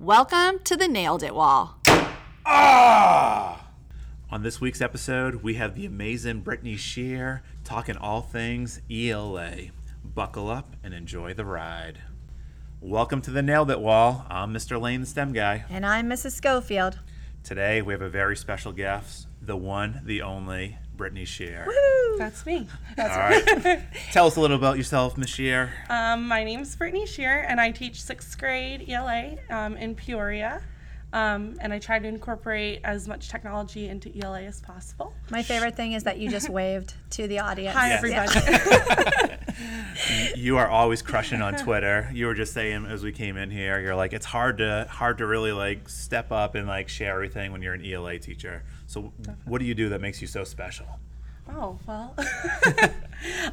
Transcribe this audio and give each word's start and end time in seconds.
Welcome 0.00 0.60
to 0.62 0.76
the 0.76 0.86
Nailed 0.86 1.24
It 1.24 1.34
Wall. 1.34 1.76
Ah! 2.46 3.66
On 4.30 4.44
this 4.44 4.60
week's 4.60 4.80
episode, 4.80 5.42
we 5.42 5.54
have 5.54 5.74
the 5.74 5.86
amazing 5.86 6.42
Brittany 6.42 6.76
Scheer 6.76 7.42
talking 7.64 7.96
all 7.96 8.22
things 8.22 8.80
ELA. 8.88 9.56
Buckle 10.04 10.48
up 10.48 10.76
and 10.84 10.94
enjoy 10.94 11.34
the 11.34 11.44
ride. 11.44 11.98
Welcome 12.80 13.20
to 13.22 13.32
the 13.32 13.42
Nailed 13.42 13.72
It 13.72 13.80
Wall. 13.80 14.24
I'm 14.30 14.54
Mr. 14.54 14.80
Lane, 14.80 15.00
the 15.00 15.06
STEM 15.06 15.32
guy. 15.32 15.64
And 15.68 15.84
I'm 15.84 16.08
Mrs. 16.08 16.30
Scofield. 16.30 17.00
Today, 17.42 17.82
we 17.82 17.92
have 17.92 18.00
a 18.00 18.08
very 18.08 18.36
special 18.36 18.70
guest, 18.70 19.26
the 19.42 19.56
one, 19.56 20.02
the 20.04 20.22
only, 20.22 20.78
Brittany 20.98 21.24
Scheer. 21.24 21.66
That's 22.18 22.44
me. 22.44 22.68
All 22.98 23.06
right. 23.06 23.80
Tell 24.12 24.26
us 24.26 24.36
a 24.36 24.40
little 24.40 24.56
about 24.58 24.76
yourself, 24.76 25.16
Miss 25.16 25.30
Scheer. 25.30 25.72
Um, 25.88 26.28
my 26.28 26.44
name's 26.44 26.76
Brittany 26.76 27.06
Scheer, 27.06 27.46
and 27.48 27.58
I 27.60 27.70
teach 27.70 28.02
sixth 28.02 28.36
grade 28.38 28.84
ELA 28.90 29.36
um, 29.48 29.76
in 29.78 29.94
Peoria. 29.94 30.60
Um, 31.10 31.56
and 31.62 31.72
I 31.72 31.78
try 31.78 31.98
to 31.98 32.06
incorporate 32.06 32.80
as 32.84 33.08
much 33.08 33.30
technology 33.30 33.88
into 33.88 34.10
ELA 34.22 34.42
as 34.42 34.60
possible. 34.60 35.14
My 35.30 35.42
favorite 35.42 35.74
thing 35.74 35.92
is 35.92 36.02
that 36.04 36.18
you 36.18 36.28
just 36.28 36.50
waved 36.50 36.92
to 37.12 37.26
the 37.26 37.38
audience. 37.38 37.74
Hi, 37.74 37.88
Yes. 37.88 38.36
everybody. 38.36 39.34
You 40.36 40.58
are 40.58 40.68
always 40.68 41.02
crushing 41.02 41.42
on 41.42 41.56
Twitter. 41.56 42.08
You 42.14 42.26
were 42.26 42.34
just 42.34 42.52
saying 42.52 42.86
as 42.86 43.02
we 43.02 43.10
came 43.10 43.36
in 43.36 43.50
here, 43.50 43.80
you're 43.80 43.96
like 43.96 44.12
it's 44.12 44.26
hard 44.26 44.58
to 44.58 44.86
hard 44.88 45.18
to 45.18 45.26
really 45.26 45.50
like 45.50 45.88
step 45.88 46.30
up 46.30 46.54
and 46.54 46.68
like 46.68 46.88
share 46.88 47.14
everything 47.14 47.50
when 47.50 47.62
you're 47.62 47.74
an 47.74 47.84
ELA 47.84 48.18
teacher. 48.20 48.62
So 48.88 49.12
what 49.44 49.58
do 49.58 49.66
you 49.66 49.74
do 49.74 49.90
that 49.90 50.00
makes 50.00 50.20
you 50.20 50.26
so 50.26 50.42
special? 50.42 50.86
oh 51.50 51.78
well. 51.86 52.14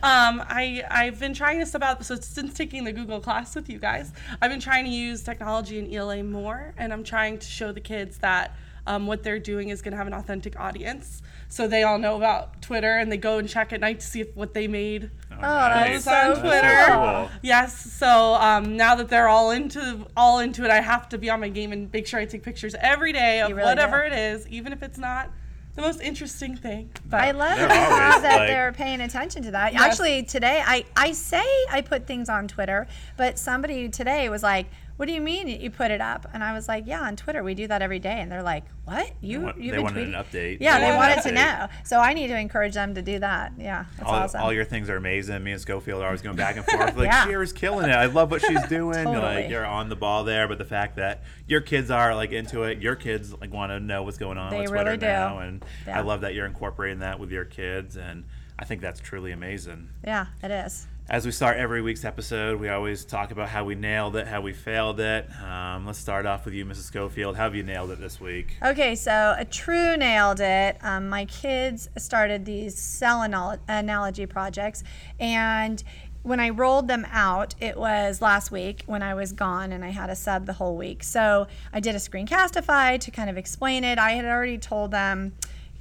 um, 0.03 0.43
I 0.47 0.83
I've 0.89 1.19
been 1.19 1.33
trying 1.33 1.59
to 1.59 1.65
step 1.65 1.81
out. 1.81 2.03
So 2.05 2.15
since 2.15 2.53
taking 2.53 2.83
the 2.83 2.91
Google 2.91 3.19
class 3.19 3.55
with 3.55 3.69
you 3.69 3.79
guys, 3.79 4.11
I've 4.41 4.51
been 4.51 4.59
trying 4.59 4.85
to 4.85 4.91
use 4.91 5.21
technology 5.23 5.79
in 5.79 5.93
ELA 5.93 6.23
more, 6.23 6.73
and 6.77 6.91
I'm 6.91 7.03
trying 7.03 7.37
to 7.39 7.45
show 7.45 7.71
the 7.71 7.81
kids 7.81 8.17
that. 8.19 8.55
Um, 8.87 9.07
what 9.07 9.23
they're 9.23 9.39
doing 9.39 9.69
is 9.69 9.81
going 9.81 9.93
to 9.93 9.97
have 9.97 10.05
an 10.05 10.13
authentic 10.13 10.59
audience, 10.59 11.23
so 11.49 11.67
they 11.67 11.81
all 11.81 11.97
know 11.97 12.15
about 12.17 12.61
Twitter 12.61 12.97
and 12.97 13.11
they 13.11 13.17
go 13.17 13.39
and 13.39 13.49
check 13.49 13.73
at 13.73 13.79
night 13.81 13.99
to 14.01 14.05
see 14.05 14.21
if 14.21 14.35
what 14.35 14.53
they 14.53 14.67
made 14.67 15.09
Oh, 15.31 15.37
that's 15.41 15.89
It's 15.95 16.07
on 16.07 16.35
so 16.35 16.41
Twitter. 16.41 16.85
cool. 16.87 17.29
Yes. 17.41 17.75
So 17.93 18.35
um, 18.35 18.77
now 18.77 18.93
that 18.95 19.09
they're 19.09 19.27
all 19.27 19.49
into 19.51 20.05
all 20.15 20.37
into 20.39 20.63
it, 20.63 20.69
I 20.69 20.81
have 20.81 21.09
to 21.09 21.17
be 21.17 21.29
on 21.31 21.39
my 21.41 21.49
game 21.49 21.71
and 21.71 21.91
make 21.91 22.05
sure 22.07 22.19
I 22.19 22.25
take 22.25 22.43
pictures 22.43 22.75
every 22.79 23.11
day 23.11 23.41
of 23.41 23.49
really 23.51 23.63
whatever 23.63 24.07
do. 24.07 24.13
it 24.13 24.17
is, 24.17 24.47
even 24.49 24.71
if 24.71 24.81
it's 24.83 24.97
not 24.99 25.29
the 25.73 25.81
most 25.81 25.99
interesting 25.99 26.55
thing. 26.55 26.89
But 27.09 27.21
I 27.21 27.31
love 27.31 27.57
They're 27.57 27.67
that, 27.67 27.91
always, 27.91 28.21
that 28.21 28.37
like- 28.39 28.47
they're 28.47 28.71
paying 28.71 29.01
attention 29.01 29.41
to 29.43 29.51
that. 29.51 29.73
Yes. 29.73 29.81
Actually, 29.81 30.23
today 30.23 30.63
I, 30.65 30.85
I 30.95 31.11
say 31.11 31.43
I 31.69 31.81
put 31.81 32.07
things 32.07 32.29
on 32.29 32.47
Twitter, 32.47 32.87
but 33.17 33.37
somebody 33.37 33.89
today 33.89 34.29
was 34.29 34.41
like, 34.43 34.67
"What 34.97 35.07
do 35.07 35.13
you 35.13 35.21
mean 35.21 35.47
you 35.47 35.69
put 35.69 35.91
it 35.91 36.01
up?" 36.01 36.25
And 36.33 36.43
I 36.43 36.53
was 36.53 36.67
like, 36.67 36.85
"Yeah, 36.87 37.01
on 37.01 37.15
Twitter 37.15 37.43
we 37.43 37.53
do 37.53 37.67
that 37.67 37.81
every 37.81 37.99
day." 37.99 38.19
And 38.21 38.31
they're 38.31 38.43
like, 38.43 38.63
"What? 38.85 39.11
You 39.21 39.41
want- 39.41 39.57
you've 39.57 39.71
they 39.71 39.77
been 39.77 39.83
wanted 39.83 40.07
tweeting?" 40.07 40.17
an 40.19 40.23
update. 40.25 40.57
Yeah, 40.61 40.79
They 40.79 40.91
they 40.91 40.95
wanted 40.95 41.21
to 41.23 41.31
know. 41.31 41.67
So 41.83 41.99
I 41.99 42.13
need 42.13 42.27
to 42.27 42.37
encourage 42.37 42.73
them 42.73 42.95
to 42.95 43.01
do 43.01 43.19
that. 43.19 43.53
Yeah, 43.57 43.85
that's 43.97 44.09
All, 44.09 44.15
awesome. 44.15 44.41
all 44.41 44.53
your 44.53 44.63
things 44.65 44.89
are 44.89 44.95
amazing. 44.97 45.43
Me 45.43 45.51
and 45.51 45.61
Scofield 45.61 46.01
are 46.01 46.05
always 46.05 46.21
going 46.21 46.35
back 46.35 46.55
and 46.57 46.65
forth. 46.65 46.95
Like 46.97 47.07
Yeah. 47.07 47.25
Scheer's 47.25 47.51
killing 47.53 47.89
it. 47.89 47.93
I 47.93 48.05
love 48.05 48.31
what 48.31 48.41
she's 48.41 48.63
doing. 48.69 49.03
Totally. 49.05 49.17
Like 49.21 49.49
you're 49.49 49.65
on 49.65 49.89
the 49.89 49.95
ball 49.95 50.23
there. 50.23 50.47
But 50.47 50.57
the 50.59 50.65
fact 50.65 50.95
that 50.95 51.23
your 51.47 51.61
kids 51.61 51.91
are 51.91 52.15
like 52.15 52.31
into 52.31 52.63
it, 52.63 52.81
your 52.81 52.95
kids 52.95 53.33
like 53.33 53.51
want 53.53 53.71
to 53.71 53.79
know 53.79 54.03
what's 54.03 54.17
going 54.17 54.37
on 54.37 54.51
They 54.51 54.61
with 54.61 54.69
Twitter 54.69 54.85
really 54.85 54.97
do. 54.97 55.05
now, 55.07 55.39
and 55.39 55.63
Yeah. 55.87 55.97
I 55.97 56.01
love 56.01 56.21
that 56.21 56.33
you're 56.35 56.45
incorporating 56.45 56.99
that 56.99 57.19
with 57.19 57.31
your 57.31 57.45
kids, 57.45 57.97
and 57.97 58.23
I 58.57 58.63
think 58.65 58.81
that's 58.81 58.99
truly 59.01 59.31
amazing. 59.33 59.89
yeah, 60.05 60.27
it 60.41 60.51
is. 60.51 60.87
As 61.07 61.23
we 61.23 61.31
start 61.31 61.57
every 61.57 61.83
week's 61.83 62.03
episode, 62.03 62.59
we 62.59 62.67
always 62.69 63.05
talk 63.05 63.29
about 63.29 63.47
how 63.47 63.63
we 63.63 63.75
nailed 63.75 64.15
it, 64.15 64.25
how 64.25 64.41
we 64.41 64.53
failed 64.53 64.99
it. 64.99 65.29
Um, 65.39 65.85
let's 65.85 65.99
start 65.99 66.25
off 66.25 66.45
with 66.45 66.55
you, 66.55 66.65
Mrs. 66.65 66.85
Scofield. 66.85 67.35
How 67.35 67.43
have 67.43 67.53
you 67.53 67.61
nailed 67.61 67.91
it 67.91 67.99
this 67.99 68.19
week? 68.19 68.57
Okay, 68.63 68.95
so 68.95 69.35
a 69.37 69.45
true 69.45 69.95
nailed 69.97 70.39
it. 70.39 70.77
Um, 70.81 71.07
my 71.07 71.25
kids 71.25 71.89
started 71.95 72.43
these 72.43 72.75
cell 72.75 73.23
anal- 73.23 73.59
analogy 73.67 74.25
projects, 74.25 74.83
and 75.19 75.83
when 76.23 76.39
I 76.39 76.49
rolled 76.49 76.87
them 76.87 77.05
out, 77.11 77.53
it 77.61 77.77
was 77.77 78.19
last 78.19 78.49
week 78.49 78.81
when 78.87 79.03
I 79.03 79.13
was 79.13 79.31
gone 79.31 79.71
and 79.71 79.85
I 79.85 79.89
had 79.89 80.09
a 80.09 80.15
sub 80.15 80.47
the 80.47 80.53
whole 80.53 80.75
week. 80.75 81.03
So 81.03 81.45
I 81.71 81.79
did 81.81 81.93
a 81.93 81.99
screencastify 81.99 82.99
to 82.99 83.11
kind 83.11 83.29
of 83.29 83.37
explain 83.37 83.83
it. 83.83 83.99
I 83.99 84.13
had 84.13 84.25
already 84.25 84.57
told 84.57 84.89
them 84.89 85.33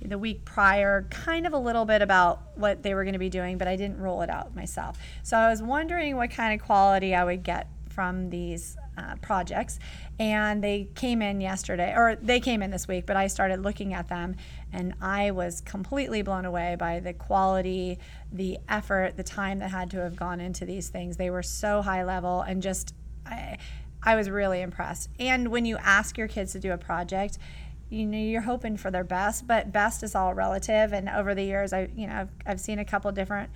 the 0.04 0.18
week 0.18 0.44
prior 0.44 1.06
kind 1.10 1.46
of 1.46 1.52
a 1.52 1.58
little 1.58 1.84
bit 1.84 2.02
about 2.02 2.42
what 2.56 2.82
they 2.82 2.94
were 2.94 3.04
going 3.04 3.14
to 3.14 3.18
be 3.18 3.30
doing, 3.30 3.58
but 3.58 3.66
I 3.66 3.76
didn't 3.76 3.98
roll 3.98 4.22
it 4.22 4.30
out 4.30 4.54
myself. 4.54 4.98
So 5.22 5.36
I 5.36 5.48
was 5.48 5.62
wondering 5.62 6.16
what 6.16 6.30
kind 6.30 6.58
of 6.58 6.64
quality 6.64 7.14
I 7.14 7.24
would 7.24 7.42
get 7.42 7.68
from 7.88 8.28
these 8.30 8.76
uh, 8.98 9.14
projects. 9.22 9.78
And 10.18 10.62
they 10.62 10.88
came 10.94 11.22
in 11.22 11.40
yesterday, 11.40 11.94
or 11.96 12.16
they 12.20 12.40
came 12.40 12.62
in 12.62 12.70
this 12.70 12.86
week, 12.86 13.06
but 13.06 13.16
I 13.16 13.26
started 13.26 13.62
looking 13.62 13.94
at 13.94 14.08
them 14.08 14.36
and 14.72 14.94
I 15.00 15.30
was 15.30 15.60
completely 15.60 16.22
blown 16.22 16.44
away 16.44 16.76
by 16.78 17.00
the 17.00 17.12
quality, 17.12 17.98
the 18.32 18.58
effort, 18.68 19.16
the 19.16 19.22
time 19.22 19.58
that 19.60 19.70
had 19.70 19.90
to 19.92 19.98
have 19.98 20.16
gone 20.16 20.40
into 20.40 20.64
these 20.64 20.88
things. 20.88 21.16
They 21.16 21.30
were 21.30 21.42
so 21.42 21.82
high 21.82 22.04
level 22.04 22.42
and 22.42 22.62
just, 22.62 22.94
I, 23.26 23.58
I 24.02 24.16
was 24.16 24.28
really 24.28 24.60
impressed. 24.60 25.08
And 25.18 25.48
when 25.48 25.64
you 25.64 25.76
ask 25.78 26.18
your 26.18 26.28
kids 26.28 26.52
to 26.52 26.60
do 26.60 26.72
a 26.72 26.78
project, 26.78 27.38
you 27.94 28.06
know 28.06 28.18
you're 28.18 28.40
hoping 28.42 28.76
for 28.76 28.90
their 28.90 29.04
best 29.04 29.46
but 29.46 29.72
best 29.72 30.02
is 30.02 30.14
all 30.14 30.34
relative 30.34 30.92
and 30.92 31.08
over 31.08 31.34
the 31.34 31.42
years 31.44 31.72
i 31.72 31.88
you 31.96 32.06
know 32.06 32.14
i've, 32.14 32.28
I've 32.46 32.60
seen 32.60 32.78
a 32.78 32.84
couple 32.84 33.10
different 33.12 33.50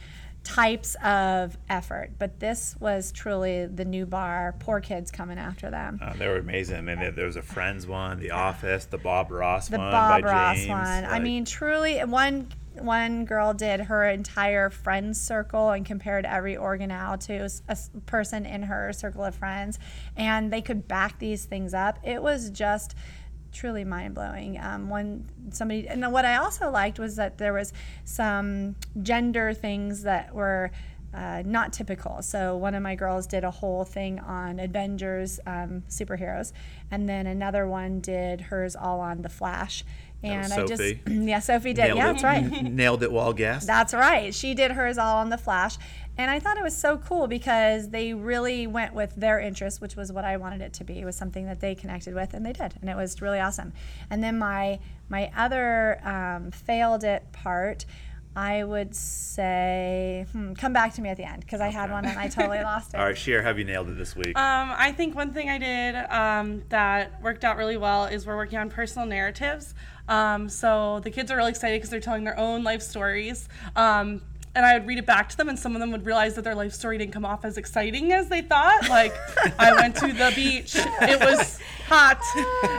types 0.44 0.94
of 1.02 1.58
effort 1.68 2.12
but 2.18 2.38
this 2.40 2.76
was 2.80 3.10
truly 3.12 3.66
the 3.66 3.84
new 3.84 4.06
bar 4.06 4.54
poor 4.60 4.80
kids 4.80 5.10
coming 5.10 5.36
after 5.36 5.68
them 5.70 5.98
Uh, 6.00 6.12
they 6.14 6.28
were 6.28 6.38
amazing. 6.38 6.76
I 6.76 6.80
mean, 6.80 7.14
there, 7.14 7.26
was 7.26 7.36
a 7.36 7.42
Friends 7.42 7.86
one, 7.86 8.20
The 8.20 8.30
Office, 8.30 8.84
the 8.86 8.98
Bob 8.98 9.30
Ross 9.30 9.68
one, 9.68 9.80
the 9.80 9.84
one 9.84 9.92
bob 9.92 10.24
ross 10.24 10.56
James. 10.56 10.68
one 10.70 11.04
i 11.04 11.18
mean 11.18 11.44
truly 11.44 11.98
one 12.04 12.48
one 12.80 13.24
girl 13.24 13.52
did 13.52 13.80
her 13.80 14.08
entire 14.08 14.70
friends 14.70 15.20
circle 15.20 15.70
and 15.70 15.84
compared 15.84 16.24
every 16.24 16.54
organelle 16.54 17.18
to 17.26 17.50
a 17.68 17.76
person 18.06 18.46
in 18.46 18.62
her 18.62 18.92
circle 18.92 19.24
of 19.24 19.34
friends 19.34 19.78
and 20.16 20.52
they 20.52 20.62
could 20.62 20.86
back 20.86 21.18
these 21.18 21.44
things 21.44 21.74
up 21.74 21.98
it 22.04 22.22
was 22.22 22.50
just 22.50 22.94
truly 23.52 23.84
mind 23.84 24.14
blowing. 24.14 24.58
Um, 24.60 24.88
one 24.88 25.24
somebody 25.50 25.88
and 25.88 26.12
what 26.12 26.24
I 26.24 26.36
also 26.36 26.70
liked 26.70 26.98
was 26.98 27.16
that 27.16 27.38
there 27.38 27.52
was 27.52 27.72
some 28.04 28.76
gender 29.02 29.54
things 29.54 30.02
that 30.02 30.34
were. 30.34 30.70
Uh, 31.14 31.42
not 31.46 31.72
typical. 31.72 32.20
So 32.20 32.54
one 32.58 32.74
of 32.74 32.82
my 32.82 32.94
girls 32.94 33.26
did 33.26 33.42
a 33.42 33.50
whole 33.50 33.82
thing 33.82 34.20
on 34.20 34.60
Avengers 34.60 35.40
um, 35.46 35.82
superheroes, 35.88 36.52
and 36.90 37.08
then 37.08 37.26
another 37.26 37.66
one 37.66 38.00
did 38.00 38.42
hers 38.42 38.76
all 38.76 39.00
on 39.00 39.22
the 39.22 39.30
Flash. 39.30 39.84
And 40.22 40.52
I 40.52 40.56
Sophie. 40.56 40.94
just 40.94 41.08
yeah, 41.08 41.38
Sophie 41.38 41.72
did. 41.72 41.84
Nailed 41.84 41.96
yeah, 41.98 42.10
it. 42.10 42.12
that's 42.12 42.24
right. 42.24 42.62
Nailed 42.62 43.02
it 43.02 43.12
while 43.12 43.32
guest. 43.34 43.66
That's 43.66 43.94
right. 43.94 44.34
She 44.34 44.54
did 44.54 44.72
hers 44.72 44.98
all 44.98 45.18
on 45.18 45.28
the 45.30 45.38
flash. 45.38 45.76
And 46.16 46.32
I 46.32 46.40
thought 46.40 46.56
it 46.58 46.64
was 46.64 46.76
so 46.76 46.96
cool 46.96 47.28
because 47.28 47.90
they 47.90 48.12
really 48.12 48.66
went 48.66 48.92
with 48.92 49.14
their 49.14 49.38
interest, 49.38 49.80
which 49.80 49.94
was 49.94 50.10
what 50.10 50.24
I 50.24 50.36
wanted 50.36 50.60
it 50.60 50.72
to 50.74 50.84
be. 50.84 50.98
It 50.98 51.04
was 51.04 51.14
something 51.14 51.46
that 51.46 51.60
they 51.60 51.76
connected 51.76 52.12
with, 52.12 52.34
and 52.34 52.44
they 52.44 52.52
did. 52.52 52.74
And 52.80 52.90
it 52.90 52.96
was 52.96 53.22
really 53.22 53.38
awesome. 53.38 53.72
And 54.10 54.22
then 54.22 54.36
my 54.36 54.80
my 55.08 55.30
other 55.36 56.00
um, 56.04 56.50
failed 56.50 57.04
it 57.04 57.30
part, 57.32 57.86
I 58.38 58.62
would 58.62 58.94
say, 58.94 60.24
hmm, 60.30 60.52
come 60.52 60.72
back 60.72 60.94
to 60.94 61.02
me 61.02 61.08
at 61.08 61.16
the 61.16 61.24
end 61.24 61.40
because 61.40 61.60
I 61.60 61.70
had 61.70 61.90
one 61.90 62.04
and 62.04 62.16
I 62.16 62.28
totally 62.28 62.58
lost 62.62 62.94
it. 62.94 62.96
All 62.96 63.04
right, 63.04 63.18
Scheer, 63.18 63.42
have 63.42 63.58
you 63.58 63.64
nailed 63.64 63.88
it 63.88 63.98
this 63.98 64.14
week? 64.14 64.38
Um, 64.38 64.72
I 64.76 64.92
think 64.92 65.16
one 65.16 65.32
thing 65.32 65.50
I 65.50 65.58
did 65.58 65.96
um, 66.08 66.62
that 66.68 67.20
worked 67.20 67.44
out 67.44 67.56
really 67.56 67.76
well 67.76 68.04
is 68.04 68.26
we're 68.26 68.36
working 68.36 68.60
on 68.60 68.70
personal 68.70 69.08
narratives. 69.08 69.74
Um, 70.08 70.48
so 70.48 71.00
the 71.00 71.10
kids 71.10 71.32
are 71.32 71.36
really 71.36 71.50
excited 71.50 71.78
because 71.78 71.90
they're 71.90 71.98
telling 71.98 72.22
their 72.22 72.38
own 72.38 72.62
life 72.62 72.80
stories. 72.80 73.48
Um, 73.74 74.22
and 74.54 74.64
I 74.64 74.78
would 74.78 74.86
read 74.86 74.98
it 74.98 75.06
back 75.06 75.28
to 75.30 75.36
them, 75.36 75.48
and 75.48 75.58
some 75.58 75.74
of 75.74 75.80
them 75.80 75.90
would 75.90 76.06
realize 76.06 76.36
that 76.36 76.42
their 76.42 76.54
life 76.54 76.72
story 76.72 76.96
didn't 76.96 77.12
come 77.12 77.24
off 77.24 77.44
as 77.44 77.58
exciting 77.58 78.12
as 78.12 78.28
they 78.28 78.42
thought. 78.42 78.88
Like, 78.88 79.14
I 79.58 79.72
went 79.72 79.96
to 79.96 80.12
the 80.12 80.32
beach, 80.36 80.76
it 80.76 81.20
was 81.20 81.58
hot, 81.88 82.20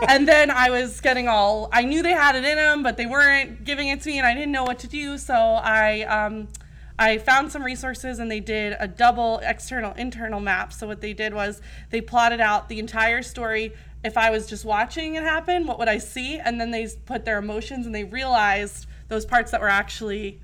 and 0.07 0.27
then 0.27 0.51
I 0.51 0.69
was 0.69 1.01
getting 1.01 1.27
all, 1.27 1.69
I 1.71 1.83
knew 1.83 2.03
they 2.03 2.11
had 2.11 2.35
it 2.35 2.45
in 2.45 2.55
them, 2.55 2.83
but 2.83 2.97
they 2.97 3.05
weren't 3.05 3.63
giving 3.63 3.87
it 3.87 4.01
to 4.01 4.09
me, 4.09 4.17
and 4.17 4.27
I 4.27 4.33
didn't 4.33 4.51
know 4.51 4.63
what 4.63 4.79
to 4.79 4.87
do. 4.87 5.17
So 5.17 5.33
I, 5.33 6.01
um, 6.03 6.47
I 6.99 7.17
found 7.17 7.49
some 7.49 7.63
resources 7.63 8.19
and 8.19 8.29
they 8.29 8.41
did 8.41 8.75
a 8.77 8.85
double 8.85 9.39
external 9.41 9.93
internal 9.93 10.41
map. 10.41 10.73
So 10.73 10.85
what 10.85 10.99
they 10.99 11.13
did 11.13 11.33
was 11.33 11.61
they 11.91 12.01
plotted 12.01 12.41
out 12.41 12.67
the 12.67 12.77
entire 12.77 13.21
story. 13.21 13.73
If 14.03 14.17
I 14.17 14.29
was 14.29 14.47
just 14.47 14.65
watching 14.65 15.15
it 15.15 15.23
happen, 15.23 15.65
what 15.65 15.79
would 15.79 15.87
I 15.87 15.97
see? 15.97 16.37
And 16.37 16.59
then 16.59 16.71
they 16.71 16.89
put 17.05 17.23
their 17.23 17.37
emotions 17.37 17.85
and 17.85 17.95
they 17.95 18.03
realized 18.03 18.85
those 19.07 19.25
parts 19.25 19.51
that 19.51 19.61
were 19.61 19.69
actually 19.69 20.41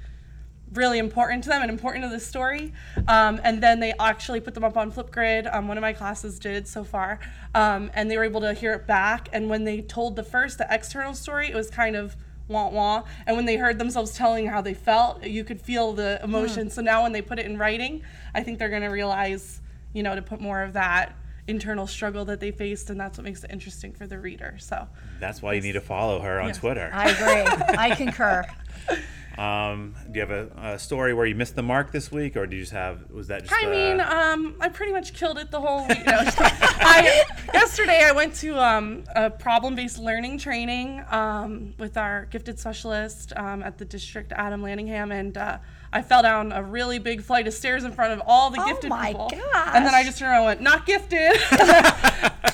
really 0.76 1.00
important 1.00 1.44
to 1.44 1.50
them 1.50 1.62
and 1.62 1.72
important 1.72 2.04
to 2.06 2.10
the 2.10 2.20
story. 2.20 2.74
Um, 3.08 3.40
and 3.44 3.62
then 3.62 3.80
they 3.80 3.94
actually 4.00 4.40
put 4.40 4.54
them 4.54 4.64
up 4.64 4.78
on 4.78 4.92
Flipgrid. 4.92 5.54
Um, 5.54 5.68
one 5.68 5.78
of 5.78 5.82
my 5.82 5.94
classes 5.94 6.40
did 6.40 6.68
so 6.68 6.84
far. 6.84 7.20
Um, 7.54 7.92
and 7.94 8.10
they 8.10 8.18
were 8.18 8.24
able 8.24 8.42
to 8.42 8.54
hear 8.54 8.74
it 8.74 8.88
back. 8.88 9.30
And 9.34 9.50
when 9.50 9.64
they 9.64 9.82
told 9.82 10.16
the 10.16 10.24
first, 10.24 10.58
the 10.58 10.68
external 10.70 11.14
story, 11.14 11.48
it 11.50 11.56
was 11.56 11.70
kind 11.70 11.96
of 11.96 12.16
wah 12.48 12.70
wah. 12.70 13.04
And 13.26 13.36
when 13.36 13.46
they 13.46 13.56
heard 13.58 13.80
themselves 13.80 14.14
telling 14.14 14.48
how 14.48 14.62
they 14.62 14.74
felt, 14.74 15.24
you 15.24 15.44
could 15.44 15.62
feel 15.62 15.94
the 15.94 16.20
emotion. 16.24 16.70
So 16.70 16.82
now 16.82 17.04
when 17.04 17.12
they 17.12 17.22
put 17.22 17.40
it 17.40 17.46
in 17.46 17.58
writing, 17.58 18.04
I 18.34 18.44
think 18.44 18.60
they're 18.60 18.70
going 18.70 18.84
to 18.84 18.90
realize, 18.90 19.62
you 19.94 20.04
know, 20.04 20.14
to 20.16 20.22
put 20.22 20.40
more 20.42 20.62
of 20.62 20.74
that 20.74 21.16
internal 21.48 21.86
struggle 21.86 22.26
that 22.26 22.40
they 22.40 22.50
faced, 22.52 22.90
and 22.90 23.00
that's 23.00 23.18
what 23.20 23.24
makes 23.24 23.44
it 23.44 23.52
interesting 23.52 23.94
for 23.94 24.08
the 24.08 24.18
reader. 24.20 24.56
So 24.60 24.88
That's 25.20 25.42
why 25.44 25.54
you 25.54 25.62
need 25.62 25.74
to 25.74 25.82
follow 25.82 26.20
her 26.20 26.40
on 26.42 26.48
Yeah. 26.48 26.54
Twitter. 26.54 26.90
I 26.92 27.10
agree. 27.10 27.76
I 27.78 27.96
concur. 27.96 28.44
Um, 29.38 29.96
do 30.10 30.20
you 30.20 30.26
have 30.26 30.32
a, 30.32 30.74
a 30.76 30.80
story 30.80 31.14
where 31.14 31.26
you 31.26 31.36
missed 31.36 31.56
the 31.56 31.64
mark 31.64 31.92
this 31.92 32.12
week, 32.12 32.38
or 32.38 32.48
do 32.48 32.56
you 32.56 32.64
just 32.64 32.72
have 32.72 33.12
was 33.12 33.28
that 33.28 33.44
just? 33.44 33.54
I 33.54 33.66
uh, 33.66 33.70
mean, 33.70 34.00
um, 34.00 34.56
I 34.62 34.70
pretty 34.70 34.94
much 34.94 35.14
killed 35.14 35.38
it 35.38 35.52
the 35.52 35.60
whole 35.60 35.86
week. 35.88 36.06
No, 36.06 36.14
I, 36.38 37.24
yesterday, 37.54 38.04
I 38.06 38.14
went 38.14 38.34
to 38.36 38.58
um, 38.58 39.04
a 39.16 39.30
problem-based 39.30 40.00
learning 40.00 40.38
training 40.38 41.04
um, 41.10 41.74
with 41.78 41.98
our 41.98 42.26
gifted 42.26 42.60
specialist 42.60 43.34
um, 43.36 43.62
at 43.62 43.78
the 43.78 43.86
district, 43.86 44.32
Adam 44.32 44.62
Lanningham, 44.62 45.14
and 45.14 45.38
uh, 45.38 45.58
I 45.96 46.02
fell 46.02 46.22
down 46.22 46.52
a 46.52 46.62
really 46.62 47.00
big 47.00 47.22
flight 47.22 47.48
of 47.48 47.54
stairs 47.54 47.86
in 47.86 47.94
front 47.94 48.12
of 48.12 48.22
all 48.28 48.50
the 48.50 48.60
Oh 48.60 48.68
gifted 48.68 48.90
my 48.90 49.08
people. 49.14 49.32
And 49.74 49.86
then 49.86 49.94
I 49.96 50.04
just 50.04 50.20
turned 50.20 50.30
around 50.30 50.40
and 50.40 50.46
went, 50.48 50.62
"Not 50.62 50.86
gifted." 50.86 51.40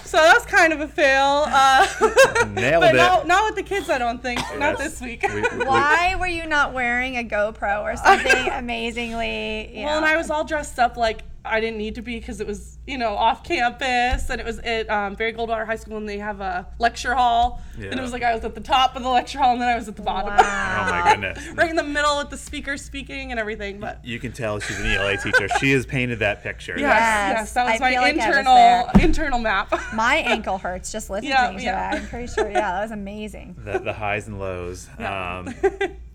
so 0.05 0.17
that's 0.17 0.45
kind 0.45 0.71
of 0.73 0.79
a 0.79 0.87
fail. 0.87 1.45
Uh, 1.47 1.87
nailed 2.51 2.81
but 2.81 2.93
it. 2.93 2.97
not, 2.97 3.25
not 3.25 3.45
with 3.45 3.55
the 3.55 3.63
kids, 3.63 3.89
I 3.89 3.97
don't 3.97 4.21
think. 4.21 4.39
Not 4.59 4.77
this 4.77 5.01
week. 5.01 5.23
We- 5.23 5.41
we- 5.41 5.65
Why 5.65 6.15
were 6.19 6.27
you 6.27 6.45
not 6.45 6.73
wearing 6.73 7.17
a 7.17 7.23
GoPro 7.23 7.81
or 7.81 7.95
something 7.97 8.49
amazingly? 8.51 9.75
You 9.79 9.85
Well, 9.85 9.97
and? 9.97 10.05
I 10.05 10.17
was 10.17 10.29
all 10.29 10.43
dressed 10.43 10.77
up 10.77 10.95
like 10.95 11.23
I 11.43 11.59
didn't 11.59 11.77
need 11.79 11.95
to 11.95 12.01
be 12.03 12.19
because 12.19 12.39
it 12.39 12.45
was, 12.45 12.77
you 12.85 12.99
know, 12.99 13.15
off 13.15 13.43
campus 13.43 14.29
and 14.29 14.39
it 14.39 14.45
was 14.45 14.59
at 14.59 14.87
um, 14.91 15.15
Barry 15.15 15.33
Goldwater 15.33 15.65
High 15.65 15.75
School 15.75 15.97
and 15.97 16.07
they 16.07 16.19
have 16.19 16.39
a 16.39 16.67
lecture 16.77 17.15
hall. 17.15 17.61
And 17.75 17.85
it 17.99 18.01
was 18.01 18.11
like 18.11 18.21
I 18.21 18.35
was 18.35 18.43
at 18.45 18.53
the 18.53 18.61
top 18.61 18.95
of 18.95 19.01
the 19.01 19.09
lecture 19.09 19.39
hall 19.39 19.53
and 19.53 19.61
then 19.61 19.67
I 19.69 19.75
was 19.75 19.87
at 19.87 19.95
the 19.95 20.03
bottom. 20.03 20.29
Wow. 20.35 20.37
oh 20.87 20.91
my 20.91 21.11
goodness. 21.11 21.47
right 21.55 21.69
in 21.69 21.75
the 21.75 21.83
middle 21.83 22.19
with 22.19 22.29
the 22.29 22.37
speaker 22.37 22.77
speaking 22.77 23.31
and 23.31 23.39
everything. 23.39 23.79
But 23.79 24.05
You 24.05 24.19
can 24.19 24.33
tell 24.33 24.59
she's 24.59 24.79
an 24.79 24.85
ELA 24.85 25.17
teacher. 25.17 25.47
She 25.59 25.71
has 25.71 25.85
painted 25.87 26.19
that 26.19 26.43
picture. 26.43 26.75
yes, 26.77 26.83
Yes, 26.83 27.37
yes, 27.37 27.53
that 27.53 27.63
was 27.65 27.73
I 27.73 27.79
my 27.79 27.91
feel 27.91 28.01
like 28.01 28.19
I 28.19 28.27
was 28.27 28.37
internal 28.37 29.01
internal 29.03 29.39
map. 29.39 29.73
My 29.95 30.17
ankle 30.17 30.57
hurts 30.59 30.91
just 30.91 31.09
listening 31.09 31.31
Yeah, 31.31 31.51
to 31.51 31.61
yeah. 31.61 31.91
that. 31.91 32.01
I'm 32.01 32.07
pretty 32.07 32.27
sure. 32.31 32.49
Yeah, 32.51 32.71
that 32.73 32.81
was 32.83 32.91
amazing. 32.91 33.55
the, 33.57 33.79
the 33.79 33.93
highs 33.93 34.27
and 34.27 34.39
lows. 34.39 34.87
Yeah. 34.99 35.39
Um, 35.39 35.55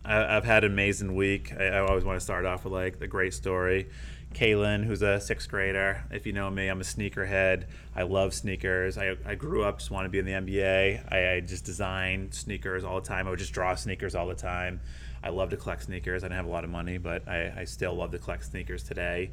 I, 0.04 0.36
I've 0.36 0.44
had 0.44 0.62
an 0.64 0.70
amazing 0.72 1.16
week. 1.16 1.52
I, 1.58 1.64
I 1.66 1.78
always 1.80 2.04
want 2.04 2.16
to 2.18 2.24
start 2.24 2.44
off 2.46 2.62
with 2.64 2.72
like 2.72 3.00
the 3.00 3.08
great 3.08 3.34
story. 3.34 3.88
Kaylin, 4.36 4.84
who's 4.84 5.00
a 5.00 5.18
sixth 5.18 5.48
grader. 5.48 6.04
If 6.10 6.26
you 6.26 6.34
know 6.34 6.50
me, 6.50 6.68
I'm 6.68 6.80
a 6.82 6.84
sneakerhead. 6.84 7.64
I 7.94 8.02
love 8.02 8.34
sneakers. 8.34 8.98
I, 8.98 9.16
I 9.24 9.34
grew 9.34 9.64
up 9.64 9.78
just 9.78 9.90
want 9.90 10.04
to 10.04 10.10
be 10.10 10.18
in 10.18 10.26
the 10.26 10.32
NBA. 10.32 11.10
I, 11.10 11.32
I 11.32 11.40
just 11.40 11.64
design 11.64 12.30
sneakers 12.32 12.84
all 12.84 13.00
the 13.00 13.06
time. 13.06 13.26
I 13.26 13.30
would 13.30 13.38
just 13.38 13.54
draw 13.54 13.74
sneakers 13.74 14.14
all 14.14 14.26
the 14.26 14.34
time. 14.34 14.80
I 15.22 15.30
love 15.30 15.48
to 15.50 15.56
collect 15.56 15.84
sneakers. 15.84 16.22
I 16.22 16.26
didn't 16.28 16.36
have 16.36 16.46
a 16.46 16.50
lot 16.50 16.64
of 16.64 16.70
money, 16.70 16.98
but 16.98 17.26
I, 17.26 17.60
I 17.60 17.64
still 17.64 17.94
love 17.94 18.10
to 18.10 18.18
collect 18.18 18.44
sneakers 18.44 18.82
today. 18.82 19.30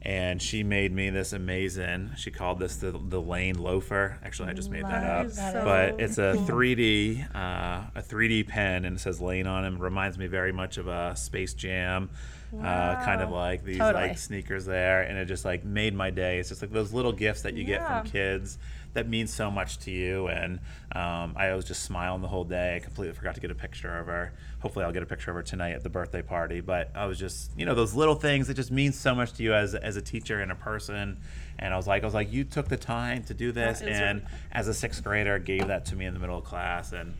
And 0.00 0.40
she 0.40 0.62
made 0.62 0.92
me 0.92 1.10
this 1.10 1.34
amazing. 1.34 2.12
She 2.16 2.30
called 2.30 2.58
this 2.58 2.76
the, 2.76 2.92
the 2.92 3.20
Lane 3.20 3.58
loafer. 3.58 4.18
Actually, 4.24 4.50
I 4.50 4.52
just 4.54 4.70
made 4.70 4.84
that 4.84 5.04
up. 5.04 5.26
Is 5.26 5.36
but 5.36 6.00
it's 6.00 6.18
a 6.18 6.34
3D 6.46 7.34
uh, 7.34 7.82
a 7.94 8.02
3D 8.02 8.46
pen 8.46 8.84
and 8.84 8.96
it 8.96 9.00
says 9.00 9.20
Lane 9.20 9.46
on 9.46 9.64
it. 9.64 9.74
It 9.74 9.80
reminds 9.80 10.16
me 10.16 10.26
very 10.26 10.52
much 10.52 10.78
of 10.78 10.86
a 10.86 11.14
Space 11.16 11.52
Jam. 11.52 12.08
Uh, 12.56 13.04
kind 13.04 13.20
of 13.20 13.30
like 13.30 13.62
these 13.62 13.78
Totally. 13.78 14.08
like 14.08 14.18
sneakers 14.18 14.64
there, 14.64 15.02
and 15.02 15.18
it 15.18 15.26
just 15.26 15.44
like 15.44 15.64
made 15.64 15.94
my 15.94 16.08
day. 16.10 16.38
It's 16.38 16.48
just 16.48 16.62
like 16.62 16.72
those 16.72 16.92
little 16.94 17.12
gifts 17.12 17.42
that 17.42 17.54
you 17.54 17.64
get 17.64 17.86
from 17.86 18.06
kids 18.06 18.58
that 18.94 19.06
mean 19.06 19.26
so 19.26 19.50
much 19.50 19.78
to 19.80 19.90
you. 19.90 20.28
And 20.28 20.60
um, 20.92 21.34
I 21.36 21.52
was 21.54 21.66
just 21.66 21.82
smiling 21.82 22.22
the 22.22 22.28
whole 22.28 22.44
day. 22.44 22.76
I 22.76 22.78
completely 22.78 23.14
forgot 23.14 23.34
to 23.34 23.40
get 23.40 23.50
a 23.50 23.54
picture 23.54 23.98
of 23.98 24.06
her. 24.06 24.32
Hopefully, 24.60 24.84
I'll 24.86 24.92
get 24.92 25.02
a 25.02 25.06
picture 25.06 25.30
of 25.30 25.36
her 25.36 25.42
tonight 25.42 25.72
at 25.72 25.82
the 25.82 25.90
birthday 25.90 26.22
party. 26.22 26.60
But 26.60 26.90
I 26.94 27.04
was 27.04 27.18
just, 27.18 27.50
you 27.56 27.66
know, 27.66 27.74
those 27.74 27.94
little 27.94 28.14
things 28.14 28.46
that 28.48 28.54
just 28.54 28.70
mean 28.70 28.92
so 28.92 29.14
much 29.14 29.34
to 29.34 29.42
you 29.42 29.52
as 29.52 29.74
as 29.74 29.96
a 29.96 30.02
teacher 30.02 30.40
and 30.40 30.50
a 30.50 30.56
person. 30.56 31.18
And 31.58 31.74
I 31.74 31.76
was 31.76 31.86
like, 31.86 32.02
I 32.02 32.06
was 32.06 32.14
like, 32.14 32.32
you 32.32 32.44
took 32.44 32.68
the 32.68 32.76
time 32.76 33.24
to 33.24 33.34
do 33.34 33.52
this, 33.52 33.82
and 33.82 34.20
really- 34.20 34.32
as 34.52 34.68
a 34.68 34.74
sixth 34.74 35.04
grader, 35.04 35.38
gave 35.38 35.66
that 35.66 35.84
to 35.86 35.96
me 35.96 36.06
in 36.06 36.14
the 36.14 36.20
middle 36.20 36.38
of 36.38 36.44
class, 36.44 36.92
and 36.92 37.14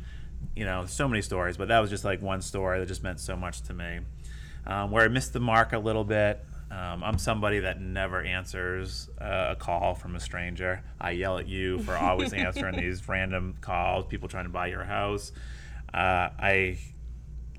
you 0.56 0.64
know, 0.64 0.86
so 0.86 1.06
many 1.06 1.22
stories. 1.22 1.56
But 1.56 1.68
that 1.68 1.80
was 1.80 1.90
just 1.90 2.04
like 2.04 2.22
one 2.22 2.40
story 2.40 2.78
that 2.80 2.86
just 2.86 3.02
meant 3.02 3.20
so 3.20 3.36
much 3.36 3.60
to 3.62 3.74
me. 3.74 4.00
Um, 4.68 4.90
where 4.90 5.02
I 5.02 5.08
missed 5.08 5.32
the 5.32 5.40
mark 5.40 5.72
a 5.72 5.78
little 5.78 6.04
bit. 6.04 6.44
Um, 6.70 7.02
I'm 7.02 7.16
somebody 7.18 7.60
that 7.60 7.80
never 7.80 8.22
answers 8.22 9.08
uh, 9.18 9.48
a 9.50 9.56
call 9.56 9.94
from 9.94 10.14
a 10.14 10.20
stranger. 10.20 10.82
I 11.00 11.12
yell 11.12 11.38
at 11.38 11.48
you 11.48 11.78
for 11.80 11.96
always 11.96 12.32
answering 12.34 12.76
these 12.76 13.08
random 13.08 13.56
calls, 13.62 14.04
people 14.04 14.28
trying 14.28 14.44
to 14.44 14.50
buy 14.50 14.66
your 14.66 14.84
house. 14.84 15.32
Uh, 15.94 16.28
I, 16.38 16.78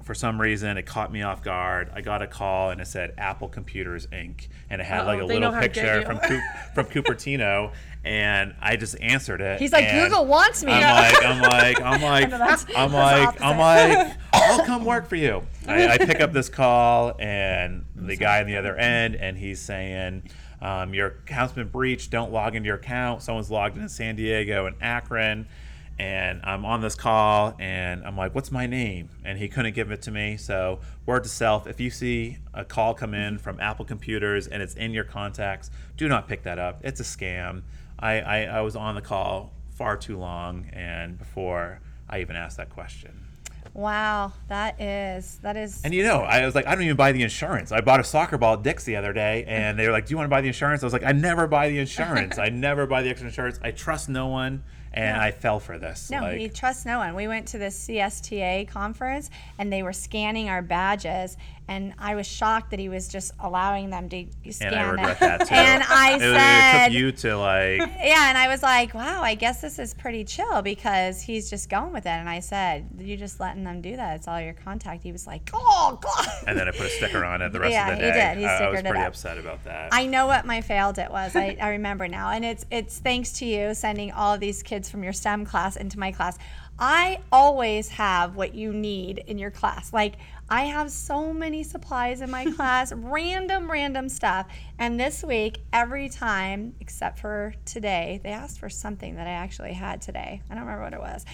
for 0.04 0.14
some 0.14 0.40
reason, 0.40 0.78
it 0.78 0.86
caught 0.86 1.12
me 1.12 1.24
off 1.24 1.42
guard. 1.42 1.90
I 1.94 2.02
got 2.02 2.22
a 2.22 2.28
call 2.28 2.70
and 2.70 2.80
it 2.80 2.86
said 2.86 3.16
Apple 3.18 3.48
Computers 3.50 4.06
Inc. 4.08 4.48
and 4.70 4.80
it 4.80 4.86
had 4.86 5.08
like 5.08 5.18
Uh-oh, 5.18 5.26
a 5.26 5.28
little 5.28 5.42
know 5.42 5.52
how 5.52 5.62
to 5.62 5.68
get 5.70 5.84
picture 5.84 6.06
from 6.06 6.20
Coop, 6.20 6.44
from 6.76 6.86
Cupertino, 7.04 7.74
and 8.04 8.56
I 8.62 8.76
just 8.78 9.00
answered 9.02 9.42
it. 9.42 9.60
He's 9.60 9.72
like, 9.74 9.92
Google 9.92 10.26
wants 10.26 10.64
me. 10.64 10.72
I'm 10.72 10.82
like, 11.14 11.26
I'm 11.26 11.42
like, 11.42 11.82
I'm 11.82 12.02
like, 12.24 12.30
that's- 12.30 12.66
I'm 12.76 12.92
that's 12.92 13.38
like, 13.38 13.42
I'm 13.42 13.58
like, 13.58 14.18
I'll 14.34 14.66
come 14.66 14.86
work 14.86 15.08
for 15.08 15.16
you. 15.18 15.44
I, 15.68 15.90
I 15.90 15.98
pick 15.98 16.22
up 16.22 16.32
this 16.34 16.50
call, 16.50 17.16
and 17.20 17.86
the 17.96 18.16
guy 18.16 18.40
on 18.42 18.48
the 18.48 18.56
other 18.58 18.76
end, 18.76 19.16
and 19.16 19.38
he's 19.38 19.60
saying, 19.62 20.24
um, 20.62 20.94
"Your 20.94 21.08
account's 21.08 21.54
been 21.54 21.68
breached. 21.68 22.10
Don't 22.12 22.32
log 22.32 22.56
into 22.56 22.68
your 22.68 22.78
account. 22.78 23.22
Someone's 23.22 23.52
logged 23.52 23.78
in 23.78 23.90
San 23.90 24.16
Diego 24.16 24.66
and 24.66 24.76
Akron." 24.82 25.48
And 26.00 26.40
I'm 26.46 26.64
on 26.64 26.80
this 26.80 26.96
call, 26.96 27.56
and 27.60 28.06
I'm 28.06 28.16
like, 28.16 28.34
"What's 28.34 28.52
my 28.52 28.66
name?" 28.66 29.10
And 29.26 29.38
he 29.38 29.50
couldn't 29.50 29.74
give 29.76 29.92
it 29.92 30.02
to 30.04 30.12
me. 30.12 30.38
So, 30.38 30.80
word 31.06 31.24
to 31.24 31.30
self: 31.30 31.68
if 31.68 31.82
you 31.82 31.90
see 31.90 32.38
a 32.54 32.64
call 32.64 32.94
come 32.94 33.14
in 33.14 33.38
from 33.38 33.60
Apple 33.60 33.84
Computers 33.84 34.48
and 34.48 34.64
it's 34.64 34.76
in 34.76 34.92
your 34.94 35.04
contacts, 35.04 35.70
do 35.98 36.08
not 36.08 36.28
pick 36.30 36.44
that 36.44 36.58
up. 36.58 36.80
It's 36.84 37.02
a 37.02 37.04
scam. 37.04 37.64
I, 38.00 38.20
I, 38.20 38.42
I 38.44 38.62
was 38.62 38.76
on 38.76 38.96
the 38.96 39.02
call 39.02 39.52
far 39.72 39.98
too 39.98 40.18
long, 40.18 40.70
and 40.74 41.18
before 41.18 41.82
I 42.10 42.22
even 42.22 42.36
asked 42.36 42.58
that 42.58 42.70
question. 42.70 43.26
Wow, 43.74 44.34
that 44.48 44.82
is 44.82 45.40
that 45.44 45.56
is. 45.56 45.82
And 45.84 45.94
you 45.94 46.04
know, 46.04 46.22
I 46.22 46.46
was 46.46 46.56
like, 46.56 46.66
I 46.66 46.74
don't 46.74 46.84
even 46.84 46.96
buy 46.96 47.12
the 47.12 47.22
insurance. 47.22 47.72
I 47.72 47.82
bought 47.82 48.00
a 48.00 48.04
soccer 48.04 48.38
ball 48.38 48.56
at 48.56 48.64
Dick's 48.64 48.84
the 48.84 48.96
other 48.96 49.14
day, 49.14 49.44
and 49.48 49.78
they 49.78 49.86
were 49.86 49.92
like, 49.92 50.08
Do 50.08 50.12
you 50.12 50.18
want 50.18 50.26
to 50.26 50.30
buy 50.30 50.42
the 50.42 50.48
insurance? 50.48 50.82
I 50.82 50.86
was 50.86 50.94
like, 50.94 51.04
I 51.04 51.12
never 51.12 51.48
buy 51.48 51.70
the 51.70 51.80
insurance. 51.80 52.38
I 52.38 52.50
never 52.50 52.88
buy 52.88 53.04
the 53.04 53.10
extra 53.10 53.28
insurance. 53.28 53.60
I 53.62 53.72
trust 53.72 54.10
no 54.10 54.28
one, 54.28 54.64
and 54.92 55.18
I 55.18 55.32
fell 55.32 55.60
for 55.60 55.78
this. 55.78 56.10
No, 56.10 56.22
like, 56.22 56.40
he 56.40 56.50
trusts 56.50 56.86
no 56.86 56.98
one. 56.98 57.16
We 57.16 57.28
went 57.28 57.48
to 57.50 57.58
the 57.58 57.66
CSTA 57.66 58.68
conference 58.68 59.30
and 59.58 59.72
they 59.72 59.84
were 59.84 59.94
scanning 59.94 60.50
our 60.50 60.62
badges, 60.62 61.38
and 61.70 61.94
I 62.00 62.16
was 62.16 62.26
shocked 62.26 62.72
that 62.72 62.80
he 62.80 62.90
was 62.90 63.08
just 63.08 63.32
allowing 63.40 63.92
them 63.92 64.10
to 64.10 64.26
scan 64.50 64.74
and 64.74 64.76
I 64.76 64.90
regret 64.90 65.20
that 65.20 65.48
too. 65.48 65.54
And 65.54 65.84
I 65.84 66.16
it, 66.16 66.20
said, 66.20 66.86
it 66.86 66.86
took 66.86 67.00
you 67.00 67.12
to 67.12 67.38
like, 67.38 67.80
yeah, 67.80 68.30
and 68.30 68.38
I 68.38 68.48
was 68.48 68.64
like, 68.64 68.96
wow, 68.96 69.22
I 69.22 69.36
guess 69.36 69.62
this 69.62 69.78
is 69.78 69.94
pretty 69.94 70.24
chill 70.24 70.64
because 70.64 71.22
he's 71.22 71.48
just 71.48 71.70
going 71.70 71.94
with 71.94 72.08
it. 72.08 72.10
And 72.10 72.28
I 72.28 72.40
said, 72.40 72.90
you're 72.98 73.18
just 73.18 73.40
letting 73.40 73.64
them 73.64 73.82
do 73.82 73.96
that? 73.96 74.16
It's 74.16 74.28
all 74.28 74.42
your 74.42 74.54
contact. 74.54 75.04
He 75.04 75.12
was 75.12 75.28
like, 75.28 75.48
oh 75.54 76.00
god. 76.02 76.28
and 76.48 76.58
then 76.58 76.68
I 76.68 76.72
put 76.72 76.88
a 76.88 76.90
sticker 76.90 77.24
on 77.24 77.44
it 77.44 77.54
the 77.54 77.60
rest 77.60 77.74
Yeah, 77.74 77.90
of 77.92 77.98
the 77.98 78.02
day. 78.02 78.08
Yeah, 78.08 78.30
he 78.30 78.36
did. 78.36 78.42
He 78.42 78.46
I, 78.48 78.66
I 78.66 78.70
was 78.72 78.82
pretty 78.82 79.00
up. 79.00 79.08
upset 79.10 79.38
about 79.38 79.64
that. 79.66 79.90
I 79.92 80.08
know 80.08 80.26
what 80.26 80.48
my 80.48 80.62
failed 80.62 80.98
it 80.98 81.12
was. 81.12 81.36
I, 81.36 81.56
I 81.62 81.70
remember 81.70 82.08
now. 82.08 82.32
And 82.32 82.44
it's 82.44 82.66
it's 82.72 82.98
thanks 82.98 83.34
to 83.34 83.46
you 83.46 83.76
sending 83.76 84.12
all 84.12 84.34
of 84.34 84.40
these 84.40 84.64
kids 84.64 84.90
from 84.90 85.04
your 85.04 85.14
STEM 85.14 85.46
class 85.46 85.76
into 85.76 86.00
my 86.00 86.12
class. 86.12 86.40
I 86.80 87.20
always 87.32 87.90
have 87.90 88.36
what 88.36 88.56
you 88.56 88.72
need 88.74 89.20
in 89.28 89.38
your 89.38 89.52
class. 89.52 89.92
Like 89.92 90.16
I 90.50 90.64
have 90.64 90.92
so 90.92 91.32
many 91.32 91.64
supplies 91.64 92.22
in 92.22 92.30
my 92.32 92.46
class, 92.56 92.92
random, 92.94 93.70
random 93.72 94.10
stuff. 94.10 94.48
And 94.78 95.00
this 95.00 95.24
week, 95.24 95.60
every 95.72 96.10
time, 96.10 96.74
except 96.80 97.20
for 97.20 97.54
today, 97.66 98.20
they 98.24 98.30
asked 98.32 98.60
for 98.60 98.70
something 98.70 99.16
that 99.16 99.28
I 99.28 99.32
actually 99.32 99.74
had 99.74 100.02
today. 100.02 100.42
I 100.50 100.54
don't 100.56 100.64
remember 100.64 100.84
what 100.84 100.94
it 100.94 101.00
was. 101.00 101.26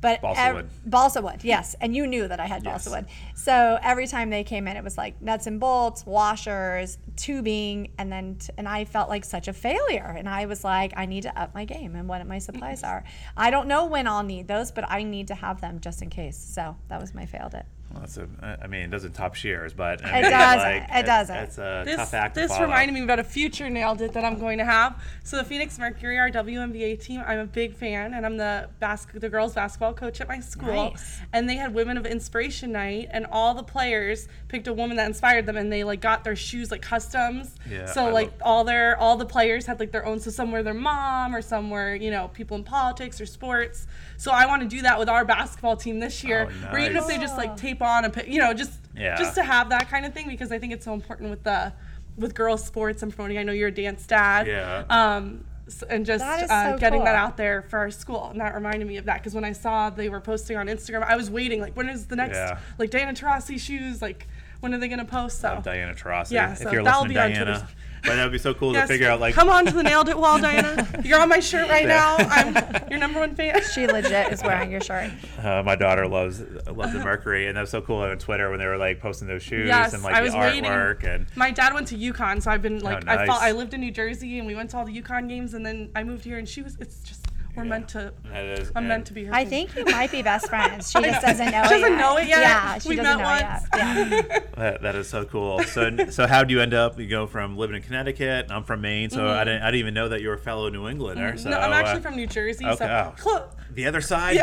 But 0.00 0.20
Balsa 0.20 0.40
ev- 0.40 0.54
wood. 0.56 0.68
balsa 0.84 1.22
wood, 1.22 1.44
yes. 1.44 1.76
And 1.80 1.94
you 1.94 2.08
knew 2.08 2.26
that 2.26 2.40
I 2.40 2.46
had 2.46 2.64
Yes. 2.64 2.84
balsa 2.86 2.90
wood. 2.90 3.06
So 3.36 3.78
every 3.82 4.08
time 4.08 4.30
they 4.30 4.42
came 4.42 4.66
in, 4.66 4.76
it 4.76 4.82
was 4.82 4.98
like 4.98 5.22
nuts 5.22 5.46
and 5.46 5.60
bolts, 5.60 6.04
washers, 6.04 6.98
tubing, 7.14 7.92
and 7.98 8.10
then 8.10 8.34
t- 8.40 8.52
and 8.58 8.68
I 8.68 8.84
felt 8.84 9.08
like 9.08 9.24
such 9.24 9.46
a 9.46 9.52
failure. 9.52 10.12
And 10.18 10.28
I 10.28 10.46
was 10.46 10.64
like, 10.64 10.92
I 10.96 11.06
need 11.06 11.22
to 11.22 11.40
up 11.40 11.54
my 11.54 11.64
game 11.64 11.94
and 11.94 12.08
what 12.08 12.26
my 12.26 12.38
supplies 12.40 12.82
are. 12.82 13.04
I 13.36 13.50
don't 13.50 13.68
know 13.68 13.86
when 13.86 14.08
I'll 14.08 14.24
need 14.24 14.48
those, 14.48 14.72
but 14.72 14.84
I 14.90 15.04
need 15.04 15.28
to 15.28 15.36
have 15.36 15.60
them 15.60 15.78
just 15.78 16.02
in 16.02 16.10
case. 16.10 16.36
So 16.36 16.76
that 16.88 17.00
was 17.00 17.14
my 17.14 17.24
failed 17.26 17.54
it. 17.54 17.64
Well, 17.92 18.00
that's 18.00 18.16
a, 18.16 18.26
I 18.62 18.66
mean, 18.68 18.82
it 18.82 18.90
doesn't 18.90 19.12
top 19.12 19.34
Scheer's, 19.34 19.74
but 19.74 20.02
I 20.04 20.18
It 20.18 20.22
mean, 20.22 20.30
doesn't. 20.30 20.58
like, 20.58 20.88
It 20.94 21.06
doesn't. 21.06 21.36
It's 21.36 21.58
a 21.58 21.82
This, 21.84 21.96
tough 21.96 22.14
act 22.14 22.34
to 22.34 22.40
this 22.40 22.50
follow. 22.50 22.62
reminded 22.62 22.94
me 22.94 23.02
about 23.02 23.18
a 23.18 23.24
future 23.24 23.68
nailed 23.68 24.00
it 24.00 24.14
that 24.14 24.24
I'm 24.24 24.38
going 24.38 24.56
to 24.58 24.64
have. 24.64 25.02
So 25.24 25.36
the 25.36 25.44
Phoenix 25.44 25.78
Mercury, 25.78 26.18
our 26.18 26.30
WNBA 26.30 27.02
team, 27.02 27.22
I'm 27.26 27.38
a 27.40 27.44
big 27.46 27.74
fan, 27.74 28.14
and 28.14 28.24
I'm 28.24 28.38
the 28.38 28.68
bas- 28.80 29.06
the 29.12 29.28
girls 29.28 29.54
basketball 29.54 29.92
coach 29.92 30.20
at 30.22 30.28
my 30.28 30.40
school. 30.40 30.90
Nice. 30.90 31.20
And 31.34 31.48
they 31.48 31.56
had 31.56 31.74
Women 31.74 31.98
of 31.98 32.06
Inspiration 32.06 32.72
night, 32.72 33.08
and 33.10 33.26
all 33.30 33.52
the 33.52 33.62
players 33.62 34.26
picked 34.48 34.68
a 34.68 34.72
woman 34.72 34.96
that 34.96 35.06
inspired 35.06 35.44
them, 35.44 35.58
and 35.58 35.70
they 35.70 35.84
like 35.84 36.00
got 36.00 36.24
their 36.24 36.36
shoes 36.36 36.70
like 36.70 36.80
customs. 36.82 37.54
Yeah, 37.70 37.86
so 37.86 38.06
I 38.06 38.10
like 38.10 38.30
love- 38.32 38.42
all 38.42 38.64
their 38.64 38.96
all 38.98 39.16
the 39.16 39.26
players 39.26 39.66
had 39.66 39.78
like 39.80 39.92
their 39.92 40.06
own. 40.06 40.18
So 40.18 40.30
some 40.30 40.50
were 40.50 40.62
their 40.62 40.72
mom, 40.72 41.34
or 41.36 41.42
some 41.42 41.68
were 41.68 41.94
you 41.94 42.10
know 42.10 42.28
people 42.28 42.56
in 42.56 42.64
politics 42.64 43.20
or 43.20 43.26
sports. 43.26 43.86
So 44.16 44.30
I 44.30 44.46
want 44.46 44.62
to 44.62 44.68
do 44.68 44.82
that 44.82 44.98
with 45.00 45.08
our 45.08 45.24
basketball 45.24 45.76
team 45.76 45.98
this 45.98 46.22
year, 46.22 46.46
Oh, 46.48 46.60
nice. 46.62 46.72
where 46.72 46.80
even 46.82 46.96
if 46.96 47.06
they 47.08 47.18
just 47.18 47.36
like 47.36 47.56
tape 47.56 47.81
on 47.86 48.04
a 48.04 48.10
pi- 48.10 48.24
you 48.28 48.38
know 48.38 48.52
just 48.54 48.72
Yeah. 48.96 49.16
just 49.16 49.34
to 49.36 49.42
have 49.42 49.70
that 49.70 49.88
kind 49.88 50.04
of 50.06 50.12
thing 50.14 50.28
because 50.28 50.52
I 50.52 50.58
think 50.58 50.72
it's 50.72 50.84
so 50.84 50.92
important 50.94 51.30
with 51.30 51.42
the 51.44 51.72
with 52.16 52.34
girls 52.34 52.64
sports 52.64 53.02
and 53.02 53.14
promoting. 53.14 53.38
I 53.38 53.42
know 53.42 53.52
you're 53.52 53.68
a 53.68 53.72
dance 53.74 54.06
dad. 54.06 54.46
Yeah. 54.46 54.84
Um. 54.88 55.44
and 55.88 56.04
just 56.04 56.22
That 56.22 56.42
is 56.42 56.50
uh, 56.50 56.72
so 56.72 56.78
getting 56.78 57.04
that 57.04 57.14
out 57.14 57.36
there 57.38 57.62
for 57.62 57.78
our 57.78 57.90
school. 57.90 58.28
And 58.30 58.40
that 58.40 58.54
reminded 58.54 58.86
me 58.86 58.98
of 58.98 59.06
that 59.06 59.18
because 59.18 59.34
when 59.34 59.44
I 59.44 59.52
saw 59.52 59.88
they 59.88 60.08
were 60.10 60.20
posting 60.20 60.56
on 60.56 60.66
Instagram, 60.66 61.02
I 61.04 61.16
was 61.16 61.30
waiting 61.30 61.60
like, 61.60 61.74
when 61.74 61.88
is 61.88 62.06
the 62.06 62.16
next 62.16 62.36
Yeah. 62.36 62.58
like 62.78 62.90
Diana 62.90 63.14
Taurasi 63.14 63.58
shoes? 63.58 64.02
Like, 64.02 64.26
when 64.60 64.74
are 64.74 64.78
they 64.78 64.88
gonna 64.88 65.04
post? 65.06 65.40
So 65.40 65.48
Love 65.54 65.64
Diana 65.64 65.94
Taurasi. 65.94 66.32
Yeah, 66.32 66.52
if 66.52 66.58
so 66.58 66.70
you're 66.70 66.82
that'll 66.82 67.02
listening, 67.02 67.16
be 67.16 67.38
on 67.38 67.46
Twitter. 67.46 67.66
But 68.04 68.16
that 68.16 68.24
would 68.24 68.32
be 68.32 68.38
so 68.38 68.52
cool 68.52 68.72
Yes, 68.72 68.88
to 68.88 68.94
figure 68.94 69.08
out 69.08 69.20
like 69.20 69.34
come 69.34 69.48
on 69.48 69.64
to 69.66 69.72
the 69.72 69.82
nailed 69.82 70.08
it 70.08 70.18
wall, 70.18 70.38
Diana. 70.40 70.86
You're 71.04 71.20
on 71.20 71.28
my 71.28 71.38
shirt 71.40 71.68
right 71.68 71.86
Yeah. 71.86 72.16
now. 72.18 72.26
I'm 72.30 72.90
your 72.90 72.98
number 72.98 73.20
one 73.20 73.34
fan. 73.34 73.60
She 73.74 73.86
legit 73.86 74.32
is 74.32 74.42
wearing 74.42 74.70
your 74.72 74.80
shirt. 74.80 75.10
uh, 75.42 75.62
my 75.64 75.76
daughter 75.76 76.06
loves 76.08 76.40
loves 76.70 76.92
the 76.92 76.98
Mercury, 76.98 77.46
and 77.46 77.56
that 77.56 77.60
was 77.62 77.70
so 77.70 77.80
cool 77.80 77.98
on 77.98 78.18
Twitter 78.18 78.50
when 78.50 78.58
they 78.58 78.66
were 78.66 78.76
like 78.76 79.00
posting 79.00 79.28
those 79.28 79.42
shoes 79.42 79.68
Yes, 79.68 79.94
and 79.94 80.02
like 80.02 80.14
I 80.14 80.20
the 80.20 80.24
was 80.26 80.34
waiting. 80.34 80.64
artwork 80.64 81.04
and 81.04 81.26
My 81.36 81.50
dad 81.52 81.74
went 81.74 81.86
to 81.88 81.96
UConn, 81.96 82.42
so 82.42 82.50
I've 82.50 82.62
been 82.62 82.80
like, 82.80 83.06
I 83.06 83.16
nice. 83.16 83.26
felt 83.28 83.40
I 83.42 83.52
lived 83.52 83.72
in 83.74 83.80
New 83.80 83.92
Jersey, 83.92 84.38
and 84.38 84.46
we 84.46 84.54
went 84.54 84.70
to 84.70 84.78
all 84.78 84.84
the 84.84 85.00
UConn 85.00 85.28
games, 85.28 85.54
and 85.54 85.64
then 85.64 85.90
I 85.94 86.02
moved 86.04 86.24
here, 86.24 86.38
and 86.38 86.48
she 86.48 86.60
was. 86.62 86.76
It's 86.80 87.00
just 87.02 87.21
we're 87.56 87.64
meant 87.64 87.88
to. 87.90 88.12
that 88.30 88.44
is. 88.44 88.68
I'm 88.70 88.78
and- 88.78 88.88
meant 88.88 89.06
to 89.06 89.12
be 89.12 89.24
her. 89.24 89.34
I 89.34 89.44
fan. 89.44 89.50
think 89.50 89.76
you 89.76 89.84
might 89.84 90.10
be 90.10 90.22
best 90.22 90.48
friends. 90.48 90.90
She 90.90 91.00
just 91.02 91.20
doesn't 91.20 91.50
know 91.50 91.62
She 91.64 91.74
it 91.74 91.80
doesn't 91.80 91.92
yet. 91.92 91.98
know 91.98 92.16
it 92.16 92.28
yet. 92.28 92.40
Yeah, 92.40 92.78
she 92.78 92.88
We 92.90 92.96
doesn't 92.96 93.18
met 93.18 93.22
know 93.22 93.36
it 93.36 93.50
once. 93.50 93.66
yet. 93.74 94.32
Yeah. 94.32 94.38
That, 94.62 94.82
that 94.82 94.94
is 94.94 95.08
so 95.08 95.24
cool. 95.24 95.62
So 95.64 95.96
so 96.10 96.26
how 96.26 96.44
do 96.44 96.54
you 96.54 96.60
end 96.60 96.72
up? 96.74 96.98
You 96.98 97.08
go 97.08 97.26
from 97.26 97.56
living 97.56 97.74
in 97.76 97.82
Connecticut. 97.82 98.46
I'm 98.50 98.64
from 98.64 98.80
Maine, 98.82 99.10
so 99.10 99.26
I 99.28 99.44
didn't 99.44 99.62
I 99.62 99.66
didn't 99.66 99.80
even 99.80 99.94
know 99.94 100.08
that 100.10 100.20
you 100.20 100.28
were 100.28 100.34
a 100.34 100.38
fellow 100.38 100.68
New 100.68 100.86
Englander. 100.88 101.36
So 101.36 101.44
Mm-hmm. 101.44 101.50
no, 101.50 101.58
I'm 101.58 101.72
actually 101.72 101.98
uh, 101.98 102.02
from 102.02 102.16
New 102.16 102.26
Jersey, 102.26 102.64
okay. 102.66 102.76
so 102.76 103.14
Oh. 103.26 103.48
the 103.72 103.86
other 103.86 104.00
side. 104.02 104.38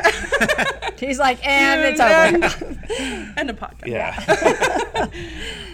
He's 1.00 1.20
like, 1.20 1.46
and 1.48 1.82
it's 1.82 2.00
And- 2.02 2.44
over. 2.44 3.34
End 3.38 3.50
of 3.50 3.56
podcast. 3.58 3.88
Yeah. 3.88 5.06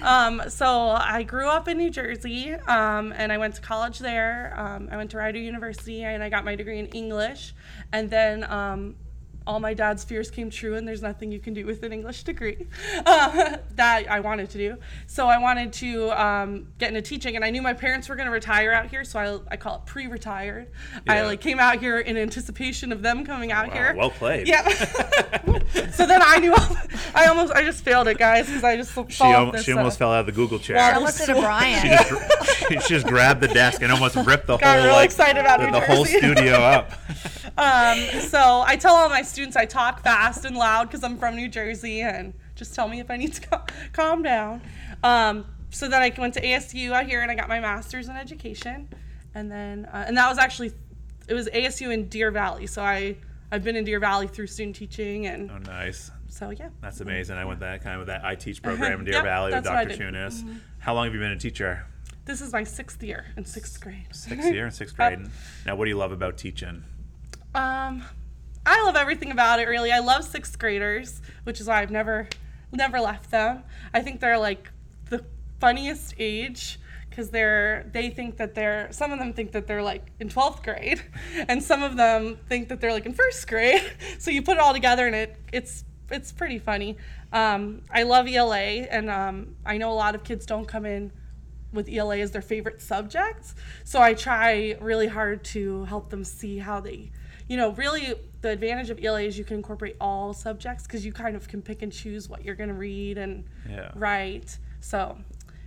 Um, 0.05 0.43
so 0.49 0.89
I 0.91 1.23
grew 1.23 1.47
up 1.47 1.67
in 1.67 1.79
New 1.79 1.89
Jersey, 1.89 2.53
um, 2.53 3.11
and 3.17 3.31
I 3.31 3.39
went 3.39 3.55
to 3.55 3.61
college 3.61 3.97
there. 3.97 4.53
Um, 4.55 4.87
I 4.91 4.97
went 4.97 5.09
to 5.11 5.17
Rider 5.17 5.39
University, 5.39 6.03
and 6.03 6.23
I 6.23 6.29
got 6.29 6.45
my 6.45 6.55
degree 6.55 6.77
in 6.77 6.85
English. 6.87 7.55
And 7.91 8.09
then 8.11 8.43
um, 8.43 8.95
all 9.47 9.59
my 9.59 9.73
dad's 9.73 10.03
fears 10.03 10.31
came 10.31 10.49
true, 10.49 10.75
and 10.75 10.87
there's 10.87 11.01
nothing 11.01 11.31
you 11.31 11.39
can 11.39 11.53
do 11.53 11.65
with 11.65 11.83
an 11.83 11.93
English 11.93 12.23
degree 12.23 12.67
uh, 13.05 13.57
that 13.75 14.09
I 14.09 14.19
wanted 14.19 14.49
to 14.51 14.57
do. 14.57 14.77
So 15.07 15.27
I 15.27 15.37
wanted 15.37 15.71
to 15.73 16.11
um, 16.11 16.67
get 16.79 16.89
into 16.89 17.01
teaching, 17.01 17.35
and 17.35 17.45
I 17.45 17.49
knew 17.49 17.61
my 17.61 17.73
parents 17.73 18.09
were 18.09 18.15
going 18.15 18.27
to 18.27 18.31
retire 18.31 18.71
out 18.71 18.87
here, 18.87 19.03
so 19.03 19.19
I, 19.19 19.53
I 19.53 19.57
call 19.57 19.75
it 19.77 19.85
pre-retired. 19.85 20.67
I 21.07 21.21
like 21.23 21.41
came 21.41 21.59
out 21.59 21.79
here 21.79 21.99
in 21.99 22.17
anticipation 22.17 22.91
of 22.91 23.01
them 23.01 23.25
coming 23.25 23.51
out 23.51 23.67
Wow, 23.67 23.73
here. 23.73 23.95
well 23.95 24.09
played. 24.09 24.47
Yeah. 24.47 24.67
so 25.91 26.05
then 26.05 26.21
I 26.23 26.39
knew 26.39 26.53
I 27.13 27.27
almost 27.27 27.53
I 27.53 27.63
just 27.63 27.83
failed 27.83 28.07
it, 28.07 28.17
guys, 28.17 28.47
because 28.47 28.63
I 28.63 28.75
just 28.77 28.93
She, 28.93 29.15
saw 29.17 29.31
al- 29.31 29.51
this, 29.51 29.63
she 29.63 29.73
uh, 29.73 29.77
almost 29.77 29.99
fell 29.99 30.11
out 30.11 30.21
of 30.21 30.25
the 30.25 30.31
Google 30.31 30.59
chair. 30.59 30.77
Well, 30.77 30.91
I 30.91 30.95
almost 30.95 31.17
did 31.19 31.29
a 31.29 31.35
she 31.35 31.41
Brian. 31.41 31.87
just 31.87 32.67
she 32.87 32.93
just 32.95 33.07
grabbed 33.07 33.41
the 33.41 33.47
desk 33.47 33.81
and 33.81 33.91
almost 33.91 34.15
ripped 34.15 34.47
the 34.47 34.57
Got 34.57 34.77
whole 34.77 34.85
real 34.87 34.95
like 34.95 35.05
excited 35.05 35.39
about 35.39 35.59
the, 35.59 35.71
the 35.71 35.85
whole 35.85 36.05
studio 36.05 36.55
up. 36.55 36.91
Um, 37.57 37.99
so 38.21 38.63
I 38.65 38.75
tell 38.75 38.95
all 38.95 39.07
my 39.09 39.21
students 39.21 39.55
I 39.55 39.65
talk 39.65 40.01
fast 40.03 40.43
and 40.45 40.55
loud 40.57 40.87
because 40.87 41.03
I'm 41.03 41.17
from 41.17 41.35
New 41.35 41.47
Jersey, 41.47 42.01
and 42.01 42.33
just 42.55 42.75
tell 42.75 42.87
me 42.87 42.99
if 42.99 43.09
I 43.09 43.17
need 43.17 43.33
to 43.33 43.41
cal- 43.41 43.65
calm 43.93 44.23
down. 44.23 44.61
Um, 45.03 45.45
so 45.69 45.87
then 45.87 46.01
I 46.01 46.13
went 46.17 46.33
to 46.35 46.41
ASU 46.41 46.91
out 46.91 47.05
here 47.05 47.21
and 47.21 47.29
I 47.31 47.35
got 47.35 47.47
my 47.49 47.59
master's 47.59 48.07
in 48.09 48.15
education, 48.17 48.89
and 49.33 49.49
then 49.51 49.85
uh, 49.85 50.03
and 50.07 50.17
that 50.17 50.27
was 50.29 50.37
actually 50.37 50.73
it 51.27 51.33
was 51.33 51.47
ASU 51.49 51.91
in 51.93 52.07
Deer 52.09 52.29
Valley. 52.31 52.67
So 52.67 52.81
I 52.83 53.15
I've 53.51 53.63
been 53.63 53.75
in 53.75 53.85
Deer 53.85 53.99
Valley 53.99 54.27
through 54.27 54.47
student 54.47 54.75
teaching, 54.75 55.27
and 55.27 55.49
Oh, 55.49 55.57
nice. 55.59 56.11
so 56.27 56.49
yeah. 56.49 56.69
That's 56.81 56.99
amazing. 56.99 57.37
I 57.37 57.45
went 57.45 57.61
that 57.61 57.81
kind 57.83 57.93
of 57.95 57.99
with 57.99 58.07
that 58.07 58.25
I 58.25 58.35
teach 58.35 58.61
program 58.61 58.99
in 58.99 59.05
Deer 59.05 59.15
Yep, 59.15 59.23
Valley 59.23 59.53
with 59.53 59.63
that's 59.63 59.67
what 59.69 59.77
I 59.77 59.85
Dr. 59.85 59.97
did. 59.97 60.13
Mm-hmm. 60.13 60.47
Tunis. 60.47 60.61
How 60.79 60.93
long 60.93 61.05
have 61.05 61.13
you 61.13 61.19
been 61.21 61.31
a 61.31 61.39
teacher? 61.39 61.85
This 62.25 62.41
is 62.41 62.51
my 62.51 62.63
sixth 62.63 63.01
year 63.03 63.25
in 63.37 63.45
sixth 63.45 63.79
grade. 63.79 64.07
Sixth 64.11 64.51
year 64.51 64.65
in 64.65 64.71
sixth 64.71 64.95
grade. 64.97 65.19
Now, 65.65 65.75
what 65.75 65.85
do 65.85 65.89
you 65.89 65.97
love 65.97 66.11
about 66.11 66.37
teaching? 66.37 66.83
Um, 67.55 68.03
I 68.65 68.83
love 68.83 68.97
everything 68.97 69.31
about 69.31 69.61
it. 69.61 69.67
Really, 69.69 69.91
I 69.91 69.99
love 69.99 70.25
sixth 70.25 70.59
graders, 70.59 71.21
which 71.45 71.61
is 71.61 71.67
why 71.67 71.81
I've 71.81 71.89
never, 71.89 72.27
never 72.73 72.99
left 72.99 73.31
them. 73.31 73.63
I 73.93 74.01
think 74.01 74.19
they're 74.19 74.37
like 74.37 74.69
the 75.09 75.23
funniest 75.61 76.15
age 76.19 76.79
because 77.09 77.29
they're 77.29 77.89
they 77.93 78.09
think 78.09 78.35
that 78.35 78.55
they're 78.55 78.91
some 78.91 79.13
of 79.13 79.19
them 79.19 79.31
think 79.31 79.53
that 79.53 79.67
they're 79.67 79.81
like 79.81 80.11
in 80.19 80.27
12th 80.27 80.63
grade 80.63 81.01
and 81.47 81.63
some 81.63 81.81
of 81.81 81.95
them 81.95 82.37
think 82.49 82.67
that 82.67 82.81
they're 82.81 82.91
like 82.91 83.05
in 83.05 83.13
first 83.13 83.47
grade 83.47 83.81
so 84.19 84.29
you 84.31 84.41
put 84.41 84.57
it 84.57 84.59
all 84.59 84.73
together 84.73 85.07
and 85.07 85.15
it 85.15 85.37
it's 85.53 85.85
it's 86.11 86.33
pretty 86.33 86.59
funny 86.59 86.97
um, 87.31 87.81
i 87.89 88.03
love 88.03 88.27
ela 88.27 88.57
and 88.57 89.09
um, 89.09 89.55
i 89.65 89.77
know 89.77 89.93
a 89.93 89.95
lot 89.95 90.13
of 90.13 90.25
kids 90.25 90.45
don't 90.45 90.67
come 90.67 90.85
in 90.85 91.09
with 91.75 91.89
ELA 91.89 92.17
as 92.19 92.31
their 92.31 92.41
favorite 92.41 92.81
subject. 92.81 93.53
So 93.83 94.01
I 94.01 94.13
try 94.13 94.75
really 94.79 95.07
hard 95.07 95.43
to 95.45 95.83
help 95.85 96.09
them 96.09 96.23
see 96.23 96.57
how 96.57 96.79
they, 96.79 97.11
you 97.47 97.57
know, 97.57 97.71
really 97.71 98.13
the 98.41 98.49
advantage 98.49 98.89
of 98.89 99.03
ELA 99.03 99.21
is 99.21 99.37
you 99.37 99.43
can 99.43 99.57
incorporate 99.57 99.95
all 99.99 100.33
subjects 100.33 100.85
because 100.85 101.05
you 101.05 101.11
kind 101.13 101.35
of 101.35 101.47
can 101.47 101.61
pick 101.61 101.81
and 101.81 101.91
choose 101.91 102.29
what 102.29 102.43
you're 102.43 102.55
going 102.55 102.69
to 102.69 102.75
read 102.75 103.17
and 103.17 103.43
Yeah. 103.69 103.91
write. 103.95 104.57
So 104.81 105.17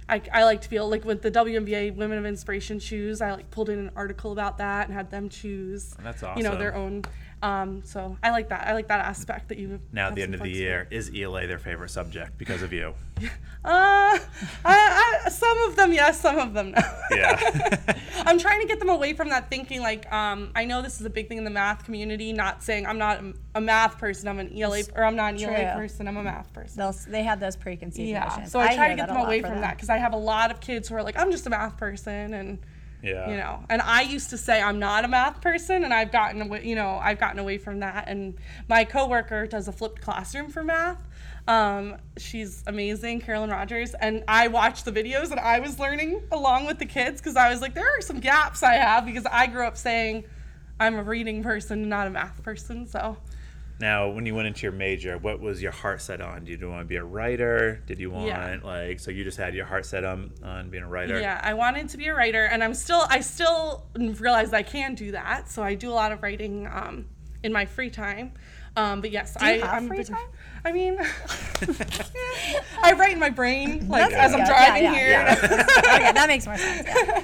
I, 0.09 0.23
I 0.33 0.45
like 0.45 0.63
to 0.63 0.69
feel 0.69 0.89
like 0.89 1.05
with 1.05 1.23
the 1.23 1.31
WNBA 1.31 1.95
Women 1.95 2.19
of 2.19 2.25
Inspiration 2.25 2.79
choose, 2.81 3.21
I 3.21 3.33
like 3.33 3.51
pulled 3.51 3.69
in 3.69 3.79
an 3.79 3.91
article 3.95 4.33
about 4.33 4.59
that 4.59 4.87
and 4.87 4.95
had 4.95 5.11
them 5.11 5.29
choose, 5.29 5.95
That's 6.03 6.23
you 6.37 6.43
know, 6.43 6.57
their 6.57 6.75
own. 6.75 7.03
Um, 7.43 7.83
so 7.85 8.17
I 8.23 8.31
like 8.31 8.49
that. 8.49 8.67
I 8.67 8.73
like 8.75 8.89
that 8.89 9.01
aspect 9.05 9.49
that 9.49 9.59
you. 9.59 9.81
Now, 9.93 10.09
at 10.09 10.15
the 10.17 10.23
end 10.23 10.35
of 10.35 10.41
the 10.41 10.47
flexibility. 10.51 10.61
year, 10.61 10.89
is 10.91 11.11
ELA 11.15 11.47
their 11.47 11.59
favorite 11.59 11.91
subject 11.91 12.37
because 12.39 12.63
of 12.63 12.73
you? 12.73 12.95
Uh, 13.65 14.17
I, 14.65 15.21
I, 15.27 15.29
some 15.31 15.59
of 15.69 15.75
them 15.75 15.93
yes, 15.93 16.21
some 16.21 16.39
of 16.39 16.55
them 16.55 16.71
no. 16.71 16.81
Yeah. 17.11 17.97
I'm 18.25 18.39
trying 18.39 18.61
to 18.61 18.69
get 18.69 18.79
them 18.79 18.89
away 18.89 19.15
from 19.15 19.31
that 19.31 19.51
thinking. 19.51 19.81
Like, 19.81 20.11
um, 20.13 20.53
I 20.55 20.65
know 20.65 20.81
this 20.81 21.01
is 21.01 21.07
a 21.07 21.11
big 21.11 21.29
thing 21.29 21.39
in 21.39 21.45
the 21.45 21.51
math 21.51 21.85
community. 21.85 22.33
Not 22.33 22.63
saying 22.63 22.87
I'm 22.87 22.99
not 22.99 23.21
a- 23.21 23.35
a 23.57 23.61
math 23.61 23.99
person. 23.99 24.29
I'm 24.29 24.39
an 24.39 24.57
ELA, 24.57 24.83
or 24.95 25.03
I'm 25.03 25.17
not 25.17 25.35
an 25.35 25.41
ELA 25.43 25.73
True. 25.73 25.83
person. 25.83 26.07
I'm 26.07 26.17
a 26.17 26.23
math 26.23 26.53
person. 26.53 26.79
They'll, 26.79 26.95
they 27.09 27.25
have 27.25 27.41
those 27.41 27.57
preconceived 27.57 28.09
Yeah. 28.09 28.25
notions. 28.29 28.53
So 28.53 28.61
I, 28.61 28.77
try 28.77 28.89
to 28.91 28.95
get 28.95 29.09
them 29.09 29.17
away 29.17 29.43
from 29.43 29.61
that 29.61 29.75
because 29.77 29.91
I 29.91 29.97
have 29.99 30.13
a 30.13 30.19
lot 30.19 30.53
of 30.53 30.61
kids 30.61 30.89
who 30.89 30.95
are 30.95 31.03
like, 31.03 31.19
I'm 31.19 31.33
just 31.33 31.45
a 31.49 31.51
math 31.51 31.77
person, 31.77 32.35
and 32.35 32.59
Yeah. 33.03 33.31
you 33.31 33.37
know, 33.37 33.65
and 33.71 33.81
I 33.81 34.03
used 34.03 34.31
to 34.31 34.39
say 34.39 34.61
I'm 34.61 34.79
not 34.79 35.05
a 35.05 35.09
math 35.09 35.41
person, 35.41 35.85
and 35.85 35.95
I've 35.95 36.11
gotten 36.11 36.43
away. 36.43 36.67
You 36.67 36.75
know, 36.75 36.99
I've 37.03 37.21
gotten 37.21 37.39
away 37.39 37.59
from 37.59 37.81
that. 37.81 38.05
And 38.09 38.35
my 38.69 38.85
coworker 38.85 39.47
does 39.47 39.69
a 39.69 39.73
flipped 39.73 40.01
classroom 40.01 40.51
for 40.51 40.65
math. 40.65 40.99
Um, 41.47 41.97
she's 42.19 42.63
amazing, 42.67 43.21
Carolyn 43.21 43.49
Rogers, 43.49 43.95
and 43.95 44.23
I 44.29 44.49
watched 44.49 44.85
the 44.85 44.93
videos 44.93 45.31
and 45.31 45.41
I 45.41 45.61
was 45.61 45.79
learning 45.79 46.23
along 46.31 46.67
with 46.67 46.79
the 46.79 46.85
kids 46.85 47.23
because 47.23 47.37
I 47.37 47.49
was 47.49 47.63
like, 47.63 47.73
there 47.73 47.89
are 47.97 48.03
some 48.03 48.21
gaps 48.21 48.63
I 48.63 48.75
have 48.75 49.07
because 49.07 49.25
I 49.25 49.47
grew 49.47 49.67
up 49.67 49.79
saying 49.79 50.25
I'm 50.79 50.97
a 50.97 51.03
reading 51.03 51.43
person, 51.43 51.89
not 51.89 52.07
a 52.07 52.11
math 52.11 52.43
person. 52.43 52.87
So 52.87 53.17
Now, 53.81 54.09
when 54.09 54.27
you 54.27 54.35
went 54.35 54.49
into 54.49 54.63
your 54.63 54.73
major, 54.73 55.19
what 55.19 55.39
was 55.41 55.63
your 55.63 55.71
heart 55.71 56.01
set 56.03 56.21
on? 56.21 56.45
Did 56.45 56.61
you 56.61 56.69
want 56.69 56.81
to 56.81 56.85
be 56.85 56.97
a 56.97 57.05
writer? 57.05 57.81
Did 57.87 58.01
you 58.01 58.11
want 58.11 58.27
Yeah. 58.27 58.59
like 58.65 58.99
so 58.99 59.13
you 59.13 59.23
just 59.23 59.39
had 59.39 59.55
your 59.55 59.67
heart 59.67 59.87
set 59.87 60.05
on 60.05 60.33
on 60.43 60.69
being 60.69 60.83
a 60.83 60.89
writer? 60.89 61.21
Yeah, 61.21 61.41
I 61.45 61.55
wanted 61.55 61.89
to 61.91 61.97
be 61.97 62.09
a 62.09 62.15
writer, 62.15 62.45
and 62.45 62.65
I'm 62.65 62.75
still 62.75 63.07
I 63.09 63.21
still 63.21 63.87
realize 63.97 64.53
I 64.53 64.63
can 64.63 64.95
do 64.97 65.13
that. 65.13 65.49
So 65.49 65.63
I 65.63 65.75
do 65.75 65.91
a 65.91 65.95
lot 65.95 66.11
of 66.11 66.23
writing 66.25 66.67
um, 66.67 67.07
in 67.45 67.53
my 67.53 67.67
free 67.67 67.91
time. 67.91 68.33
Um, 68.77 69.01
but 69.01 69.11
yes, 69.13 69.37
you 69.41 69.47
I 69.47 69.51
have 69.59 69.69
I'm 69.83 69.89
free 69.89 69.99
big- 69.99 70.09
time? 70.09 70.27
I 70.65 70.73
mean, 70.73 70.99
I 72.83 72.93
write 72.93 73.13
in 73.13 73.19
my 73.21 73.31
brain 73.31 73.89
like 73.89 74.11
That's 74.11 74.15
as 74.15 74.33
I'm 74.35 74.41
good. 74.41 74.47
driving 74.49 74.83
yeah, 74.85 74.95
here. 74.95 75.11
Yeah, 75.11 75.39
yeah. 75.41 75.67
okay, 75.95 76.13
that 76.13 76.27
makes 76.29 76.47
more 76.47 76.57
sense. 76.57 76.87
Yeah. 76.87 77.23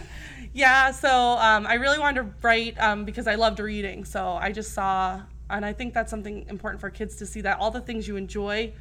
Yeah, 0.56 0.90
so 0.92 1.11
um, 1.11 1.66
I 1.66 1.75
really 1.75 1.99
wanted 1.99 2.23
to 2.23 2.34
write 2.42 2.78
um, 2.80 3.04
because 3.04 3.26
I 3.26 3.34
loved 3.34 3.58
reading. 3.58 4.04
So 4.04 4.28
I 4.28 4.52
just 4.52 4.73
saw, 4.73 5.20
and 5.50 5.64
I 5.64 5.72
think 5.72 5.94
that's 5.94 6.10
something 6.10 6.46
important 6.48 6.80
for 6.80 6.90
kids 6.90 7.16
to 7.16 7.26
see 7.26 7.40
that 7.42 7.58
all 7.58 7.70
the 7.70 7.80
things 7.80 8.08
you 8.08 8.16
enjoy 8.16 8.72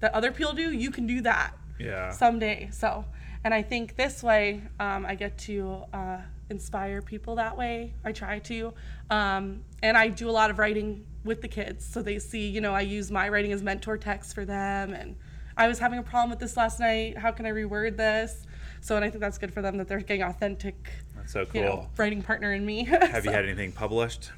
that 0.00 0.12
other 0.14 0.32
people 0.32 0.52
do, 0.52 0.72
you 0.72 0.90
can 0.90 1.06
do 1.06 1.20
that 1.22 1.52
Yeah. 1.78 2.10
someday. 2.10 2.68
So, 2.72 3.04
and 3.44 3.52
I 3.54 3.62
think 3.62 3.96
this 3.96 4.22
way, 4.22 4.62
um, 4.80 5.04
I 5.06 5.14
get 5.14 5.38
to 5.38 5.84
uh, 5.92 6.18
inspire 6.50 7.02
people 7.02 7.36
that 7.36 7.56
way. 7.56 7.94
I 8.04 8.12
try 8.12 8.38
to. 8.40 8.72
Um, 9.10 9.62
and 9.82 9.96
I 9.96 10.08
do 10.08 10.28
a 10.28 10.32
lot 10.32 10.50
of 10.50 10.58
writing 10.58 11.04
with 11.24 11.40
the 11.40 11.48
kids. 11.48 11.84
So 11.84 12.02
they 12.02 12.18
see, 12.18 12.48
you 12.48 12.60
know, 12.60 12.72
I 12.74 12.80
use 12.82 13.10
my 13.10 13.28
writing 13.28 13.52
as 13.52 13.62
mentor 13.62 13.96
text 13.96 14.34
for 14.34 14.44
them. 14.44 14.92
And 14.92 15.16
I 15.56 15.68
was 15.68 15.78
having 15.78 15.98
a 15.98 16.02
problem 16.02 16.30
with 16.30 16.38
this 16.40 16.56
last 16.56 16.80
night. 16.80 17.18
How 17.18 17.30
can 17.30 17.46
I 17.46 17.50
reword 17.50 17.96
this? 17.96 18.46
So, 18.80 18.96
and 18.96 19.04
I 19.04 19.10
think 19.10 19.20
that's 19.20 19.38
good 19.38 19.52
for 19.54 19.62
them 19.62 19.76
that 19.76 19.86
they're 19.86 20.00
getting 20.00 20.22
authentic, 20.24 20.74
That's 21.14 21.32
so 21.32 21.46
you 21.54 21.60
know, 21.62 21.76
cool. 21.76 21.90
writing 21.96 22.22
partner 22.22 22.52
in 22.52 22.66
me. 22.66 22.84
Have 22.84 23.24
you 23.24 23.30
had 23.30 23.44
anything 23.44 23.70
published? 23.70 24.32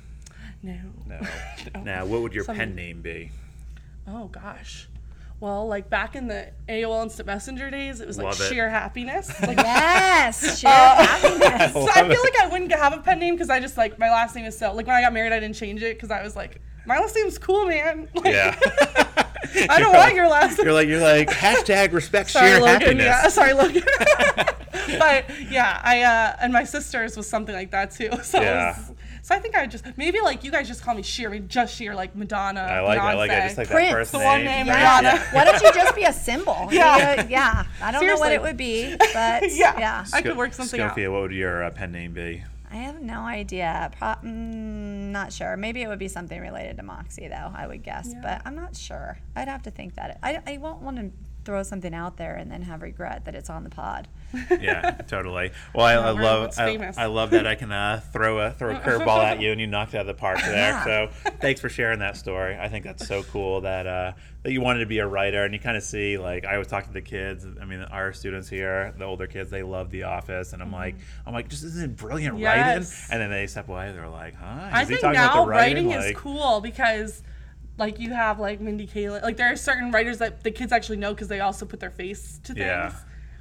No. 0.65 0.77
No. 1.07 1.21
No. 1.21 1.81
Now, 1.85 2.07
what 2.07 2.23
would 2.23 2.33
your 2.35 2.45
Some- 2.45 2.57
pen 2.57 2.75
name 2.75 3.03
be? 3.03 3.31
Oh 4.09 4.27
gosh. 4.29 4.89
Well, 5.41 5.67
like 5.67 5.91
back 5.91 6.15
in 6.17 6.27
the 6.29 6.51
AOL 6.69 7.03
Instant 7.03 7.27
Messenger 7.27 7.71
days, 7.71 8.01
it 8.01 8.07
was 8.07 8.17
like 8.19 8.39
it. 8.41 8.43
sheer 8.45 8.71
happiness. 8.71 9.29
Like, 9.43 9.57
Yes, 9.63 10.59
share 10.61 10.71
Uh, 10.73 11.05
happiness. 11.07 11.73
so 11.75 11.89
I 11.91 12.09
feel 12.09 12.23
like 12.23 12.41
I 12.41 12.49
wouldn't 12.51 12.73
have 12.73 12.93
a 12.95 12.99
pen 12.99 13.19
name 13.19 13.35
because 13.35 13.51
I 13.51 13.61
just 13.61 13.77
like 13.77 13.99
my 13.99 14.09
last 14.11 14.35
name 14.37 14.47
is 14.47 14.57
so. 14.59 14.73
Like 14.73 14.87
when 14.87 14.97
I 14.97 15.03
got 15.03 15.13
married, 15.13 15.33
I 15.33 15.41
didn't 15.41 15.57
change 15.57 15.83
it 15.83 15.97
because 15.97 16.11
I 16.11 16.23
was 16.23 16.35
like, 16.37 16.61
my 16.87 16.99
last 16.99 17.15
name's 17.15 17.37
cool, 17.39 17.67
man. 17.67 18.09
Like, 18.15 18.27
Yeah. 18.33 18.57
I 18.65 19.79
don't 19.79 19.81
You're 19.81 19.87
want 19.89 19.99
like- 19.99 20.15
your 20.15 20.29
last 20.29 20.57
name. 20.59 20.65
You're 20.67 20.75
like 20.75 20.89
you're 20.89 21.01
like 21.01 21.29
hashtag 21.31 21.93
respect 21.93 22.31
Sorry, 22.31 22.49
sheer 22.51 22.61
Logan. 22.61 22.81
happiness. 22.81 23.05
Yeah, 23.05 23.29
sorry, 23.29 23.53
Logan. 23.53 23.83
but 24.99 25.25
yeah, 25.51 25.81
I 25.85 26.03
uh, 26.03 26.37
and 26.41 26.53
my 26.53 26.65
sister's 26.65 27.17
was 27.17 27.29
something 27.29 27.55
like 27.55 27.71
that 27.73 27.91
too. 27.91 28.11
So 28.23 28.41
Yeah. 28.41 28.71
it 28.71 28.77
was, 28.89 28.94
So 29.25 29.35
I 29.35 29.39
think 29.39 29.57
I 29.57 29.67
just 29.67 29.87
maybe 29.97 30.21
like 30.21 30.45
you 30.45 30.51
guys 30.51 30.69
just 30.69 30.83
call 30.83 30.95
me 30.95 31.01
Scheer, 31.03 31.31
I 31.31 31.33
mean, 31.33 31.49
just 31.49 31.75
Scheer, 31.77 31.95
like 31.95 32.15
Madonna. 32.15 32.61
I 32.61 32.81
like 32.81 32.99
I 32.99 33.15
like 33.15 33.31
I 33.31 33.41
just 33.47 33.57
like 33.57 33.69
Prince. 33.71 33.89
that 33.89 33.93
first 33.95 34.13
The 34.13 34.19
name. 34.19 34.27
one 34.27 34.45
name, 34.45 34.69
Right? 34.69 35.03
Rihanna. 35.03 35.33
Why 35.35 35.45
don't 35.47 35.63
you 35.63 35.73
just 35.73 35.97
be 35.97 36.05
a 36.05 36.13
symbol? 36.13 36.69
Yeah. 36.71 37.23
You- 37.23 37.29
yeah. 37.31 37.65
I 37.81 37.91
don't 37.91 38.07
know 38.07 38.17
what 38.19 38.33
it 38.33 38.43
would 38.43 38.59
be, 38.59 38.95
but 39.15 39.51
Yeah. 39.51 39.79
yeah. 39.79 40.05
I 40.13 40.21
could 40.21 40.37
work 40.37 40.53
something 40.53 40.79
out. 40.79 40.89
Scofield, 40.91 41.15
what 41.15 41.23
would 41.23 41.33
your 41.33 41.65
uh, 41.65 41.71
pen 41.71 41.91
name 41.93 42.13
be? 42.13 42.45
I 42.71 42.77
have 42.77 43.01
no 43.01 43.21
idea. 43.21 43.91
Pro- 43.97 44.17
mm, 44.23 45.11
not 45.11 45.33
sure. 45.33 45.57
Maybe 45.57 45.81
it 45.81 45.89
would 45.89 45.99
be 45.99 46.09
something 46.09 46.39
related 46.39 46.77
to 46.77 46.83
Moxie, 46.83 47.29
though. 47.29 47.51
I 47.55 47.67
would 47.67 47.83
guess, 47.83 48.13
but 48.21 48.43
I'm 48.45 48.57
not 48.57 48.77
sure. 48.77 49.17
I'd 49.37 49.49
have 49.49 49.63
to 49.63 49.71
think 49.71 49.95
that. 49.95 50.19
I, 50.23 50.41
I 50.47 50.59
won't 50.59 50.83
want 50.83 50.97
to 50.99 51.11
throw 51.45 51.63
something 51.63 51.95
out 51.95 52.17
there 52.17 52.35
and 52.35 52.51
then 52.51 52.63
have 52.63 52.83
regret 52.83 53.25
that 53.25 53.35
it's 53.35 53.51
on 53.51 53.65
the 53.65 53.71
pod. 53.71 54.09
Yeah, 54.51 54.91
totally. 55.09 55.53
Well, 55.75 55.87
I, 55.87 55.93
I 55.93 56.11
love 56.11 56.59
I. 56.59 56.93
I 56.97 57.07
love 57.07 57.31
that 57.31 57.47
I 57.47 57.55
can 57.55 57.71
uh, 57.71 58.01
throw 58.13 58.39
a 58.39 58.51
throw 58.51 58.75
a 58.75 58.81
curveball 58.81 59.23
at 59.23 59.41
you 59.41 59.53
and 59.53 59.61
you 59.61 59.67
knocked 59.67 59.95
it 59.95 59.99
out 59.99 60.03
of 60.03 60.07
the 60.09 60.15
park 60.15 60.41
there. 60.41 60.55
Yeah. 60.55 60.85
So 60.85 61.09
thanks 61.41 61.61
for 61.61 61.69
sharing 61.69 62.01
that 62.01 62.17
story. 62.17 62.57
I 62.59 62.69
think 62.69 62.85
that's 62.85 63.07
so 63.07 63.23
cool 63.25 63.61
that 63.63 63.87
uh, 63.87 64.13
that 64.43 64.53
you 64.53 64.61
wanted 64.61 64.81
to 64.81 64.87
be 64.87 64.99
a 64.99 65.07
writer 65.07 65.45
and 65.45 65.55
you 65.55 65.61
kind 65.61 65.77
of 65.77 65.83
see 65.83 66.19
like 66.19 66.45
I 66.45 66.59
was 66.59 66.67
talking 66.67 66.89
to 66.89 66.95
the 66.95 67.03
kids. 67.03 67.47
I 67.61 67.65
mean, 67.65 67.81
our 67.81 68.13
students 68.13 68.49
here, 68.49 68.95
the 68.99 69.05
older 69.05 69.27
kids, 69.27 69.51
they 69.51 69.63
love 69.63 69.91
The 69.91 70.05
Office, 70.05 70.53
and 70.53 70.63
I'm 70.63 70.73
like, 70.73 70.97
I'm 71.27 71.33
like, 71.33 71.49
just 71.49 71.65
isn't 71.65 71.93
it 71.93 71.97
brilliant 71.97 72.35
writing? 72.43 72.83
Mm-hmm. 72.83 73.13
And 73.13 73.23
then 73.23 73.31
they 73.31 73.47
step 73.47 73.69
away. 73.69 73.93
They're 73.93 74.09
like, 74.09 74.35
huh? 74.35 74.71
I 74.73 74.83
Is 74.83 74.89
he 74.89 74.95
think 74.95 75.03
talking 75.03 75.21
about 75.21 75.35
now 75.35 75.45
the 75.45 75.51
writing, 75.51 75.89
Like, 75.89 76.15
is 76.15 76.17
cool 76.17 76.61
because 76.61 77.23
like 77.79 77.99
you 77.99 78.11
have 78.13 78.39
like 78.41 78.61
Mindy 78.61 78.87
Kaling. 78.87 79.23
Like 79.23 79.37
there 79.37 79.53
are 79.53 79.57
certain 79.57 79.91
writers 79.91 80.19
that 80.19 80.43
the 80.45 80.51
kids 80.51 80.73
actually 80.73 80.97
know 80.99 81.13
because 81.15 81.29
they 81.29 81.41
also 81.41 81.67
put 81.67 81.81
their 81.81 81.91
face 81.91 82.39
to 82.45 82.55
things. 82.55 82.59
Yeah. 82.67 82.93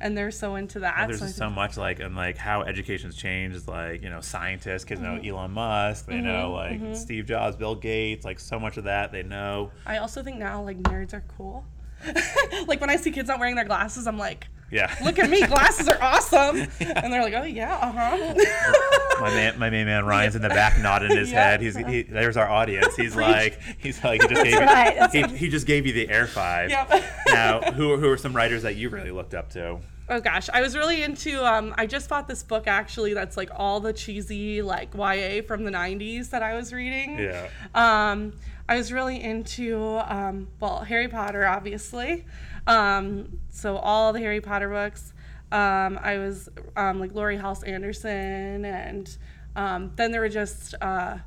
And 0.02 0.18
they're 0.18 0.32
so 0.32 0.56
into 0.56 0.80
that. 0.80 1.08
There's 1.08 1.20
so 1.20 1.26
I 1.26 1.28
just 1.28 1.40
think- 1.40 1.50
so 1.52 1.56
much 1.56 1.78
like 1.78 2.00
and 2.02 2.14
like 2.16 2.38
how 2.38 2.64
education's 2.64 3.16
changed. 3.16 3.68
Like 3.68 4.02
you 4.04 4.10
know, 4.10 4.20
scientists 4.22 4.84
kids 4.84 5.00
Mm-hmm. 5.02 5.24
know 5.28 5.38
Elon 5.38 5.52
Musk. 5.52 6.08
They 6.08 6.20
know 6.20 6.52
like 6.52 6.96
Steve 6.96 7.26
Jobs, 7.26 7.56
Bill 7.56 7.76
Gates. 7.76 8.26
Like 8.26 8.40
so 8.40 8.60
much 8.60 8.78
of 8.78 8.84
that 8.86 9.12
they 9.12 9.24
know. 9.24 9.72
I 9.86 9.98
also 9.98 10.22
think 10.24 10.38
now 10.38 10.62
like 10.64 10.78
nerds 10.82 11.14
are 11.14 11.24
cool. 11.38 11.66
like 12.68 12.82
when 12.82 12.90
I 12.90 12.98
see 12.98 13.12
kids 13.12 13.30
not 13.30 13.40
wearing 13.40 13.56
their 13.56 13.64
glasses, 13.66 14.08
I'm 14.08 14.18
like, 14.18 14.48
Yeah. 14.74 14.94
look 15.04 15.20
at 15.20 15.30
me, 15.30 15.46
glasses 15.46 15.88
are 15.88 16.02
awesome. 16.02 16.68
And 16.80 17.12
they're 17.12 17.22
like, 17.24 17.34
oh 17.34 17.44
yeah, 17.44 17.76
uh 17.76 17.92
huh. 17.92 19.20
my 19.22 19.30
man, 19.30 19.60
my 19.60 19.70
main 19.70 19.86
man 19.86 20.06
Ryan's 20.06 20.36
in 20.36 20.42
the 20.42 20.50
back 20.50 20.80
nodding 20.80 21.16
his 21.16 21.32
Yeah. 21.32 21.44
head. 21.52 21.62
He's 21.62 21.76
he, 21.76 22.04
there's 22.04 22.38
our 22.38 22.50
audience. 22.50 22.96
He's 22.96 23.16
like 23.16 23.60
he's 23.78 24.04
like 24.04 24.22
he 24.22 24.28
just 24.28 24.44
gave 24.44 24.60
right, 24.60 25.14
you, 25.14 25.28
he, 25.28 25.38
he 25.38 25.50
just 25.50 25.68
gave 25.68 25.86
you 25.86 25.94
the 25.94 26.10
air 26.10 26.28
five. 26.28 26.70
Yep. 26.70 27.04
Now, 27.28 27.62
who 27.72 27.98
who 27.98 28.10
are 28.10 28.18
some 28.18 28.36
writers 28.36 28.64
that 28.64 28.76
you 28.76 28.90
really 28.90 29.12
looked 29.12 29.34
up 29.34 29.50
to? 29.52 29.80
Oh 30.10 30.20
gosh, 30.20 30.50
I 30.54 30.62
was 30.62 30.76
really 30.76 31.02
into. 31.04 31.46
Um, 31.46 31.74
I 31.78 31.86
just 31.86 32.10
bought 32.10 32.28
this 32.28 32.44
book 32.44 32.68
actually. 32.68 33.14
That's 33.14 33.38
like 33.38 33.50
all 33.56 33.80
the 33.80 33.94
cheesy 33.94 34.62
like 34.62 34.94
YA 34.94 35.42
from 35.48 35.64
the 35.64 35.72
'90s 35.72 36.30
that 36.32 36.44
I 36.44 36.56
was 36.56 36.74
reading. 36.74 37.18
Yeah. 37.20 37.48
Um, 37.74 38.34
I 38.68 38.78
was 38.78 38.92
really 38.92 39.22
into 39.22 40.00
um, 40.06 40.48
well 40.60 40.80
Harry 40.80 41.08
Potter, 41.08 41.46
obviously. 41.46 42.26
Um, 42.68 43.40
so 43.50 43.78
all 43.78 44.14
the 44.14 44.20
Harry 44.20 44.42
Potter 44.42 44.70
books. 44.70 45.14
Um, 45.52 46.00
I 46.02 46.18
was 46.18 46.50
um, 46.76 47.00
like 47.00 47.14
Laurie 47.14 47.38
Halse 47.38 47.64
Anderson, 47.64 48.66
and 48.66 49.18
um, 49.56 49.92
then 49.96 50.12
there 50.12 50.22
were 50.22 50.30
just. 50.30 50.76
Uh, 50.82 51.18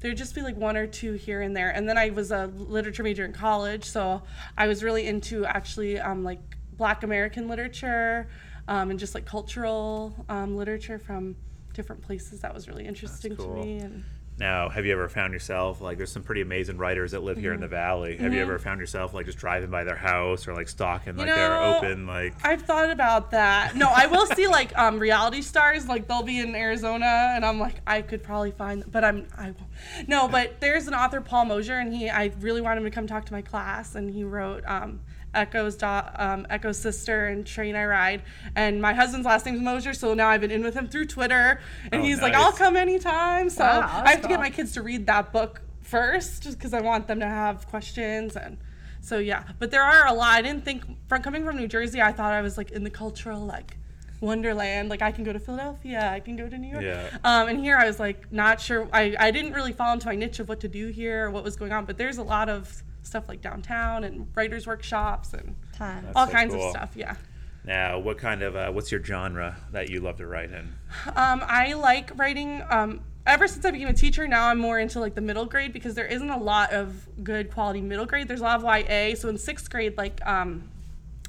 there'd 0.00 0.16
just 0.16 0.34
be 0.34 0.40
like 0.40 0.56
one 0.56 0.76
or 0.76 0.86
two 0.86 1.12
here 1.12 1.42
and 1.42 1.54
there. 1.54 1.70
And 1.70 1.88
then 1.88 1.98
I 1.98 2.10
was 2.10 2.30
a 2.30 2.46
literature 2.56 3.02
major 3.02 3.24
in 3.24 3.32
college, 3.32 3.84
so 3.84 4.22
I 4.56 4.66
was 4.66 4.82
really 4.82 5.06
into 5.06 5.44
actually 5.44 6.00
um, 6.00 6.24
like 6.24 6.40
Black 6.72 7.02
American 7.02 7.48
literature 7.48 8.26
um, 8.66 8.90
and 8.90 8.98
just 8.98 9.14
like 9.14 9.26
cultural 9.26 10.24
um, 10.28 10.56
literature 10.56 10.98
from 10.98 11.36
different 11.74 12.02
places. 12.02 12.40
That 12.40 12.54
was 12.54 12.68
really 12.68 12.86
interesting 12.86 13.36
cool. 13.36 13.56
to 13.56 13.62
me. 13.62 13.78
And 13.78 14.04
Now, 14.40 14.70
have 14.70 14.86
you 14.86 14.92
ever 14.92 15.06
found 15.06 15.34
yourself 15.34 15.82
like 15.82 15.98
there's 15.98 16.10
some 16.10 16.22
pretty 16.22 16.40
amazing 16.40 16.78
writers 16.78 17.10
that 17.10 17.22
live 17.22 17.36
here 17.36 17.50
Mm-hmm. 17.50 17.54
in 17.56 17.60
the 17.60 17.68
valley? 17.68 18.16
Have 18.16 18.32
you 18.32 18.40
ever 18.40 18.58
found 18.58 18.80
yourself 18.80 19.12
like 19.12 19.26
just 19.26 19.36
driving 19.36 19.68
by 19.68 19.84
their 19.84 19.96
house 19.96 20.48
or 20.48 20.54
like 20.54 20.66
stalking 20.66 21.16
like 21.16 21.28
You 21.28 21.34
their 21.34 21.62
open 21.62 22.06
like 22.06 22.34
I've 22.42 22.62
thought 22.62 22.88
about 22.88 23.32
that. 23.32 23.76
No, 23.76 23.90
I 23.94 24.06
will 24.06 24.24
see 24.26 24.48
like 24.48 24.76
um, 24.78 24.98
reality 24.98 25.42
stars, 25.42 25.86
like 25.88 26.08
they'll 26.08 26.22
be 26.22 26.40
in 26.40 26.54
Arizona, 26.54 27.32
and 27.34 27.44
I'm 27.44 27.60
like, 27.60 27.82
I 27.86 28.00
could 28.00 28.22
probably 28.22 28.50
find, 28.52 28.80
them, 28.82 28.88
but 28.90 29.04
I'm, 29.04 29.26
I 29.36 29.44
won't. 29.50 30.08
No, 30.08 30.26
but 30.26 30.58
there's 30.60 30.86
an 30.86 30.94
author, 30.94 31.20
Paul 31.20 31.44
Mosier, 31.44 31.74
and 31.78 31.92
he, 31.92 32.08
I 32.08 32.32
really 32.40 32.62
wanted 32.62 32.78
him 32.78 32.84
to 32.84 32.90
come 32.90 33.06
talk 33.06 33.26
to 33.26 33.32
my 33.34 33.42
class, 33.42 33.94
and 33.94 34.10
he 34.10 34.24
wrote 34.24 34.64
um, 34.66 35.00
Echo's, 35.34 35.76
do- 35.76 35.86
um, 35.86 36.46
Echo's 36.50 36.78
sister 36.78 37.26
and 37.28 37.46
Train 37.46 37.76
I 37.76 37.84
Ride, 37.84 38.22
and 38.56 38.80
my 38.82 38.92
husband's 38.92 39.26
last 39.26 39.46
name's 39.46 39.60
Mosier, 39.60 39.94
so 39.94 40.14
now 40.14 40.28
I've 40.28 40.40
been 40.40 40.50
in 40.50 40.62
with 40.64 40.74
him 40.74 40.88
through 40.88 41.06
Twitter, 41.06 41.60
and 41.92 42.02
Oh, 42.02 42.04
he's 42.04 42.20
like. 42.20 42.34
I'll 42.34 42.52
come 42.52 42.76
anytime. 42.76 43.48
So 43.50 43.64
Wow, 43.64 43.80
I 43.80 44.00
that's 44.02 44.10
have 44.12 44.22
to 44.22 44.28
get 44.28 44.40
my 44.40 44.50
kids 44.50 44.72
to 44.72 44.82
read 44.82 45.06
that 45.06 45.32
book 45.32 45.62
first, 45.82 46.42
just 46.42 46.58
because 46.58 46.74
I 46.74 46.80
want 46.80 47.06
them 47.06 47.20
to 47.20 47.26
have 47.26 47.66
questions 47.68 48.36
and. 48.36 48.58
So 49.02 49.16
yeah, 49.18 49.44
but 49.58 49.70
there 49.70 49.82
are 49.82 50.06
a 50.08 50.12
lot. 50.12 50.32
I 50.36 50.42
didn't 50.42 50.62
think 50.64 50.82
from 51.08 51.22
coming 51.22 51.42
from 51.42 51.56
New 51.56 51.66
Jersey, 51.66 52.02
I 52.02 52.12
thought 52.12 52.32
I 52.34 52.42
was 52.42 52.58
like 52.58 52.70
in 52.70 52.84
the 52.84 52.90
cultural 52.90 53.40
like 53.40 53.78
wonderland. 54.20 54.90
Like 54.90 55.00
I 55.00 55.10
can 55.10 55.24
go 55.24 55.32
to 55.32 55.38
Philadelphia, 55.38 56.10
I 56.12 56.20
can 56.20 56.36
go 56.36 56.48
to 56.50 56.58
New 56.58 56.68
York. 56.68 56.82
Yeah. 56.82 57.08
Um, 57.24 57.48
and 57.48 57.58
here 57.58 57.76
I 57.78 57.86
was 57.86 57.98
like 57.98 58.30
not 58.30 58.60
sure. 58.60 58.88
I 58.92 59.16
I 59.18 59.30
didn't 59.30 59.54
really 59.54 59.72
fall 59.72 59.92
into 59.94 60.06
my 60.06 60.16
niche 60.16 60.38
of 60.40 60.48
what 60.50 60.60
to 60.60 60.68
do 60.68 60.88
here 60.88 61.26
or 61.26 61.30
what 61.30 61.44
was 61.44 61.56
going 61.56 61.72
on. 61.72 61.86
But 61.86 61.96
there's 61.96 62.18
a 62.18 62.22
lot 62.22 62.48
of 62.50 62.82
stuff 63.02 63.28
like 63.28 63.40
downtown 63.40 64.04
and 64.04 64.26
writers 64.34 64.66
workshops 64.66 65.32
and 65.32 65.54
That's 65.78 66.06
all 66.16 66.26
so 66.26 66.32
kinds 66.32 66.54
cool. 66.54 66.64
of 66.66 66.70
stuff. 66.70 66.92
Yeah. 66.94 67.16
now 67.64 67.98
what 67.98 68.18
kind 68.18 68.42
of 68.42 68.56
uh, 68.56 68.70
what's 68.70 68.90
your 68.92 69.02
genre 69.02 69.56
that 69.72 69.90
you 69.90 70.00
love 70.00 70.16
to 70.18 70.26
write 70.26 70.50
in? 70.50 70.72
Um, 71.16 71.42
I 71.46 71.72
like 71.74 72.10
writing. 72.18 72.62
Um, 72.68 73.00
ever 73.26 73.46
since 73.48 73.64
I 73.64 73.70
became 73.70 73.88
a 73.88 73.92
teacher, 73.92 74.26
now 74.28 74.48
I'm 74.48 74.58
more 74.58 74.78
into 74.78 75.00
like 75.00 75.14
the 75.14 75.20
middle 75.20 75.44
grade 75.46 75.72
because 75.72 75.94
there 75.94 76.06
isn't 76.06 76.30
a 76.30 76.38
lot 76.38 76.72
of 76.72 77.08
good 77.24 77.50
quality 77.52 77.80
middle 77.80 78.06
grade. 78.06 78.28
There's 78.28 78.40
a 78.40 78.44
lot 78.44 78.62
of 78.62 78.64
YA. 78.64 79.14
So 79.16 79.28
in 79.28 79.38
sixth 79.38 79.70
grade, 79.70 79.96
like 79.96 80.24
um, 80.26 80.68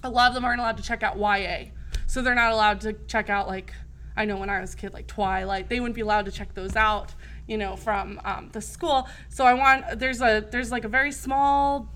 a 0.03 0.09
lot 0.09 0.29
of 0.29 0.35
them 0.35 0.45
aren't 0.45 0.59
allowed 0.59 0.77
to 0.77 0.83
check 0.83 1.03
out 1.03 1.17
YA. 1.17 1.65
So 2.07 2.21
they're 2.21 2.35
not 2.35 2.51
allowed 2.51 2.81
to 2.81 2.93
check 3.07 3.29
out 3.29 3.47
like 3.47 3.73
I 4.15 4.25
know 4.25 4.37
when 4.37 4.49
I 4.49 4.59
was 4.59 4.73
a 4.73 4.77
kid, 4.77 4.93
like 4.93 5.07
Twilight. 5.07 5.69
They 5.69 5.79
wouldn't 5.79 5.95
be 5.95 6.01
allowed 6.01 6.25
to 6.25 6.31
check 6.31 6.53
those 6.53 6.75
out, 6.75 7.13
you 7.51 7.57
know, 7.57 7.75
from 7.75 8.19
um, 8.23 8.49
the 8.53 8.61
school. 8.61 9.07
So 9.27 9.45
I 9.45 9.53
want 9.53 9.99
there's 9.99 10.21
a 10.21 10.47
there's 10.49 10.71
like 10.71 10.85
a 10.85 10.87
very 10.87 11.11
small 11.11 11.89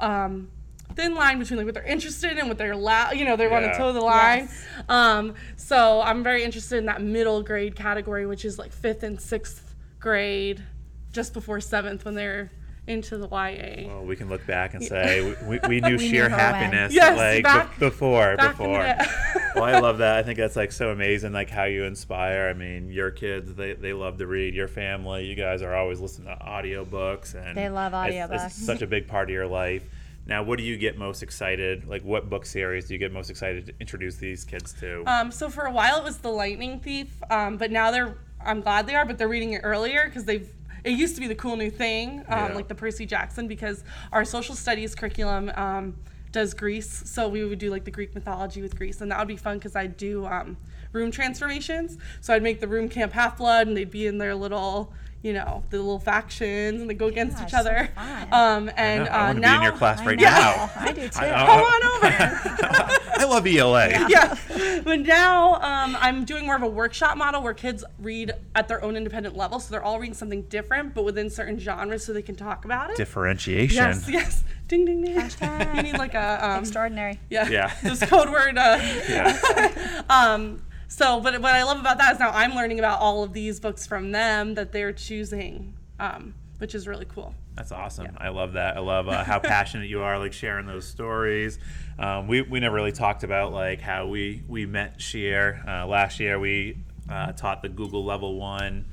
um, 0.00 0.48
thin 0.94 1.14
line 1.14 1.38
between 1.38 1.58
like 1.58 1.66
what 1.66 1.74
they're 1.74 1.84
interested 1.84 2.32
in, 2.32 2.38
and 2.38 2.48
what 2.48 2.56
they're 2.56 2.72
allowed, 2.72 3.10
you 3.18 3.26
know, 3.26 3.36
they 3.36 3.48
want 3.48 3.66
to 3.66 3.76
toe 3.76 3.92
the 3.92 4.00
line. 4.00 4.48
Yes. 4.48 4.64
Um, 4.88 5.34
so 5.56 6.00
I'm 6.00 6.22
very 6.22 6.42
interested 6.42 6.78
in 6.78 6.86
that 6.86 7.02
middle 7.02 7.42
grade 7.42 7.76
category, 7.76 8.24
which 8.24 8.46
is 8.46 8.58
like 8.58 8.72
fifth 8.72 9.02
and 9.02 9.20
sixth 9.20 9.74
grade, 10.00 10.64
just 11.12 11.34
before 11.34 11.60
seventh 11.60 12.06
when 12.06 12.14
they're 12.14 12.50
into 12.88 13.18
the 13.18 13.28
YA. 13.28 13.86
Well, 13.88 14.04
we 14.04 14.16
can 14.16 14.28
look 14.28 14.46
back 14.46 14.74
and 14.74 14.82
say 14.82 15.34
we, 15.42 15.58
we, 15.58 15.68
we 15.68 15.80
knew 15.88 15.96
We 15.96 16.08
sheer 16.08 16.28
knew 16.28 16.34
happiness 16.34 16.92
Yes, 16.92 17.16
like 17.16 17.44
back- 17.44 17.78
be- 17.78 17.86
before 17.86 18.36
back 18.36 18.56
before. 18.56 18.70
well, 19.54 19.64
I 19.64 19.78
love 19.78 19.98
that. 19.98 20.16
I 20.16 20.22
think 20.22 20.38
that's 20.38 20.56
like 20.56 20.72
so 20.72 20.90
amazing, 20.90 21.32
like 21.32 21.50
how 21.50 21.64
you 21.64 21.84
inspire. 21.84 22.48
I 22.48 22.54
mean, 22.54 22.90
your 22.90 23.10
kids 23.10 23.54
they, 23.54 23.74
they 23.74 23.92
love 23.92 24.18
to 24.18 24.26
read. 24.26 24.54
Your 24.54 24.68
family, 24.68 25.26
you 25.26 25.34
guys 25.34 25.62
are 25.62 25.74
always 25.74 26.00
listening 26.00 26.28
to 26.28 26.44
audiobooks, 26.44 27.34
and 27.34 27.56
They 27.56 27.68
love 27.68 27.92
it's- 27.92 28.30
audiobooks. 28.30 28.46
It's, 28.46 28.66
such 28.66 28.82
a 28.82 28.86
big 28.86 29.06
part 29.08 29.28
of 29.28 29.34
your 29.34 29.46
life. 29.46 29.82
Now, 30.26 30.42
what 30.42 30.58
do 30.58 30.64
you 30.64 30.76
get 30.76 30.98
most 30.98 31.22
excited? 31.22 31.88
Like, 31.88 32.02
what 32.02 32.28
book 32.28 32.44
series 32.44 32.86
do 32.88 32.92
you 32.94 32.98
get 32.98 33.12
most 33.12 33.30
excited 33.30 33.66
to 33.66 33.72
introduce 33.80 34.16
these 34.16 34.44
kids 34.44 34.74
to? 34.74 35.02
Um, 35.06 35.30
so 35.30 35.48
for 35.48 35.64
a 35.64 35.72
while 35.72 35.96
it 35.98 36.04
was 36.04 36.18
The 36.18 36.28
Lightning 36.28 36.80
Thief, 36.80 37.10
um, 37.30 37.56
but 37.56 37.70
now 37.70 37.90
they're 37.90 38.14
I'm 38.44 38.60
glad 38.60 38.86
they 38.86 38.94
are, 38.94 39.04
but 39.04 39.18
they're 39.18 39.28
reading 39.28 39.54
it 39.54 39.62
earlier 39.64 40.04
because 40.06 40.24
they've. 40.24 40.48
It 40.84 40.92
used 40.92 41.14
to 41.16 41.20
be 41.20 41.26
the 41.26 41.34
cool 41.34 41.56
new 41.56 41.70
thing, 41.70 42.20
um, 42.28 42.50
Yeah. 42.50 42.54
like 42.54 42.68
the 42.68 42.74
Percy 42.74 43.06
Jackson, 43.06 43.48
because 43.48 43.84
our 44.12 44.24
social 44.24 44.54
studies 44.54 44.94
curriculum 44.94 45.50
um, 45.56 45.96
does 46.32 46.54
Greece, 46.54 47.02
so 47.06 47.28
we 47.28 47.44
would 47.44 47.58
do 47.58 47.70
like 47.70 47.84
the 47.84 47.90
Greek 47.90 48.14
mythology 48.14 48.62
with 48.62 48.76
Greece, 48.76 49.00
and 49.00 49.10
that 49.10 49.18
would 49.18 49.28
be 49.28 49.36
fun 49.36 49.58
because 49.58 49.74
I'd 49.74 49.96
do 49.96 50.26
um, 50.26 50.56
room 50.92 51.10
transformations. 51.10 51.96
So 52.20 52.34
I'd 52.34 52.42
make 52.42 52.60
the 52.60 52.68
room 52.68 52.88
camp 52.88 53.12
Half 53.12 53.38
Blood, 53.38 53.66
and 53.66 53.76
they'd 53.76 53.90
be 53.90 54.06
in 54.06 54.18
their 54.18 54.34
little, 54.34 54.92
you 55.22 55.32
know, 55.32 55.64
the 55.70 55.76
little 55.78 55.98
factions, 55.98 56.80
and 56.80 56.88
they 56.88 56.94
go 56.94 57.06
against 57.06 57.38
Gosh, 57.38 57.48
each 57.48 57.54
other. 57.54 57.88
fun. 57.94 58.28
Um, 58.32 58.68
I, 58.76 58.82
and 58.82 59.04
know, 59.04 59.10
I 59.10 59.14
uh, 59.20 59.24
want 59.26 59.36
to 59.36 59.40
now 59.40 59.50
be 59.52 59.56
in 59.56 59.62
your 59.62 59.72
class 59.78 60.00
I 60.00 60.06
right 60.06 60.18
know. 60.18 60.24
now. 60.24 60.70
I 60.76 60.92
do 60.92 61.00
too. 61.08 61.18
I- 61.20 61.46
Come 61.46 61.60
on 61.60 61.82
over. 61.96 63.10
I 63.20 63.24
love 63.24 63.46
ELA. 63.46 63.88
yeah. 64.08 64.36
But 64.84 65.00
now 65.00 65.54
um, 65.54 65.96
I'm 65.98 66.24
doing 66.24 66.46
more 66.46 66.54
of 66.54 66.62
a 66.62 66.68
workshop 66.68 67.16
model 67.16 67.42
where 67.42 67.52
kids 67.54 67.82
read 67.98 68.32
at 68.54 68.68
their 68.68 68.82
own 68.84 68.96
independent 68.96 69.36
level. 69.36 69.58
So 69.58 69.72
they're 69.72 69.82
all 69.82 69.98
reading 69.98 70.14
something 70.14 70.42
different, 70.42 70.94
but 70.94 71.04
within 71.04 71.28
certain 71.30 71.58
genres 71.58 72.04
so 72.04 72.12
they 72.12 72.22
can 72.22 72.36
talk 72.36 72.64
about 72.64 72.90
it. 72.90 72.96
Differentiation. 72.96 73.74
Yes, 73.76 74.08
yes. 74.08 74.44
Ding, 74.68 74.84
ding, 74.84 75.02
ding. 75.02 75.16
Hashtag. 75.16 75.74
You 75.76 75.82
need 75.82 75.98
like 75.98 76.14
a. 76.14 76.38
Um, 76.48 76.60
Extraordinary. 76.60 77.18
yeah. 77.30 77.48
Yeah. 77.48 77.74
This 77.82 78.04
code 78.04 78.30
word. 78.30 78.56
Uh, 78.56 78.78
Yeah. 79.08 80.02
um, 80.10 80.62
so, 80.88 81.20
but 81.20 81.40
what 81.40 81.54
I 81.54 81.62
love 81.62 81.78
about 81.78 81.98
that 81.98 82.14
is 82.14 82.18
now 82.18 82.30
I'm 82.30 82.54
learning 82.54 82.78
about 82.78 83.00
all 83.00 83.22
of 83.22 83.32
these 83.32 83.60
books 83.60 83.86
from 83.86 84.10
them 84.10 84.54
that 84.54 84.72
they're 84.72 84.92
choosing, 84.92 85.74
um, 86.00 86.34
which 86.58 86.74
is 86.74 86.88
really 86.88 87.04
cool. 87.04 87.34
That's 87.54 87.72
awesome. 87.72 88.16
I 88.18 88.28
love 88.28 88.52
that. 88.52 88.76
I 88.76 88.80
love 88.80 89.08
uh, 89.08 89.24
how 89.24 89.38
passionate 89.40 89.88
you 89.88 90.00
are, 90.02 90.18
like 90.18 90.32
sharing 90.32 90.66
those 90.66 90.86
stories. 90.86 91.58
Um, 91.98 92.26
we, 92.28 92.40
we 92.40 92.60
never 92.60 92.76
really 92.76 92.92
talked 92.92 93.24
about 93.24 93.52
like 93.52 93.80
how 93.80 94.06
we 94.06 94.42
we 94.48 94.64
met 94.64 95.00
Scheer. 95.00 95.62
Uh, 95.66 95.86
last 95.86 96.20
year 96.20 96.38
we 96.38 96.78
uh, 97.10 97.32
taught 97.32 97.62
the 97.62 97.68
Google 97.68 98.04
Level 98.04 98.36
One, 98.36 98.86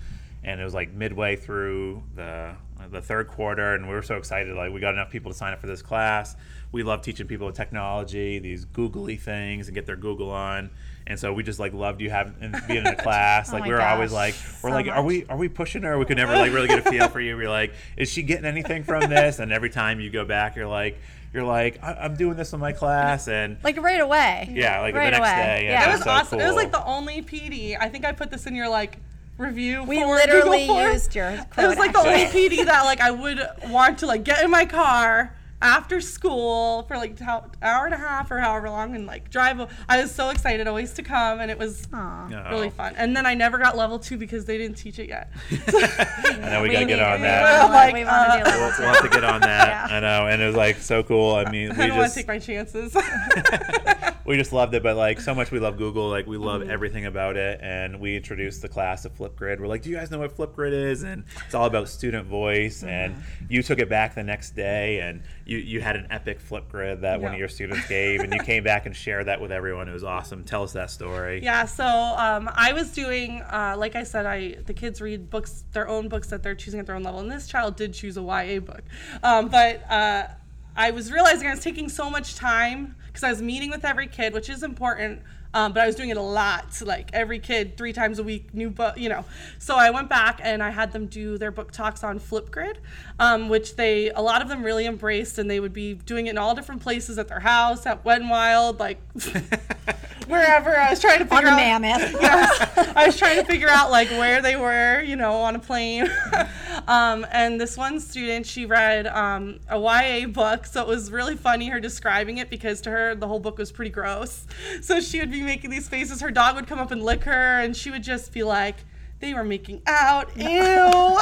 and 0.44 0.60
it 0.60 0.64
was 0.64 0.74
like 0.74 0.92
midway 0.92 1.36
through 1.36 2.04
the 2.16 2.56
the 2.92 3.02
third 3.02 3.28
quarter, 3.28 3.74
and 3.74 3.88
we 3.88 3.94
were 3.94 4.02
so 4.02 4.16
excited. 4.18 4.56
Like 4.56 4.74
we 4.74 4.80
got 4.80 4.94
enough 4.94 5.12
people 5.12 5.32
to 5.32 5.38
sign 5.38 5.54
up 5.54 5.62
for 5.62 5.68
this 5.68 5.82
class. 5.82 6.36
We 6.72 6.84
love 6.84 7.02
teaching 7.04 7.28
people 7.28 7.52
technology, 7.52 8.40
these 8.40 8.66
googly 8.66 9.16
things, 9.16 9.68
and 9.68 9.76
get 9.76 9.86
their 9.86 9.96
Google 9.96 10.32
on. 10.32 10.72
And 11.08 11.20
so 11.20 11.32
we 11.34 11.44
just 11.44 11.60
like 11.60 11.72
loved 11.74 12.02
you 12.02 12.10
having 12.10 12.34
being 12.68 12.80
in 12.80 12.88
a 12.88 12.96
class. 13.04 13.50
Oh 13.50 13.54
like 13.54 13.62
my 13.62 13.68
we 13.68 13.74
were 13.74 13.82
always 13.82 14.12
like, 14.12 14.34
we're 14.64 14.72
so 14.72 14.76
like, 14.76 14.88
are 14.88 15.04
we 15.04 15.26
are 15.28 15.38
we 15.38 15.50
pushing 15.50 15.84
her? 15.84 16.00
We 16.00 16.06
could 16.06 16.18
never 16.18 16.34
like 16.34 16.52
really 16.52 16.68
get 16.68 16.80
a 16.86 16.90
feel 16.90 17.08
for 17.10 17.20
you. 17.22 17.38
We're 17.38 17.50
like, 17.50 17.74
is 17.96 18.12
she 18.12 18.24
getting 18.24 18.46
anything 18.46 18.84
from 18.84 19.02
this? 19.10 19.38
And 19.40 19.52
every 19.52 19.70
time 19.70 20.00
you 20.00 20.10
go 20.10 20.26
back, 20.26 20.56
you're 20.56 20.66
like, 20.68 20.98
you're 21.32 21.44
like, 21.44 21.84
I- 21.84 21.94
I'm 21.94 22.16
doing 22.16 22.38
this 22.38 22.54
in 22.54 22.60
my 22.60 22.72
class, 22.72 23.28
and 23.28 23.58
Like 23.64 23.78
right 23.82 24.00
away. 24.02 24.50
yeah, 24.52 24.82
like 24.82 24.96
right 24.96 25.06
the 25.14 25.20
next 25.20 25.20
away. 25.20 25.36
day. 25.60 25.66
Yeah. 25.66 25.82
It 25.82 25.86
that 25.86 25.92
was 25.94 26.04
so 26.04 26.10
awesome. 26.10 26.40
It 26.40 26.48
was 26.48 26.56
like 26.56 26.72
the 26.72 26.84
only 26.86 27.22
PD. 27.22 27.78
I 27.80 27.88
think 27.90 28.04
I 28.06 28.12
put 28.12 28.32
this 28.32 28.48
in 28.48 28.56
your 28.56 28.70
like 28.70 28.98
review. 29.38 29.84
We 29.84 30.02
for 30.02 30.08
literally 30.16 30.62
Google 30.62 30.76
Forms. 30.76 30.94
used 30.94 31.16
your 31.16 31.28
It 31.30 31.48
was 31.58 31.78
like 31.78 31.92
the 31.94 32.00
only. 32.00 32.26
PD 32.28 32.66
that 32.66 32.84
like 32.86 33.02
I 33.02 33.12
would 33.22 33.40
want 33.68 34.00
to 34.00 34.08
like 34.08 34.24
get 34.24 34.44
in 34.44 34.50
my 34.50 34.66
car 34.66 35.36
after 35.62 36.02
school 36.02 36.84
for 36.84 36.98
like 36.98 37.20
an 37.20 37.28
hour 37.62 37.86
and 37.86 37.94
a 37.94 37.98
half 37.98 38.30
or 38.30 38.40
however 38.40 38.70
long 38.70 38.96
and 38.96 39.06
like 39.06 39.30
drive. 39.30 39.72
I 39.88 40.02
was 40.02 40.12
so 40.14 40.30
excited 40.30 40.68
always 40.68 40.94
to 40.94 41.04
come 41.04 41.40
and 41.40 41.50
it 41.50 41.58
was 41.58 41.88
Aw. 41.94 42.28
Oh. 42.32 42.50
really 42.52 42.70
fun. 42.70 42.94
And 42.98 43.16
then 43.16 43.26
I 43.26 43.34
never 43.34 43.58
got 43.58 43.78
level 43.78 43.98
two 43.98 44.18
because 44.18 44.46
they 44.46 44.58
didn't 44.58 44.78
teach 44.78 45.00
it 45.00 45.10
yet. 45.10 45.32
I 45.52 46.50
know 46.52 46.62
we, 46.62 46.70
We 46.70 46.74
gotta 46.76 46.86
get 46.86 47.00
on 47.00 47.22
that. 47.22 47.70
Like, 47.70 47.94
we 47.94 48.04
want 48.06 48.44
to 48.44 48.50
uh, 48.50 48.54
We'll, 48.58 48.74
we'll 48.80 48.94
have 48.94 49.04
to 49.04 49.10
get 49.10 49.24
on 49.24 49.42
that. 49.42 49.66
Yeah. 49.66 49.98
I 49.98 50.00
know, 50.00 50.28
and 50.28 50.42
it 50.42 50.46
was 50.46 50.56
like 50.56 50.78
so 50.78 51.02
cool. 51.04 51.34
I 51.36 51.50
mean, 51.50 51.76
we 51.76 51.84
I 51.84 51.88
don't 51.88 51.98
want 51.98 52.12
to 52.12 52.16
take 52.16 52.28
my 52.28 52.40
chances. 52.40 52.96
we 54.26 54.38
just 54.38 54.52
loved 54.52 54.74
it, 54.74 54.82
but 54.84 54.96
like 54.96 55.20
so 55.22 55.36
much 55.36 55.52
we 55.52 55.60
love 55.60 55.78
Google. 55.78 56.10
Like 56.10 56.26
we 56.28 56.38
love 56.38 56.68
everything 56.70 57.06
about 57.06 57.38
it, 57.38 57.60
and 57.62 58.00
we 58.00 58.16
introduced 58.16 58.62
the 58.62 58.68
class 58.70 59.06
of 59.06 59.16
Flipgrid. 59.16 59.60
We're 59.60 59.68
like, 59.68 59.84
do 59.84 59.90
you 59.90 59.96
guys 59.96 60.10
know 60.12 60.20
what 60.20 60.36
Flipgrid 60.36 60.74
is? 60.74 61.04
And 61.04 61.24
it's 61.46 61.54
all 61.54 61.66
about 61.66 61.88
student 61.90 62.28
voice. 62.28 62.84
And 62.84 63.16
Mm-hmm. 63.16 63.46
you 63.50 63.62
took 63.64 63.80
it 63.80 63.88
back 63.90 64.16
the 64.16 64.24
next 64.24 64.52
day, 64.56 65.00
and 65.02 65.22
you 65.46 65.58
you 65.58 65.80
had 65.82 65.96
an 65.96 66.08
epic 66.10 66.40
Flipgrid 66.42 67.02
that 67.02 67.22
one 67.22 67.34
of 67.34 67.40
your 67.40 67.48
students 67.50 67.88
gave, 67.88 68.22
and 68.22 68.34
you 68.34 68.40
came 68.40 68.64
back 68.64 68.86
and 68.86 68.96
shared 68.96 69.28
that 69.28 69.40
with 69.40 69.52
everyone. 69.52 69.88
It 69.88 69.94
was 69.94 70.04
awesome. 70.04 70.44
Tell 70.44 70.64
us 70.64 70.74
that 70.74 70.90
story. 70.90 71.44
Yeah, 71.44 71.66
so 71.66 71.86
um, 71.86 72.50
I 72.54 72.74
was 72.74 72.92
doing, 72.92 73.42
uh, 73.42 73.76
like 73.78 73.96
I 73.96 74.04
said, 74.04 74.26
I 74.26 74.56
the 74.66 74.74
kids 74.74 75.02
read 75.02 75.30
books, 75.30 75.66
their 75.72 75.88
own 75.88 76.08
books 76.10 76.30
that 76.30 76.42
they're 76.42 76.56
choosing 76.56 76.80
at 76.80 76.88
their 76.88 76.96
own 76.96 77.04
level, 77.04 77.20
and 77.20 77.32
this 77.32 77.48
child 77.48 77.76
did 77.76 77.94
choose 77.94 78.18
a 78.18 78.22
YA 78.22 78.60
book, 78.60 78.82
um, 79.24 79.50
but 79.50 79.90
uh, 79.92 80.28
I 80.76 80.92
was 80.92 81.12
realizing 81.12 81.48
I 81.48 81.52
was 81.52 81.62
taking 81.62 81.88
so 81.88 82.10
much 82.10 82.36
time 82.36 82.96
because 83.08 83.24
I 83.24 83.30
was 83.30 83.42
meeting 83.42 83.70
with 83.70 83.86
every 83.86 84.08
kid, 84.08 84.34
which 84.34 84.50
is 84.50 84.62
important. 84.62 85.22
Um, 85.54 85.72
but 85.72 85.84
I 85.84 85.86
was 85.88 85.96
doing 85.96 86.10
it 86.10 86.18
a 86.18 86.22
lot, 86.22 86.82
like 86.82 87.12
every 87.14 87.40
kid 87.40 87.78
three 87.78 87.94
times 87.94 88.20
a 88.20 88.24
week, 88.24 88.54
new 88.54 88.70
book, 88.70 88.98
you 88.98 89.08
know. 89.08 89.24
So 89.58 89.78
I 89.78 89.90
went 89.90 90.10
back 90.10 90.42
and 90.44 90.62
I 90.62 90.70
had 90.70 90.92
them 90.92 91.06
do 91.06 91.38
their 91.38 91.52
book 91.52 91.72
talks 91.72 92.04
on 92.04 92.20
Flipgrid, 92.20 92.76
um, 93.20 93.48
which 93.50 93.76
they 93.76 94.10
a 94.10 94.22
lot 94.22 94.42
of 94.42 94.50
them 94.50 94.64
really 94.64 94.86
embraced, 94.86 95.38
and 95.38 95.50
they 95.50 95.60
would 95.60 95.74
be 95.74 95.94
doing 95.94 96.28
it 96.28 96.32
in 96.32 96.38
all 96.38 96.54
different 96.54 96.82
places 96.82 97.18
at 97.18 97.28
their 97.28 97.40
house, 97.40 97.86
at 97.86 98.04
Wet 98.04 98.22
n 98.22 98.30
Wild, 98.30 98.80
like 98.80 99.00
wherever. 100.28 100.78
I 100.78 100.90
was 100.90 101.00
trying 101.00 101.20
to 101.20 101.24
On 101.24 101.30
figure 101.30 101.56
the 101.56 101.62
out 101.62 101.82
mammoth. 101.82 102.12
yes. 102.22 102.94
I 102.96 103.06
was 103.06 103.18
trying 103.18 103.38
to 103.38 103.46
figure 103.46 103.70
out 103.70 103.90
like 103.90 104.10
where 104.10 104.42
they 104.42 104.56
were, 104.56 105.02
you 105.02 105.16
know, 105.16 105.34
on 105.34 105.56
a 105.56 105.60
plane. 105.60 106.10
um, 106.88 107.26
and 107.32 107.60
this 107.60 107.78
one 107.78 108.00
student, 108.00 108.46
she 108.46 108.66
read 108.66 109.08
um, 109.08 109.60
a 109.70 109.80
YA 109.80 110.28
book, 110.28 110.66
so 110.66 110.82
it 110.82 110.88
was 110.88 111.12
really 111.12 111.36
funny 111.36 111.70
her 111.70 111.80
describing 111.80 112.38
it 112.40 112.50
because 112.50 112.82
to 112.82 112.90
her 112.90 113.16
the 113.16 113.28
whole 113.28 113.40
book 113.40 113.58
was 113.58 113.72
pretty 113.72 113.92
gross. 113.92 114.46
So 114.82 115.00
she 115.00 115.20
would 115.20 115.32
be 115.32 115.42
making 115.42 115.70
these 115.70 115.88
faces. 115.88 116.20
Her 116.20 116.32
dog 116.32 116.56
would 116.56 116.68
come 116.68 116.80
up 116.80 116.92
and 116.92 117.02
lick 117.02 117.24
her, 117.24 117.60
and 117.60 117.76
she 117.76 117.92
would 117.92 118.04
just 118.04 118.34
be 118.34 118.44
like, 118.44 118.76
"They 119.20 119.34
were 119.34 119.44
making 119.44 119.84
out, 119.88 120.36
ew." 120.36 121.20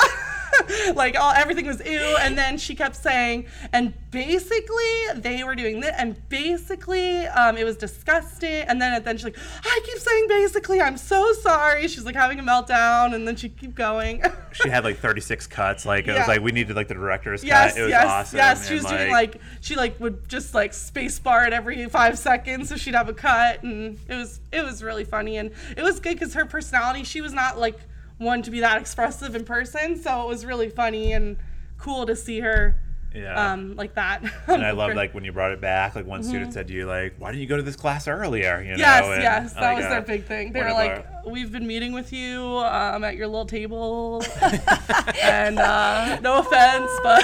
like 0.95 1.19
all 1.19 1.31
everything 1.31 1.65
was 1.65 1.81
ew 1.85 2.17
and 2.21 2.37
then 2.37 2.57
she 2.57 2.75
kept 2.75 2.95
saying 2.95 3.45
and 3.71 3.93
basically 4.11 4.83
they 5.15 5.43
were 5.43 5.55
doing 5.55 5.79
this 5.79 5.93
and 5.97 6.17
basically 6.29 7.25
um, 7.27 7.57
it 7.57 7.63
was 7.63 7.77
disgusting 7.77 8.63
and 8.67 8.81
then 8.81 9.01
then 9.03 9.17
she's 9.17 9.23
like 9.25 9.37
i 9.63 9.79
keep 9.85 9.97
saying 9.97 10.27
basically 10.27 10.81
i'm 10.81 10.97
so 10.97 11.33
sorry 11.33 11.87
she's 11.87 12.05
like 12.05 12.15
having 12.15 12.39
a 12.39 12.43
meltdown 12.43 13.13
and 13.13 13.27
then 13.27 13.35
she'd 13.35 13.57
keep 13.57 13.75
going 13.75 14.21
She 14.53 14.69
had 14.69 14.83
like 14.83 14.97
36 14.99 15.47
cuts. 15.47 15.85
Like 15.85 16.07
it 16.07 16.13
was 16.13 16.27
like 16.27 16.41
we 16.41 16.51
needed 16.51 16.75
like 16.75 16.87
the 16.87 16.93
director's 16.93 17.43
yes 17.43 17.73
cut. 17.73 17.79
It 17.79 17.83
was 17.83 17.89
yes 17.89 18.05
awesome. 18.05 18.37
yes 18.37 18.67
she 18.67 18.75
and, 18.75 18.83
was 18.83 18.91
doing 18.91 19.11
like 19.11 19.41
she 19.61 19.75
like 19.75 19.99
would 19.99 20.27
just 20.29 20.53
like 20.53 20.73
space 20.73 21.19
bar 21.19 21.45
it 21.45 21.53
every 21.53 21.87
five 21.89 22.17
seconds 22.17 22.69
so 22.69 22.75
she'd 22.75 22.95
have 22.95 23.09
a 23.09 23.13
cut 23.13 23.63
and 23.63 23.99
it 24.07 24.15
was 24.15 24.39
it 24.51 24.63
was 24.63 24.83
really 24.83 25.03
funny 25.03 25.37
and 25.37 25.51
it 25.75 25.83
was 25.83 25.99
good 25.99 26.13
because 26.13 26.33
her 26.33 26.45
personality 26.45 27.03
she 27.03 27.21
was 27.21 27.33
not 27.33 27.59
like 27.59 27.79
one 28.23 28.41
to 28.41 28.51
be 28.51 28.59
that 28.61 28.79
expressive 28.79 29.35
in 29.35 29.43
person 29.45 30.01
so 30.01 30.21
it 30.23 30.27
was 30.27 30.45
really 30.45 30.69
funny 30.69 31.11
and 31.13 31.37
cool 31.77 32.05
to 32.05 32.15
see 32.15 32.39
her 32.39 32.79
Yeah. 33.13 33.51
um 33.53 33.75
like 33.75 33.93
that 33.95 34.23
and 34.47 34.63
I 34.65 34.71
love 34.71 34.95
like 34.95 35.13
when 35.13 35.23
you 35.23 35.31
brought 35.31 35.51
it 35.51 35.61
back. 35.61 35.95
Like 35.95 36.07
one 36.07 36.23
student 36.23 36.51
said 36.53 36.67
to 36.69 36.73
you, 36.73 36.87
like, 36.87 37.13
"Why 37.19 37.29
didn't 37.31 37.41
you 37.41 37.47
go 37.47 37.57
to 37.57 37.61
this 37.61 37.75
class 37.75 38.07
earlier?" 38.07 38.59
You 38.61 38.71
know. 38.71 38.77
Yes, 38.77 39.05
and, 39.05 39.21
yes, 39.21 39.53
that 39.53 39.61
like, 39.61 39.77
was 39.77 39.85
uh, 39.85 39.89
their 39.89 40.01
big 40.01 40.25
thing. 40.25 40.51
They 40.51 40.61
one 40.61 40.69
were 40.69 40.73
like, 40.73 40.91
our- 40.91 41.31
"We've 41.31 41.51
been 41.51 41.67
meeting 41.67 41.93
with 41.93 42.11
you 42.11 42.41
um, 42.41 43.03
at 43.03 43.15
your 43.15 43.27
little 43.27 43.45
table, 43.45 44.23
and 45.21 45.59
uh, 45.59 46.19
no 46.21 46.39
offense, 46.39 46.89
but 47.03 47.23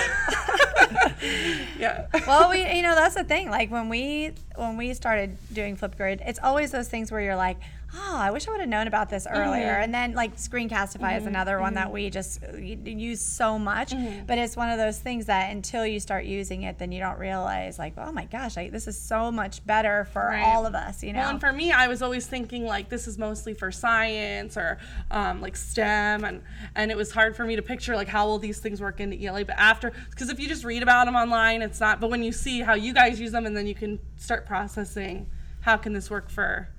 yeah, 1.80 2.06
well, 2.28 2.50
we 2.50 2.60
you 2.76 2.82
know 2.84 2.96
that's 2.96 3.16
the 3.16 3.24
thing. 3.24 3.50
Like 3.50 3.72
when 3.72 3.90
we 3.90 4.34
when 4.56 4.78
we 4.78 4.94
started 4.94 5.38
doing 5.54 5.76
Flipgrid, 5.78 6.22
it's 6.28 6.40
always 6.44 6.72
those 6.72 6.88
things 6.88 7.12
where 7.12 7.22
you're 7.22 7.36
like, 7.36 7.58
oh, 7.96 8.16
I 8.18 8.32
wish 8.32 8.48
I 8.48 8.52
would 8.52 8.60
have 8.60 8.70
known 8.70 8.88
about 8.88 9.10
this 9.10 9.26
mm-hmm. 9.26 9.38
earlier. 9.38 9.72
And 9.72 9.94
then 9.94 10.14
like 10.14 10.36
Screencastify 10.36 11.18
is 11.18 11.20
mm-hmm. 11.20 11.28
another 11.28 11.60
one 11.60 11.74
that 11.76 11.86
mm-hmm. 11.86 11.94
we 11.94 12.10
just 12.10 12.42
use 12.58 13.22
so 13.22 13.58
much. 13.58 13.94
But 14.28 14.38
it's 14.38 14.56
one 14.56 14.70
of 14.70 14.78
those 14.78 15.00
things 15.00 15.26
that 15.26 15.52
until 15.52 15.86
you 15.86 16.00
start 16.00 16.26
using 16.26 16.64
it, 16.64 16.78
then 16.78 16.92
you 16.92 17.00
don't 17.00 17.20
realize 17.20 17.80
like, 17.80 17.94
oh 17.98 18.12
my 18.12 18.26
gosh, 18.26 18.58
I, 18.58 18.70
this 18.70 18.88
is 18.88 18.98
so 18.98 19.32
much 19.32 19.66
better 19.66 20.08
for 20.12 20.30
Right. 20.30 20.44
all 20.44 20.66
of 20.66 20.76
us. 20.76 21.04
You 21.04 21.14
know. 21.14 21.20
Well, 21.20 21.30
and 21.32 21.40
for 21.40 21.52
me, 21.52 21.72
I 21.72 21.88
was 21.88 22.02
always 22.02 22.28
thinking 22.28 22.66
like 22.66 22.90
this 22.90 23.08
is 23.08 23.18
mostly 23.18 23.54
for 23.54 23.72
science 23.72 24.58
or 24.58 24.78
um, 25.12 25.42
like 25.42 25.56
STEM, 25.56 26.24
and 26.24 26.42
and 26.76 26.92
it 26.92 26.98
was 26.98 27.12
hard 27.12 27.36
for 27.36 27.46
me 27.46 27.56
to 27.56 27.62
picture 27.62 27.96
like 27.96 28.08
how 28.08 28.28
will 28.28 28.40
these 28.40 28.60
things 28.60 28.82
work 28.82 29.00
into 29.00 29.18
ELA. 29.22 29.46
But 29.46 29.58
after, 29.58 29.92
because 30.10 30.30
if 30.30 30.40
you 30.40 30.48
just 30.48 30.64
read 30.64 30.84
about 30.84 31.06
them 31.06 31.16
online, 31.16 31.62
it's 31.62 31.80
not. 31.80 32.00
But 32.00 32.10
when 32.10 32.24
you 32.24 32.32
see 32.32 32.62
how 32.62 32.76
you 32.76 32.94
guys 32.94 33.20
use 33.20 33.32
them, 33.32 33.46
and 33.46 33.56
then 33.56 33.68
you 33.68 33.76
can 33.76 34.00
start 34.18 34.46
processing 34.46 35.28
how 35.62 35.78
can 35.78 35.94
this 35.94 36.10
work 36.10 36.30
for 36.30 36.70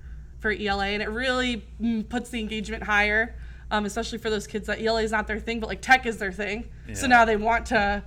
for 0.41 0.51
ELA, 0.51 0.87
and 0.87 1.01
it 1.01 1.09
really 1.09 1.63
mm, 1.81 2.07
puts 2.09 2.29
the 2.29 2.39
engagement 2.39 2.83
higher. 2.83 3.35
Um, 3.69 3.85
especially 3.85 4.17
for 4.17 4.29
those 4.29 4.47
kids 4.47 4.67
that 4.67 4.81
ELA 4.81 5.01
is 5.01 5.11
not 5.13 5.27
their 5.27 5.39
thing, 5.39 5.61
but 5.61 5.69
like 5.69 5.81
tech 5.81 6.05
is 6.05 6.17
their 6.17 6.33
thing. 6.33 6.67
So 6.91 7.07
now 7.07 7.23
they 7.23 7.37
want 7.37 7.67
to, 7.67 8.03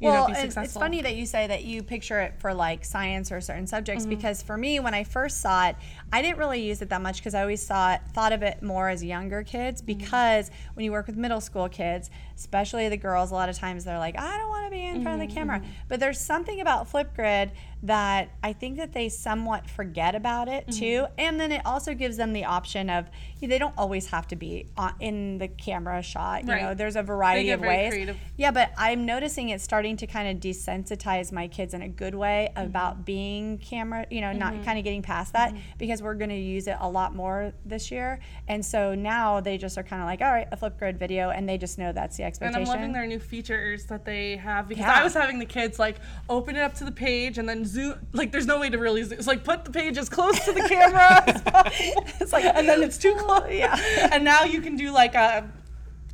you 0.00 0.06
well, 0.08 0.28
know, 0.28 0.34
be 0.34 0.34
successful. 0.40 0.62
it's 0.62 0.72
funny 0.74 1.02
that 1.02 1.16
you 1.16 1.26
say 1.26 1.48
that 1.48 1.64
you 1.64 1.82
picture 1.82 2.20
it 2.20 2.34
for 2.38 2.54
like 2.54 2.84
science 2.84 3.32
or 3.32 3.40
certain 3.40 3.66
subjects 3.66 4.04
Mm-hmm. 4.04 4.10
because 4.10 4.40
for 4.40 4.56
me, 4.56 4.78
when 4.78 4.94
I 4.94 5.02
first 5.02 5.40
saw 5.40 5.66
it, 5.66 5.74
I 6.12 6.22
didn't 6.22 6.38
really 6.38 6.62
use 6.62 6.80
it 6.80 6.90
that 6.90 7.02
much 7.02 7.16
because 7.16 7.34
I 7.34 7.40
always 7.40 7.60
saw 7.60 7.94
it, 7.94 8.02
thought 8.14 8.32
of 8.32 8.44
it 8.44 8.62
more 8.62 8.88
as 8.88 9.02
younger 9.02 9.42
kids. 9.42 9.82
Mm-hmm. 9.82 9.98
Because 9.98 10.52
when 10.74 10.84
you 10.84 10.92
work 10.92 11.08
with 11.08 11.16
middle 11.16 11.40
school 11.40 11.68
kids, 11.68 12.08
especially 12.36 12.88
the 12.88 12.96
girls, 12.96 13.32
a 13.32 13.34
lot 13.34 13.48
of 13.48 13.58
times 13.58 13.84
they're 13.84 13.98
like, 13.98 14.16
I 14.16 14.38
don't 14.38 14.48
want 14.48 14.66
to 14.66 14.70
be 14.70 14.84
in 14.84 15.02
front 15.02 15.20
of 15.20 15.26
Mm-hmm, 15.28 15.34
the 15.34 15.40
camera. 15.40 15.62
But 15.88 15.98
there's 15.98 16.20
something 16.20 16.60
about 16.60 16.88
Flipgrid 16.90 17.50
that 17.82 18.30
I 18.42 18.52
think 18.52 18.76
that 18.76 18.92
they 18.92 19.08
somewhat 19.08 19.68
forget 19.68 20.14
about 20.14 20.48
it 20.48 20.66
Mm-hmm. 20.66 20.78
too. 20.78 21.06
And 21.16 21.40
then 21.40 21.52
it 21.52 21.62
also 21.64 21.94
gives 21.94 22.16
them 22.16 22.32
the 22.32 22.44
option 22.44 22.90
of 22.90 23.08
they 23.40 23.58
don't 23.58 23.74
always 23.78 24.08
have 24.08 24.28
to 24.28 24.36
be 24.36 24.66
in 25.00 25.38
the 25.38 25.48
camera 25.48 26.02
shot. 26.02 26.44
You 26.44 26.52
Right. 26.52 26.62
know, 26.62 26.74
there's 26.74 26.96
a 26.96 27.02
variety 27.02 27.50
of 27.50 27.60
ways. 27.60 27.90
creative. 27.90 28.16
Yeah, 28.36 28.50
but 28.50 28.70
I'm 28.76 29.06
noticing 29.06 29.48
it's 29.48 29.64
starting 29.64 29.96
to 29.98 30.06
kind 30.06 30.28
of 30.28 30.42
desensitize 30.42 31.32
my 31.32 31.48
kids 31.48 31.72
in 31.72 31.80
a 31.82 31.88
good 31.88 32.14
way 32.14 32.50
mm-hmm. 32.54 32.66
about 32.66 33.06
being 33.06 33.56
camera, 33.58 34.06
you 34.10 34.20
know, 34.20 34.32
not 34.32 34.52
mm-hmm. 34.52 34.64
kind 34.64 34.78
of 34.78 34.84
getting 34.84 35.00
past 35.02 35.32
that 35.32 35.50
mm-hmm. 35.50 35.60
because 35.78 36.02
we're 36.02 36.14
going 36.14 36.30
to 36.30 36.36
use 36.36 36.66
it 36.66 36.76
a 36.80 36.88
lot 36.88 37.14
more 37.14 37.52
this 37.64 37.90
year. 37.90 38.20
And 38.46 38.64
so 38.64 38.94
now 38.94 39.40
they 39.40 39.56
just 39.56 39.78
are 39.78 39.82
kind 39.82 40.02
of 40.02 40.06
like, 40.06 40.20
all 40.20 40.30
right, 40.30 40.48
a 40.52 40.56
flip 40.56 40.78
grid 40.78 40.98
video, 40.98 41.30
and 41.30 41.48
they 41.48 41.56
just 41.56 41.78
know 41.78 41.92
that's 41.92 42.16
the 42.16 42.24
expectation. 42.24 42.60
And. 42.60 42.70
I'm 42.70 42.76
loving 42.76 42.92
their 42.92 43.06
new 43.06 43.18
features 43.18 43.86
that 43.86 44.04
they 44.04 44.36
have 44.36 44.68
because 44.68 44.84
Yeah. 44.84 45.00
I 45.00 45.04
was 45.04 45.14
having 45.14 45.38
the 45.38 45.46
kids 45.46 45.78
like 45.78 45.96
open 46.28 46.56
it 46.56 46.60
up 46.60 46.74
to 46.74 46.84
the 46.84 46.92
page 46.92 47.38
and 47.38 47.48
then 47.48 47.64
zoom. 47.70 47.94
Like 48.12 48.32
there's 48.32 48.46
no 48.46 48.58
way 48.60 48.68
to 48.70 48.78
really 48.78 49.02
zoom. 49.02 49.18
It's 49.18 49.26
like 49.26 49.44
put 49.44 49.64
the 49.64 49.70
page 49.70 49.96
as 49.98 50.08
close 50.08 50.38
to 50.44 50.52
the 50.52 50.62
camera. 50.68 51.24
It's 52.20 52.32
like 52.32 52.44
and 52.44 52.68
then 52.68 52.82
it's 52.82 52.98
too 52.98 53.14
close. 53.16 53.46
Yeah. 53.50 53.76
And 54.12 54.24
now 54.24 54.44
you 54.44 54.60
can 54.60 54.76
do 54.76 54.90
like 54.92 55.14
a 55.14 55.48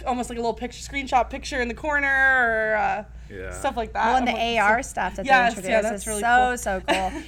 almost 0.07 0.29
like 0.31 0.39
a 0.39 0.41
little 0.41 0.55
picture 0.55 0.81
screenshot 0.89 1.29
picture 1.31 1.61
in 1.61 1.69
the 1.69 1.75
corner 1.75 2.07
or 2.09 2.77
uh, 2.77 3.05
Yeah. 3.35 3.51
stuff 3.51 3.77
like 3.77 3.93
that. 3.95 4.07
well, 4.07 4.17
and 4.17 4.29
I'm 4.29 4.35
the 4.35 4.41
like, 4.41 4.63
AR 4.63 4.83
so- 4.83 4.89
stuff 4.91 5.17
that 5.17 5.27
Yes, 5.27 5.55
they 5.55 5.69
yeah, 5.69 5.79
introduced 5.79 5.83
that's 5.91 6.03
is 6.03 6.07
really 6.07 6.21
so 6.21 6.49
cool. 6.49 6.59
so 6.59 6.81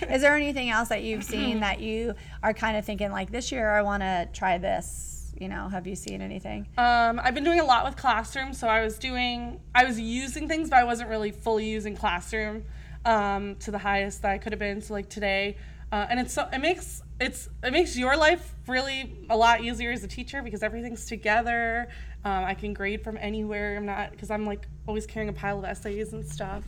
cool. 0.04 0.08
is 0.14 0.20
there 0.22 0.36
anything 0.36 0.70
else 0.70 0.88
that 0.90 1.02
you've 1.02 1.24
seen 1.24 1.60
that 1.60 1.80
you 1.80 2.14
are 2.42 2.52
kind 2.54 2.76
of 2.76 2.84
thinking 2.84 3.10
like 3.10 3.30
this 3.32 3.50
year 3.50 3.68
I 3.70 3.82
want 3.82 4.02
to 4.02 4.28
try 4.32 4.58
this? 4.58 5.14
You 5.40 5.48
know, 5.48 5.68
have 5.68 5.86
you 5.86 5.94
seen 5.94 6.20
anything? 6.20 6.66
Um, 6.76 7.20
I've 7.22 7.34
been 7.34 7.44
doing 7.44 7.60
a 7.60 7.64
lot 7.64 7.84
with 7.84 7.96
Classroom, 7.96 8.52
so 8.52 8.66
I 8.66 8.82
was 8.82 8.98
doing, 8.98 9.60
I 9.72 9.84
was 9.84 9.98
using 10.00 10.48
things, 10.48 10.68
but 10.68 10.80
I 10.80 10.84
wasn't 10.84 11.10
really 11.10 11.30
fully 11.30 11.64
using 11.68 11.94
Classroom 11.96 12.64
um, 13.08 13.56
to 13.64 13.70
the 13.70 13.78
highest 13.78 14.22
that 14.22 14.30
I 14.32 14.38
could 14.38 14.52
have 14.52 14.60
been. 14.60 14.80
So 14.82 14.92
like 14.94 15.08
today, 15.08 15.56
uh, 15.90 16.06
and 16.10 16.20
it's 16.20 16.34
so 16.34 16.42
it 16.52 16.60
makes 16.60 17.02
it's 17.18 17.48
it 17.64 17.72
makes 17.72 17.96
your 17.96 18.16
life 18.16 18.54
really 18.66 19.26
a 19.30 19.36
lot 19.36 19.62
easier 19.62 19.90
as 19.90 20.04
a 20.04 20.08
teacher 20.08 20.42
because 20.42 20.62
everything's 20.62 21.04
together 21.06 21.88
Um, 22.24 22.44
I 22.44 22.54
can 22.54 22.74
grade 22.74 23.02
from 23.02 23.16
anywhere. 23.20 23.76
I'm 23.76 23.86
not 23.86 24.10
because 24.10 24.30
I'm 24.30 24.44
like 24.44 24.66
always 24.86 25.06
carrying 25.06 25.30
a 25.30 25.32
pile 25.32 25.58
of 25.58 25.64
essays 25.64 26.12
and 26.12 26.24
stuff. 26.36 26.64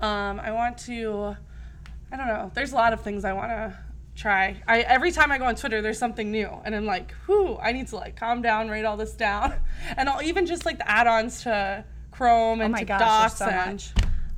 Um, 0.00 0.38
I 0.40 0.50
want 0.52 0.76
to. 0.88 1.36
I 2.12 2.16
don't 2.16 2.26
know. 2.26 2.50
There's 2.54 2.72
a 2.72 2.76
lot 2.76 2.92
of 2.92 3.00
things 3.02 3.24
I 3.24 3.32
want 3.32 3.50
to 3.50 3.78
try. 4.16 4.60
I 4.66 4.80
every 4.80 5.12
time 5.12 5.30
I 5.32 5.38
go 5.38 5.44
on 5.44 5.54
Twitter, 5.54 5.80
there's 5.80 5.98
something 5.98 6.30
new, 6.30 6.50
and 6.64 6.74
I'm 6.74 6.84
like, 6.86 7.12
whew, 7.26 7.56
I 7.62 7.72
need 7.72 7.86
to 7.88 7.96
like 7.96 8.16
calm 8.16 8.42
down, 8.42 8.68
write 8.68 8.84
all 8.84 8.96
this 8.96 9.12
down, 9.12 9.54
and 9.96 10.08
I'll 10.08 10.22
even 10.22 10.44
just 10.44 10.66
like 10.66 10.78
the 10.78 10.90
add-ons 10.90 11.42
to 11.44 11.84
Chrome 12.10 12.60
and 12.60 12.70
Oh 12.70 12.76
my 12.76 12.80
to 12.80 12.84
gosh, 12.84 13.00
Docs 13.00 13.38
so 13.38 13.46
and 13.46 13.72
much. 13.74 13.92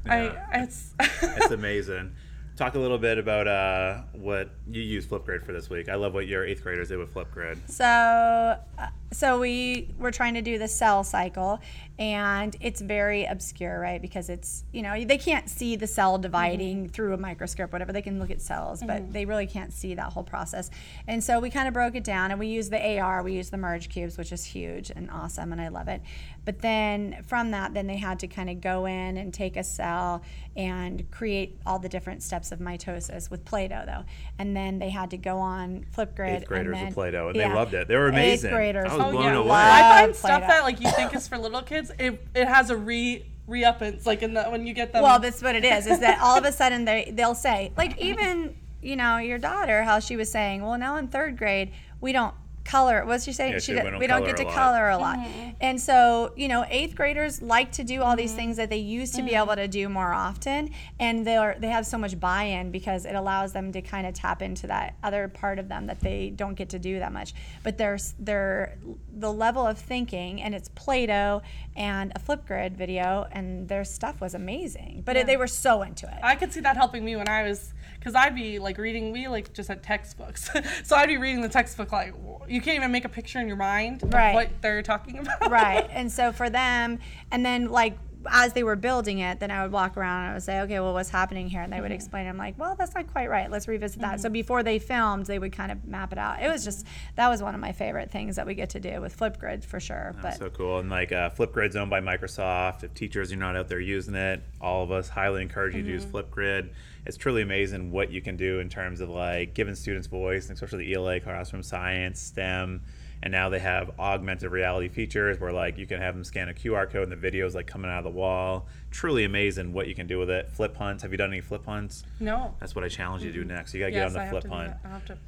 Yeah. 0.07 0.47
I 0.53 0.59
it's 0.63 0.95
It's 1.23 1.51
amazing. 1.51 2.13
Talk 2.57 2.75
a 2.75 2.79
little 2.79 2.99
bit 2.99 3.19
about 3.19 3.49
uh, 3.49 4.03
what 4.13 4.51
you 4.71 4.83
use 4.83 5.07
Flipgrid 5.07 5.45
for 5.45 5.53
this 5.53 5.69
week. 5.69 5.89
I 5.89 5.95
love 5.95 6.15
what 6.15 6.27
your 6.27 6.45
eighth 6.45 6.63
graders 6.63 6.89
did 6.89 6.99
with 6.99 7.13
Flipgrid. 7.13 7.59
So, 7.69 7.85
uh, 7.85 8.87
so 9.13 9.41
we 9.41 9.89
were 9.99 10.11
trying 10.11 10.35
to 10.35 10.43
do 10.43 10.59
the 10.59 10.69
cell 10.69 11.03
cycle, 11.03 11.59
and 11.99 12.57
it's 12.61 12.81
very 12.81 13.25
obscure, 13.25 13.81
right? 13.81 14.01
Because 14.01 14.29
it's 14.29 14.65
you 14.73 14.83
know 14.83 15.05
they 15.05 15.19
can't 15.19 15.49
see 15.49 15.77
the 15.77 15.87
cell 15.87 16.19
dividing 16.19 16.89
through 16.89 17.15
a 17.15 17.17
microscope, 17.17 17.73
whatever. 17.73 17.93
They 17.93 18.03
can 18.03 18.19
look 18.21 18.31
at 18.31 18.41
cells, 18.41 18.83
but 18.87 19.13
they 19.13 19.25
really 19.25 19.47
can't 19.47 19.73
see 19.73 19.95
that 19.95 20.13
whole 20.13 20.23
process. 20.23 20.71
And 21.07 21.23
so 21.23 21.41
we 21.41 21.51
kind 21.51 21.67
of 21.67 21.75
broke 21.75 21.97
it 21.97 22.05
down, 22.05 22.31
and 22.31 22.39
we 22.39 22.47
use 22.47 22.71
the 22.71 22.99
AR, 22.99 23.23
we 23.23 23.35
use 23.35 23.51
the 23.51 23.59
merge 23.59 23.89
cubes, 23.89 24.17
which 24.17 24.33
is 24.33 24.45
huge 24.45 24.91
and 24.95 25.11
awesome, 25.11 25.53
and 25.53 25.61
I 25.61 25.69
love 25.69 25.89
it. 25.89 26.03
But 26.45 26.61
then 26.61 27.23
from 27.27 27.51
that, 27.51 27.75
then 27.75 27.87
they 27.87 27.97
had 27.97 28.19
to 28.21 28.27
kind 28.27 28.49
of 28.49 28.61
go 28.61 28.87
in 28.87 29.17
and 29.17 29.33
take 29.35 29.57
a 29.57 29.65
cell 29.65 30.23
and 30.57 31.09
create 31.11 31.59
all 31.67 31.79
the 31.79 31.89
different 31.89 32.23
steps 32.23 32.51
of 32.51 32.59
mitosis 32.61 33.31
with 33.31 33.45
Play-Doh, 33.45 33.85
though. 33.87 34.05
And 34.39 34.57
then 34.57 34.60
they 34.79 34.91
had 34.91 35.11
to 35.11 35.17
go 35.17 35.39
on 35.39 35.87
Flipgrid. 35.97 36.41
Eighth 36.41 36.47
graders 36.47 36.67
and 36.67 36.75
then, 36.75 36.87
with 36.87 36.95
Play-Doh, 36.95 37.29
and 37.29 37.37
yeah. 37.37 37.49
they 37.49 37.55
loved 37.55 37.75
it. 37.75 37.89
They 37.89 37.97
were 37.97 38.09
amazing. 38.09 38.51
Eighth 38.51 38.57
graders. 38.57 38.91
I 38.91 38.97
was 38.97 39.07
oh 39.07 39.11
blown 39.13 39.25
yeah. 39.25 39.39
away. 39.39 39.51
I 39.51 40.01
find 40.01 40.17
stuff 40.17 40.31
Play-Doh. 40.31 40.47
that 40.47 40.63
like 40.63 40.81
you 40.81 40.91
think 40.97 41.15
is 41.15 41.29
for 41.29 41.39
little 41.39 41.63
kids, 41.63 41.91
it 41.99 42.27
it 42.35 42.47
has 42.47 42.71
a 42.71 42.77
re 42.77 43.25
re-uppance 43.47 44.07
like 44.07 44.23
in 44.23 44.35
the 44.35 44.45
when 44.45 44.67
you 44.67 44.73
get 44.73 44.93
them. 44.93 45.03
Well, 45.03 45.19
that's 45.19 45.43
what 45.43 45.57
it 45.57 45.65
is. 45.65 45.87
Is 45.87 46.01
that 46.01 46.21
all 46.21 46.37
of 46.37 46.45
a 46.45 46.53
sudden 46.53 46.85
they 46.85 47.13
they'll 47.15 47.35
say 47.35 47.73
like 47.77 47.99
even 47.99 48.57
you 48.83 48.97
know 48.97 49.19
your 49.19 49.39
daughter 49.39 49.83
how 49.83 49.99
she 49.99 50.17
was 50.17 50.31
saying 50.31 50.63
well 50.63 50.79
now 50.79 50.97
in 50.97 51.09
third 51.09 51.37
grade 51.37 51.71
we 52.01 52.13
don't 52.13 52.35
color 52.65 53.05
what's 53.05 53.25
she 53.25 53.33
saying 53.33 53.53
Yeah, 53.53 53.59
she 53.59 53.73
she- 53.73 53.75
we 53.75 53.83
don't 53.83 53.99
we 53.99 54.07
don't 54.07 54.25
get 54.25 54.37
to 54.39 54.45
lot. 54.45 54.55
color 54.55 54.89
a 54.89 54.99
lot. 54.99 55.19
Mm-hmm. 55.19 55.51
And 55.61 55.81
so 55.81 56.33
you 56.37 56.49
know 56.49 56.65
eighth 56.69 56.95
graders 56.95 57.43
like 57.43 57.73
to 57.73 57.85
do 57.85 58.03
all 58.03 58.17
these 58.17 58.31
mm-hmm. 58.31 58.39
things 58.39 58.57
that 58.59 58.71
they 58.71 58.79
used 58.79 59.15
to 59.15 59.23
be 59.23 59.31
mm-hmm. 59.31 59.43
able 59.45 59.57
to 59.57 59.69
do 59.69 59.89
more 59.89 60.13
often 60.13 60.71
and 60.99 61.27
they're 61.27 61.57
they 61.59 61.69
have 61.69 61.87
so 61.87 61.99
much 61.99 62.19
buy-in 62.21 62.71
because 62.71 63.05
it 63.05 63.15
allows 63.15 63.53
them 63.53 63.73
to 63.73 63.83
kind 63.83 64.07
of 64.07 64.15
tap 64.15 64.43
into 64.43 64.67
that 64.67 64.95
other 65.03 65.29
part 65.29 65.59
of 65.59 65.69
them 65.69 65.87
that 65.87 66.01
they 66.01 66.31
don't 66.31 66.55
get 66.55 66.69
to 66.71 66.79
do 66.79 66.99
that 66.99 67.13
much. 67.13 67.35
But 67.63 67.79
there's 67.79 68.15
their 68.19 68.77
the 69.13 69.33
level 69.33 69.67
of 69.67 69.79
thinking 69.79 70.43
and 70.43 70.55
it's 70.55 70.69
play-doh 70.69 71.43
and 71.77 72.13
a 72.15 72.19
flipgrid 72.19 72.77
video 72.77 73.27
and 73.33 73.69
their 73.69 73.85
stuff 73.85 74.21
was 74.21 74.35
amazing. 74.35 75.03
But 75.05 75.17
it, 75.17 75.27
they 75.27 75.37
were 75.37 75.47
so 75.47 75.83
into 75.83 76.07
it. 76.07 76.19
I 76.23 76.35
could 76.35 76.53
see 76.53 76.61
that 76.61 76.77
helping 76.77 77.05
me 77.05 77.17
when 77.17 77.29
I 77.29 77.45
was, 77.45 77.73
because 77.99 78.15
I'd 78.15 78.35
be 78.35 78.59
like 78.59 78.79
reading, 78.79 79.13
we 79.13 79.29
like 79.29 79.53
just 79.53 79.69
had 79.69 79.83
textbooks. 79.83 80.51
so 80.85 80.97
I'd 80.97 81.09
be 81.09 81.17
reading 81.17 81.43
the 81.43 81.49
textbook 81.49 81.93
like, 81.93 82.15
you 82.51 82.61
can't 82.61 82.77
even 82.77 82.91
make 82.91 83.05
a 83.05 83.09
picture 83.09 83.39
in 83.39 83.47
your 83.47 83.57
mind 83.57 84.03
of 84.03 84.13
Right. 84.13 84.35
what 84.35 84.49
they're 84.61 84.83
talking 84.83 85.19
about. 85.21 85.51
right 85.51 85.89
and 85.91 86.11
so 86.11 86.33
for 86.33 86.51
them 86.51 86.99
and 87.31 87.45
then 87.45 87.71
like 87.71 87.97
as 88.31 88.53
they 88.53 88.63
were 88.63 88.77
building 88.77 89.21
it 89.21 89.41
then 89.41 89.51
i 89.51 89.63
would 89.63 89.73
walk 89.73 89.97
around 89.97 90.25
and 90.25 90.31
i 90.31 90.35
would 90.35 90.43
say 90.43 90.61
okay 90.61 90.79
well 90.79 90.93
what's 90.93 91.09
happening 91.09 91.49
here 91.49 91.63
and 91.63 91.73
they 91.73 91.81
would 91.81 91.87
mm-hmm. 91.87 91.95
explain 91.95 92.27
i'm 92.27 92.37
like 92.37 92.59
well 92.59 92.75
that's 92.75 92.95
not 92.95 93.11
quite 93.11 93.31
right 93.31 93.51
let's 93.51 93.67
revisit 93.67 93.99
that 94.03 94.21
so 94.21 94.27
mm-hmm. 94.27 94.35
before 94.35 94.63
they 94.63 94.79
filmed 94.79 95.25
they 95.25 95.39
would 95.39 95.53
kind 95.53 95.73
of 95.73 95.83
map 95.87 96.13
it 96.13 96.19
out 96.19 96.43
it 96.43 96.51
was 96.51 96.63
just 96.63 96.87
that 97.17 97.31
was 97.31 97.43
one 97.43 97.55
of 97.55 97.61
my 97.63 97.73
favorite 97.73 98.11
things 98.11 98.37
that 98.37 98.47
we 98.47 98.55
get 98.55 98.69
to 98.69 98.79
do 98.79 99.01
with 99.01 99.17
flipgrid 99.17 99.65
for 99.65 99.81
sure 99.81 100.15
oh, 100.15 100.19
but 100.21 100.37
So 100.37 100.51
cool. 100.51 100.79
And 100.79 100.91
like 100.91 101.13
uh, 101.13 101.31
Flipgrid's 101.31 101.77
owned 101.77 101.91
by 101.91 102.01
Microsoft. 102.01 102.85
If 102.85 102.95
teachers 102.95 103.33
are 103.33 103.37
not 103.37 103.57
out 103.57 103.69
there 103.69 103.81
using 103.81 104.15
it, 104.15 104.43
all 104.61 104.83
of 104.83 104.91
us 104.91 105.09
highly 105.09 105.43
encourage 105.43 105.75
you 105.75 105.83
to 105.83 105.89
use 105.89 106.05
mm-hmm. 106.05 106.17
Flipgrid. 106.17 106.71
It's 107.07 107.17
truly 107.17 107.43
amazing 107.43 107.91
what 107.91 108.11
you 108.11 108.21
can 108.21 108.37
do 108.37 108.61
in 108.61 108.69
terms 108.69 109.01
of 109.01 109.09
like 109.09 109.55
giving 109.55 109.75
students 109.75 110.07
voice, 110.07 110.49
and 110.49 110.55
especially 110.55 110.85
the 110.87 110.95
ELA 110.95 111.21
classroom 111.21 111.63
science, 111.63 112.21
STEM. 112.21 112.83
And 113.23 113.33
now 113.33 113.51
they 113.51 113.59
have 113.59 113.91
augmented 113.99 114.51
reality 114.51 114.89
features 114.89 115.39
where 115.39 115.53
like 115.53 115.77
you 115.77 115.87
can 115.87 116.01
have 116.01 116.15
them 116.15 116.25
scan 116.25 116.49
a 116.49 116.55
QR 116.55 116.89
code 116.89 117.11
and 117.11 117.13
the 117.13 117.31
videos 117.31 117.55
like 117.55 117.67
coming 117.67 117.91
out 117.91 117.99
of 117.99 118.05
the 118.05 118.11
wall. 118.11 118.67
Truly 118.91 119.25
amazing 119.25 119.73
what 119.75 119.89
you 119.89 119.95
can 119.95 120.07
do 120.07 120.19
with 120.19 120.31
it. 120.31 120.51
Flip 120.51 120.75
hunts. 120.77 121.03
Have 121.03 121.13
you 121.13 121.19
done 121.19 121.31
any 121.31 121.43
flip 121.43 121.67
hunts? 121.67 122.05
No. 122.19 122.55
That's 122.61 122.75
what 122.75 122.83
I 122.83 122.89
challenge 122.89 123.23
you 123.23 123.31
to 123.31 123.39
do 123.39 123.45
next. 123.45 123.75
You 123.75 123.81
gotta 123.81 123.93
Yes, 123.93 123.99
get 124.01 124.07
on 124.07 124.13
the 124.15 124.21
have 124.21 124.31
flip 124.31 124.47
hunt. 124.51 124.73
I'll 124.85 124.91
have 124.93 125.05
to 125.07 125.19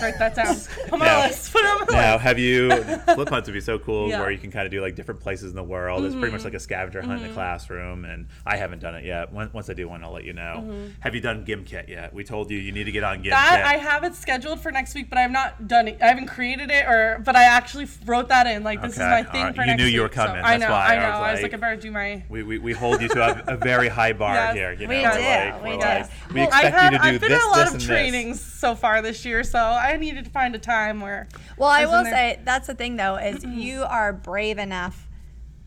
write 0.00 0.18
that 0.18 0.34
down. 0.34 0.56
On 0.92 0.98
my 0.98 1.06
Now- 1.06 1.26
list. 1.26 1.52
Put 1.52 1.62
it 1.62 1.66
on 1.68 1.86
my 1.90 1.96
Now, 1.96 2.12
list. 2.14 2.22
have 2.24 2.38
you 2.38 2.70
flip 3.14 3.28
hunts 3.28 3.48
would 3.48 3.54
be 3.54 3.60
so 3.60 3.78
cool 3.78 4.08
Yeah. 4.08 4.20
where 4.20 4.30
you 4.30 4.38
can 4.38 4.50
kind 4.50 4.66
of 4.66 4.70
do 4.70 4.80
like 4.80 4.94
different 4.94 5.20
places 5.20 5.50
in 5.50 5.56
the 5.56 5.62
world. 5.62 6.04
It's 6.04 6.14
pretty 6.14 6.30
much 6.32 6.40
Mm-hmm. 6.40 6.44
like 6.48 6.54
a 6.54 6.60
scavenger 6.60 7.02
hunt 7.02 7.22
in 7.22 7.28
the 7.28 7.34
classroom, 7.34 8.04
and 8.04 8.26
I 8.44 8.56
haven't 8.56 8.80
done 8.80 8.94
it 8.94 9.04
yet. 9.04 9.32
Once 9.32 9.52
once 9.54 9.70
I 9.70 9.74
do 9.74 9.88
one, 9.88 10.02
I'll 10.04 10.12
let 10.12 10.24
you 10.24 10.32
know. 10.32 10.88
Have 11.00 11.14
you 11.14 11.20
done 11.20 11.44
GimKit 11.46 11.88
yet? 11.88 12.12
We 12.14 12.24
told 12.24 12.50
you 12.50 12.58
you 12.58 12.72
need 12.72 12.84
to 12.84 12.92
get 12.92 13.04
on 13.04 13.18
GimKit. 13.18 13.32
Mm-hmm. 13.32 13.54
That 13.54 13.64
I 13.66 13.76
have 13.76 14.04
it 14.04 14.14
scheduled 14.14 14.60
for 14.60 14.70
next 14.70 14.94
week, 14.94 15.08
but 15.08 15.18
I 15.18 15.22
have 15.22 15.30
not 15.30 15.66
done 15.68 15.88
it. 15.88 15.98
I 16.02 16.06
haven't 16.06 16.26
created 16.26 16.70
it, 16.70 16.86
or 16.86 17.20
but 17.24 17.36
I 17.36 17.44
actually 17.44 17.86
wrote 18.04 18.28
that 18.28 18.46
in. 18.46 18.62
Like 18.64 18.82
this 18.82 18.92
is 18.94 18.98
my 18.98 19.22
thing 19.22 19.40
alright. 19.40 19.54
for 19.56 19.62
You 19.62 19.66
next 19.68 19.78
knew 19.78 19.84
week. 19.86 19.94
you 19.94 20.02
were 20.02 20.08
so- 20.08 20.14
coming, 20.26 20.42
I 20.44 20.56
know. 20.56 20.70
why 20.70 20.94
I 20.94 20.96
I 20.96 20.96
know. 20.96 21.02
was 21.02 21.28
I 21.28 21.32
was 21.32 21.42
like- 21.42 21.52
like, 21.52 21.54
I 21.54 21.56
better 21.56 21.80
do 21.80 21.90
my. 21.90 22.22
we, 22.28 22.42
we, 22.42 22.58
we 22.58 22.72
hold 22.72 23.00
you 23.00 23.08
to 23.08 23.22
a, 23.50 23.54
a 23.54 23.56
very 23.56 23.88
high 23.88 24.12
bar 24.12 24.34
Yes. 24.34 24.54
here. 24.54 24.72
You 24.72 24.86
know, 24.86 24.88
We 24.88 24.96
do, 24.96 25.02
like, 25.02 25.62
we 25.62 25.70
we're 25.70 25.76
do. 25.78 26.34
we 26.34 26.42
expect 26.42 26.64
I've 26.64 26.72
had, 26.74 26.92
you 26.92 26.98
to 26.98 27.02
do 27.02 27.08
I've 27.08 27.20
been 27.20 27.30
this, 27.30 27.42
in 27.44 27.48
a 27.48 27.52
lot 27.52 27.74
of 27.74 27.80
trainings 27.82 28.40
so 28.40 28.74
far 28.74 29.00
this 29.02 29.24
year, 29.24 29.42
so 29.44 29.58
I 29.76 29.96
needed 29.96 30.24
to 30.24 30.30
find 30.30 30.54
a 30.54 30.58
time 30.58 31.00
where. 31.00 31.28
Well, 31.56 31.68
I 31.68 31.86
was 31.86 31.92
will 31.92 32.04
there. 32.04 32.12
say 32.12 32.40
that's 32.44 32.66
the 32.66 32.74
thing 32.74 32.96
though 32.96 33.16
is 33.16 33.44
you 33.44 33.82
are 33.82 34.12
brave 34.12 34.58
enough 34.58 35.08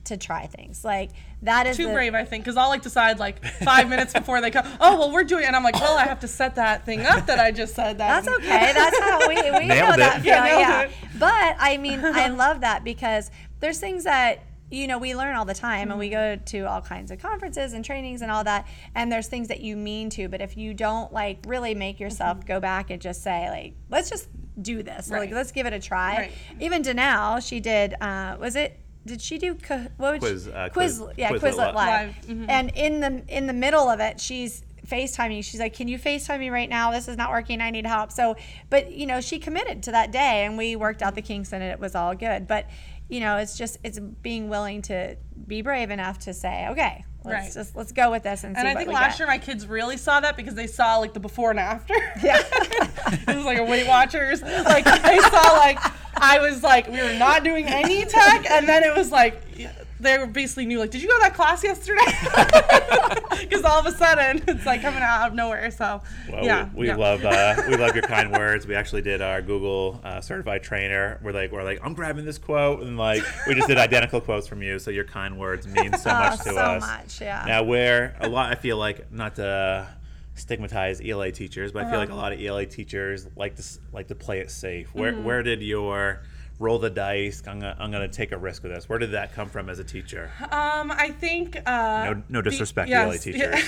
to 0.05 0.17
try 0.17 0.47
things. 0.47 0.83
Like 0.83 1.11
that 1.43 1.67
is 1.67 1.77
Too 1.77 1.87
the, 1.87 1.93
brave, 1.93 2.13
I 2.15 2.25
think, 2.25 2.43
because 2.43 2.57
I'll 2.57 2.69
like 2.69 2.81
decide 2.81 3.19
like 3.19 3.43
five 3.45 3.87
minutes 3.89 4.13
before 4.13 4.41
they 4.41 4.51
come. 4.51 4.65
Oh 4.81 4.97
well, 4.97 5.11
we're 5.11 5.23
doing, 5.23 5.43
it. 5.43 5.47
and 5.47 5.55
I'm 5.55 5.63
like, 5.63 5.75
well, 5.75 5.97
I 5.97 6.03
have 6.05 6.19
to 6.21 6.27
set 6.27 6.55
that 6.55 6.85
thing 6.85 7.01
up 7.05 7.25
that 7.27 7.39
I 7.39 7.51
just 7.51 7.75
said 7.75 7.97
that. 7.99 8.23
That's 8.23 8.37
okay. 8.39 8.71
That's 8.73 8.99
how 8.99 9.27
we, 9.27 9.35
we 9.35 9.65
know 9.67 9.91
it. 9.93 9.97
that 9.97 10.23
Yeah, 10.23 10.43
feeling. 10.43 10.59
nailed 10.59 10.61
Yeah. 10.61 10.81
it. 10.81 10.91
But 11.19 11.55
I 11.59 11.77
mean, 11.77 12.01
I 12.03 12.27
love 12.43 12.61
that 12.61 12.83
because 12.83 13.29
there's 13.59 13.79
things 13.79 14.03
that 14.05 14.39
you 14.71 14.87
know 14.87 14.97
we 14.97 15.15
learn 15.15 15.35
all 15.35 15.45
the 15.45 15.53
time, 15.53 15.89
and 15.91 15.99
we 15.99 16.09
go 16.09 16.35
to 16.35 16.59
all 16.61 16.81
kinds 16.81 17.11
of 17.11 17.19
conferences 17.19 17.73
and 17.73 17.83
trainings 17.83 18.21
and 18.21 18.31
all 18.31 18.43
that. 18.43 18.67
And 18.95 19.11
there's 19.11 19.27
things 19.27 19.47
that 19.47 19.61
you 19.61 19.75
mean 19.75 20.09
to, 20.11 20.27
but 20.27 20.41
if 20.41 20.57
you 20.57 20.73
don't 20.73 21.11
like 21.13 21.39
really 21.47 21.73
make 21.75 21.99
yourself 21.99 22.45
go 22.45 22.59
back 22.59 22.89
and 22.89 23.01
just 23.01 23.23
say 23.23 23.49
like, 23.49 23.73
let's 23.89 24.09
just 24.09 24.27
do 24.61 24.83
this, 24.83 25.09
like 25.09 25.19
Right. 25.21 25.31
let's 25.33 25.51
give 25.51 25.65
it 25.65 25.73
a 25.73 25.79
try. 25.79 26.17
Right. 26.17 26.31
Even 26.59 26.83
Danelle, 26.83 27.45
she 27.47 27.59
did. 27.59 27.95
Uh, 28.01 28.35
was 28.39 28.55
it? 28.55 28.79
Did 29.05 29.21
she 29.21 29.37
do 29.37 29.55
co- 29.55 29.87
what 29.97 30.11
would 30.13 30.21
Quiz, 30.21 30.43
she, 30.45 30.51
uh, 30.51 30.69
quiz, 30.69 30.99
Quiz- 30.99 31.13
yeah 31.17 31.31
Quizlet 31.31 31.39
Quizlet 31.39 31.57
Live. 31.57 31.75
live, 31.75 32.15
Live, 32.27 32.37
mhm. 32.37 32.45
and 32.49 32.71
in 32.75 32.99
the 32.99 33.23
in 33.29 33.47
the 33.47 33.53
middle 33.53 33.87
of 33.89 33.99
it 34.01 34.19
she's 34.19 34.63
FaceTiming. 34.85 35.43
She's 35.43 35.59
like, 35.59 35.73
"Can 35.75 35.87
you 35.87 35.99
FaceTime 35.99 36.39
me 36.39 36.49
right 36.49 36.67
now? 36.69 36.89
This 36.91 37.07
is 37.07 37.15
not 37.15 37.29
working. 37.29 37.61
I 37.61 37.69
need 37.69 37.85
help." 37.85 38.11
So, 38.11 38.35
but 38.71 38.91
you 38.91 39.05
know, 39.05 39.21
she 39.21 39.37
committed 39.37 39.83
to 39.83 39.91
that 39.91 40.11
day, 40.11 40.45
and 40.45 40.57
we 40.57 40.75
worked 40.75 41.01
out 41.03 41.13
the 41.13 41.21
kinks, 41.21 41.53
and 41.53 41.61
it 41.63 41.79
was 41.79 41.93
all 41.93 42.15
good. 42.15 42.47
But 42.47 42.67
you 43.09 43.19
know, 43.19 43.37
it's 43.37 43.57
just 43.57 43.77
it's 43.83 43.99
being 43.99 44.47
willing 44.49 44.81
to 44.83 45.17
be 45.47 45.61
brave 45.61 45.89
enough 45.91 46.19
to 46.19 46.33
say, 46.33 46.67
"Okay, 46.69 47.03
let's 47.25 47.45
Right. 47.47 47.53
just 47.53 47.75
let's 47.75 47.91
go 47.91 48.11
with 48.11 48.23
this 48.23 48.43
and 48.43 48.55
see 48.55 48.59
And 48.59 48.67
I 48.67 48.75
think 48.75 48.89
last 48.91 49.13
get. 49.13 49.19
year 49.19 49.27
my 49.27 49.37
kids 49.39 49.67
really 49.67 49.97
saw 49.97 50.19
that 50.19 50.37
because 50.37 50.53
they 50.55 50.67
saw 50.67 50.97
like 50.97 51.13
the 51.13 51.19
before 51.19 51.49
and 51.51 51.59
after. 51.59 51.93
Yeah. 52.23 52.41
it 53.27 53.35
was 53.35 53.45
like 53.45 53.57
a 53.57 53.63
Weight 53.65 53.87
Watchers. 53.87 54.41
Like 54.41 54.85
they 54.85 55.17
saw 55.19 55.51
like 55.57 55.79
I 56.21 56.39
was 56.39 56.61
like 56.63 56.87
we 56.87 57.01
were 57.01 57.13
not 57.17 57.43
doing 57.43 57.65
any 57.65 58.05
tech, 58.05 58.49
and 58.49 58.67
then 58.67 58.83
it 58.83 58.95
was 58.95 59.11
like 59.11 59.41
they 59.99 60.17
were 60.17 60.27
basically 60.27 60.65
knew 60.65 60.79
like, 60.79 60.91
did 60.91 61.01
you 61.01 61.07
go 61.07 61.15
to 61.15 61.21
that 61.23 61.33
class 61.33 61.63
yesterday? 61.63 62.01
Because 63.39 63.63
all 63.63 63.79
of 63.79 63.85
a 63.85 63.91
sudden 63.91 64.43
it's 64.47 64.65
like 64.65 64.81
coming 64.81 65.01
out 65.01 65.29
of 65.29 65.33
nowhere. 65.33 65.71
So 65.71 66.01
Well, 66.29 66.43
yeah, 66.43 66.69
we, 66.73 66.81
we 66.81 66.87
yeah. 66.87 66.95
love 66.97 67.23
uh, 67.23 67.55
we 67.69 67.77
love 67.77 67.95
your 67.95 68.03
kind 68.07 68.31
words. 68.31 68.67
We 68.67 68.75
actually 68.75 69.01
did 69.01 69.21
our 69.21 69.41
Google 69.41 69.99
uh, 70.03 70.19
certified 70.21 70.61
trainer. 70.63 71.19
We're 71.23 71.31
like 71.31 71.51
we're 71.51 71.63
like 71.63 71.79
I'm 71.83 71.93
grabbing 71.93 72.25
this 72.25 72.37
quote 72.37 72.81
and 72.81 72.97
like 72.97 73.23
we 73.47 73.55
just 73.55 73.67
did 73.67 73.77
identical 73.77 74.19
quotes 74.21 74.45
from 74.47 74.61
you. 74.61 74.77
So 74.77 74.91
your 74.91 75.05
kind 75.05 75.39
words 75.39 75.67
mean 75.67 75.93
so 75.97 76.09
Oh, 76.09 76.13
much 76.13 76.37
to 76.39 76.43
so 76.43 76.57
us. 76.57 76.83
So 76.83 76.89
much, 76.89 77.21
yeah. 77.21 77.43
Now 77.47 77.63
where 77.63 78.15
a 78.19 78.27
lot 78.27 78.51
I 78.51 78.55
feel 78.55 78.77
like 78.77 79.11
not 79.11 79.35
to 79.37 79.87
stigmatize 80.35 81.01
ELA 81.01 81.31
teachers, 81.31 81.71
but 81.71 81.79
I 81.79 81.81
Uh-huh. 81.83 81.91
feel 81.91 81.99
like 82.01 82.09
a 82.09 82.15
lot 82.15 82.31
of 82.33 82.41
ELA 82.41 82.65
teachers 82.65 83.27
like 83.35 83.55
to 83.55 83.63
like 83.93 84.07
to 84.09 84.15
play 84.15 84.39
it 84.39 84.51
safe. 84.51 84.93
Where 84.93 85.13
Mm-hmm. 85.13 85.23
where 85.23 85.43
did 85.43 85.61
your 85.61 86.21
roll 86.59 86.77
the 86.77 86.89
dice? 86.89 87.41
I'm 87.47 87.59
gonna, 87.59 87.75
I'm 87.79 87.91
gonna 87.91 88.07
take 88.07 88.31
a 88.31 88.37
risk 88.37 88.63
with 88.63 88.71
this. 88.73 88.87
Where 88.87 88.99
did 88.99 89.11
that 89.11 89.33
come 89.33 89.49
from 89.49 89.69
as 89.69 89.79
a 89.79 89.83
teacher? 89.83 90.31
Um, 90.51 90.91
I 90.91 91.09
think. 91.19 91.55
Uh, 91.65 92.13
No, 92.13 92.23
no 92.29 92.41
the- 92.41 92.51
disrespect, 92.51 92.89
yes, 92.89 93.05
ELA 93.07 93.17
teachers. 93.19 93.63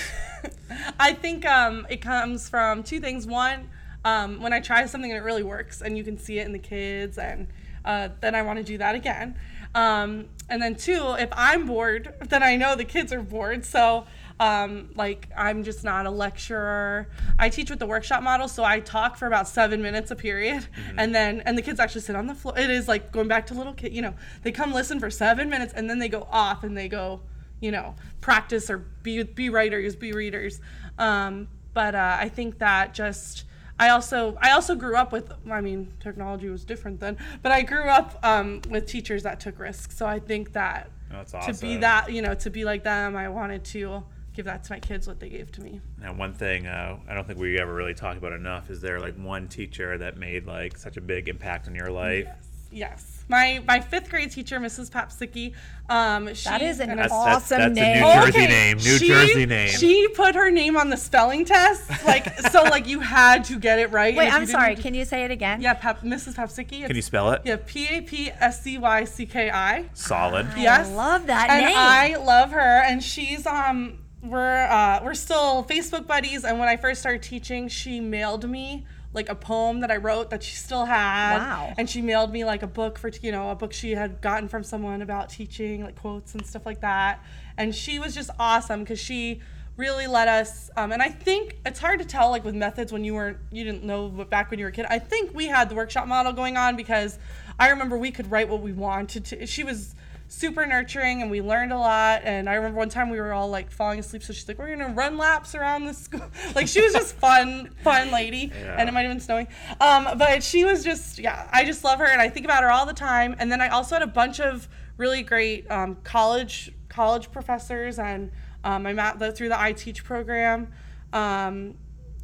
I 0.99 1.13
think 1.13 1.45
um, 1.45 1.87
it 1.89 2.01
comes 2.01 2.47
from 2.49 2.83
two 2.83 2.99
things. 2.99 3.25
One, 3.25 3.69
um, 4.05 4.41
when 4.41 4.53
I 4.53 4.59
try 4.59 4.85
something 4.85 5.11
and 5.11 5.17
it 5.19 5.23
really 5.23 5.43
works, 5.43 5.81
and 5.81 5.97
you 5.97 6.03
can 6.03 6.17
see 6.17 6.39
it 6.39 6.45
in 6.45 6.51
the 6.53 6.59
kids, 6.59 7.17
and 7.17 7.47
uh, 7.85 8.09
then 8.19 8.35
I 8.35 8.41
want 8.41 8.57
to 8.57 8.63
do 8.63 8.77
that 8.77 8.95
again. 8.95 9.35
Um, 9.73 10.25
and 10.49 10.61
then 10.61 10.75
two, 10.75 11.15
if 11.17 11.29
I'm 11.31 11.65
bored, 11.65 12.13
then 12.29 12.43
I 12.43 12.57
know 12.57 12.75
the 12.75 12.83
kids 12.85 13.13
are 13.13 13.21
bored. 13.21 13.63
So 13.65 14.05
Um, 14.41 14.89
like 14.95 15.29
I'm 15.37 15.63
just 15.63 15.83
not 15.83 16.07
a 16.07 16.09
lecturer. 16.09 17.07
I 17.37 17.49
teach 17.49 17.69
with 17.69 17.77
the 17.77 17.85
workshop 17.85 18.23
model, 18.23 18.47
so 18.47 18.63
I 18.63 18.79
talk 18.79 19.15
for 19.15 19.27
about 19.27 19.47
seven 19.47 19.83
minutes 19.83 20.09
a 20.09 20.15
period, 20.15 20.67
and 20.97 21.13
then 21.13 21.41
and 21.45 21.55
the 21.55 21.61
kids 21.61 21.79
actually 21.79 22.01
sit 22.01 22.15
on 22.15 22.25
the 22.25 22.33
floor. 22.33 22.57
It 22.57 22.71
is 22.71 22.87
like 22.87 23.11
going 23.11 23.27
back 23.27 23.45
to 23.47 23.53
little 23.53 23.73
kid. 23.73 23.93
You 23.93 24.01
know, 24.01 24.15
they 24.41 24.51
come 24.51 24.73
listen 24.73 24.99
for 24.99 25.11
seven 25.11 25.47
minutes, 25.47 25.73
and 25.75 25.87
then 25.87 25.99
they 25.99 26.09
go 26.09 26.27
off 26.31 26.63
and 26.63 26.75
they 26.75 26.87
go, 26.89 27.21
you 27.59 27.69
know, 27.69 27.93
practice 28.19 28.67
or 28.71 28.79
be 28.79 29.21
be 29.21 29.51
writers, 29.51 29.95
be 29.95 30.11
readers. 30.11 30.59
Um, 30.97 31.47
but 31.75 31.93
uh, 31.93 32.17
I 32.19 32.27
think 32.27 32.57
that 32.57 32.95
just 32.95 33.43
I 33.77 33.89
also 33.89 34.39
I 34.41 34.53
also 34.53 34.73
grew 34.73 34.95
up 34.95 35.11
with 35.11 35.31
I 35.51 35.61
mean 35.61 35.93
technology 35.99 36.49
was 36.49 36.65
different 36.65 36.99
then, 36.99 37.15
but 37.43 37.51
I 37.51 37.61
grew 37.61 37.83
up 37.83 38.17
um, 38.23 38.61
with 38.71 38.87
teachers 38.87 39.21
that 39.21 39.39
took 39.39 39.59
risks. 39.59 39.95
So 39.95 40.07
I 40.07 40.17
think 40.17 40.53
that 40.53 40.89
That's 41.11 41.31
to 41.31 41.53
be 41.53 41.77
that 41.77 42.11
you 42.11 42.23
know 42.23 42.33
to 42.33 42.49
be 42.49 42.65
like 42.65 42.83
them, 42.83 43.15
I 43.15 43.29
wanted 43.29 43.63
to 43.65 44.03
give 44.33 44.45
that 44.45 44.63
to 44.63 44.71
my 44.73 44.79
kids 44.79 45.07
what 45.07 45.19
they 45.19 45.29
gave 45.29 45.51
to 45.53 45.61
me. 45.61 45.81
Now, 46.01 46.13
one 46.13 46.33
thing 46.33 46.67
uh, 46.67 46.97
I 47.07 47.13
don't 47.13 47.27
think 47.27 47.39
we 47.39 47.59
ever 47.59 47.73
really 47.73 47.93
talk 47.93 48.17
about 48.17 48.33
enough 48.33 48.69
is 48.69 48.81
there 48.81 48.99
like 48.99 49.15
one 49.17 49.47
teacher 49.47 49.97
that 49.97 50.17
made 50.17 50.45
like 50.47 50.77
such 50.77 50.97
a 50.97 51.01
big 51.01 51.27
impact 51.27 51.67
on 51.67 51.75
your 51.75 51.91
life? 51.91 52.27
Yes. 52.73 53.23
My 53.27 53.61
my 53.67 53.81
fifth 53.81 54.09
grade 54.09 54.31
teacher, 54.31 54.57
Mrs. 54.59 54.89
Papsicki, 54.89 55.53
um, 55.89 56.33
she, 56.33 56.47
That 56.49 56.61
is 56.61 56.79
an 56.79 56.87
That's- 56.89 57.09
that's- 57.09 57.35
awesome 57.51 57.73
that's 57.73 57.79
a 57.79 57.81
name. 57.81 58.01
New 58.01 58.13
Jersey 58.31 58.47
name, 58.47 58.77
New 58.77 58.97
She- 58.97 59.07
Jersey 59.07 59.45
name. 59.45 59.69
She 59.69 60.07
put 60.09 60.35
her 60.35 60.49
name 60.49 60.77
on 60.77 60.89
the 60.89 60.95
spelling 60.95 61.43
test, 61.43 61.89
like 62.05 62.33
so, 62.49 62.63
like 62.63 62.87
you 62.87 63.01
had 63.01 63.43
to 63.45 63.59
get 63.59 63.79
it 63.79 63.91
right. 63.91 64.15
Wait, 64.15 64.33
I'm 64.33 64.45
sorry. 64.45 64.75
Can 64.77 64.93
you 64.93 65.03
say 65.03 65.23
it 65.25 65.31
again? 65.31 65.61
Yeah, 65.61 65.73
Pap, 65.73 66.01
Mrs. 66.01 66.35
Papsicki. 66.35 66.85
Can 66.87 66.95
you 66.95 67.01
spell 67.01 67.31
it? 67.31 67.41
Yeah, 67.43 67.57
P 67.65 67.87
A 67.89 68.01
P 68.01 68.31
S 68.31 68.61
C 68.63 68.77
Y 68.77 69.03
C 69.03 69.25
K 69.25 69.49
I. 69.51 69.89
Solid. 69.93 70.47
Yes. 70.57 70.87
I 70.87 70.93
love 70.93 71.27
that 71.27 71.49
and 71.49 71.65
name. 71.65 71.75
I 71.77 72.15
love 72.25 72.51
her, 72.51 72.59
and 72.83 73.03
she's 73.03 73.45
um 73.45 73.97
we're 74.23 74.67
uh 74.67 75.01
we're 75.03 75.13
still 75.13 75.63
Facebook 75.63 76.07
buddies. 76.07 76.43
And 76.43 76.59
when 76.59 76.69
I 76.69 76.77
first 76.77 77.01
started 77.01 77.23
teaching, 77.23 77.67
she 77.67 77.99
mailed 77.99 78.49
me 78.49 78.85
like 79.13 79.29
a 79.29 79.35
poem 79.35 79.81
that 79.81 79.91
I 79.91 79.97
wrote 79.97 80.29
that 80.29 80.43
she 80.43 80.55
still 80.55 80.85
had. 80.85 81.37
Wow. 81.37 81.73
And 81.77 81.89
she 81.89 82.01
mailed 82.01 82.31
me 82.31 82.45
like 82.45 82.63
a 82.63 82.67
book 82.67 82.97
for 82.97 83.09
you 83.21 83.31
know 83.31 83.49
a 83.49 83.55
book 83.55 83.73
she 83.73 83.91
had 83.91 84.21
gotten 84.21 84.47
from 84.47 84.63
someone 84.63 85.01
about 85.01 85.29
teaching, 85.29 85.83
like 85.83 85.95
quotes 85.95 86.33
and 86.33 86.45
stuff 86.45 86.65
like 86.65 86.81
that. 86.81 87.23
And 87.57 87.75
she 87.75 87.99
was 87.99 88.15
just 88.15 88.29
awesome 88.39 88.81
because 88.81 88.99
she 88.99 89.41
really 89.77 90.05
let 90.05 90.27
us 90.27 90.69
um, 90.75 90.91
and 90.91 91.01
i 91.01 91.07
think 91.07 91.57
it's 91.65 91.79
hard 91.79 91.97
to 91.99 92.05
tell 92.05 92.29
like 92.29 92.43
with 92.43 92.53
methods 92.53 92.91
when 92.91 93.03
you 93.03 93.15
weren't 93.15 93.37
you 93.51 93.63
didn't 93.63 93.83
know 93.83 94.09
but 94.09 94.29
back 94.29 94.51
when 94.51 94.59
you 94.59 94.65
were 94.65 94.69
a 94.69 94.71
kid 94.71 94.85
i 94.89 94.99
think 94.99 95.33
we 95.33 95.47
had 95.47 95.69
the 95.69 95.75
workshop 95.75 96.07
model 96.07 96.33
going 96.33 96.57
on 96.57 96.75
because 96.75 97.17
i 97.57 97.69
remember 97.69 97.97
we 97.97 98.11
could 98.11 98.29
write 98.29 98.49
what 98.49 98.61
we 98.61 98.73
wanted 98.73 99.23
to 99.23 99.45
she 99.47 99.63
was 99.63 99.95
super 100.31 100.65
nurturing 100.65 101.21
and 101.21 101.29
we 101.29 101.41
learned 101.41 101.73
a 101.73 101.77
lot 101.77 102.21
and 102.23 102.49
i 102.49 102.53
remember 102.53 102.77
one 102.77 102.87
time 102.87 103.09
we 103.09 103.19
were 103.19 103.33
all 103.33 103.49
like 103.49 103.69
falling 103.69 103.99
asleep 103.99 104.23
so 104.23 104.31
she's 104.31 104.47
like 104.47 104.57
we're 104.57 104.73
gonna 104.73 104.93
run 104.93 105.17
laps 105.17 105.55
around 105.55 105.83
the 105.83 105.93
school 105.93 106.21
like 106.55 106.69
she 106.69 106.81
was 106.81 106.93
just 106.93 107.13
fun 107.17 107.69
fun 107.83 108.09
lady 108.11 108.49
yeah. 108.61 108.77
and 108.79 108.87
it 108.87 108.93
might 108.93 109.01
have 109.01 109.11
been 109.11 109.19
snowing 109.19 109.45
um, 109.81 110.07
but 110.17 110.41
she 110.41 110.63
was 110.63 110.85
just 110.85 111.19
yeah 111.19 111.49
i 111.51 111.65
just 111.65 111.83
love 111.83 111.99
her 111.99 112.05
and 112.05 112.21
i 112.21 112.29
think 112.29 112.45
about 112.45 112.63
her 112.63 112.71
all 112.71 112.85
the 112.85 112.93
time 112.93 113.35
and 113.39 113.51
then 113.51 113.59
i 113.59 113.67
also 113.67 113.93
had 113.93 114.01
a 114.01 114.07
bunch 114.07 114.39
of 114.39 114.69
really 114.95 115.21
great 115.21 115.69
um, 115.69 115.97
college 116.05 116.71
college 116.87 117.29
professors 117.29 117.99
and 117.99 118.31
um, 118.63 118.87
i'm 118.87 118.99
at 118.99 119.19
the 119.19 119.33
through 119.33 119.49
the 119.49 119.59
i 119.59 119.73
teach 119.73 120.01
program 120.01 120.71
um, 121.11 121.75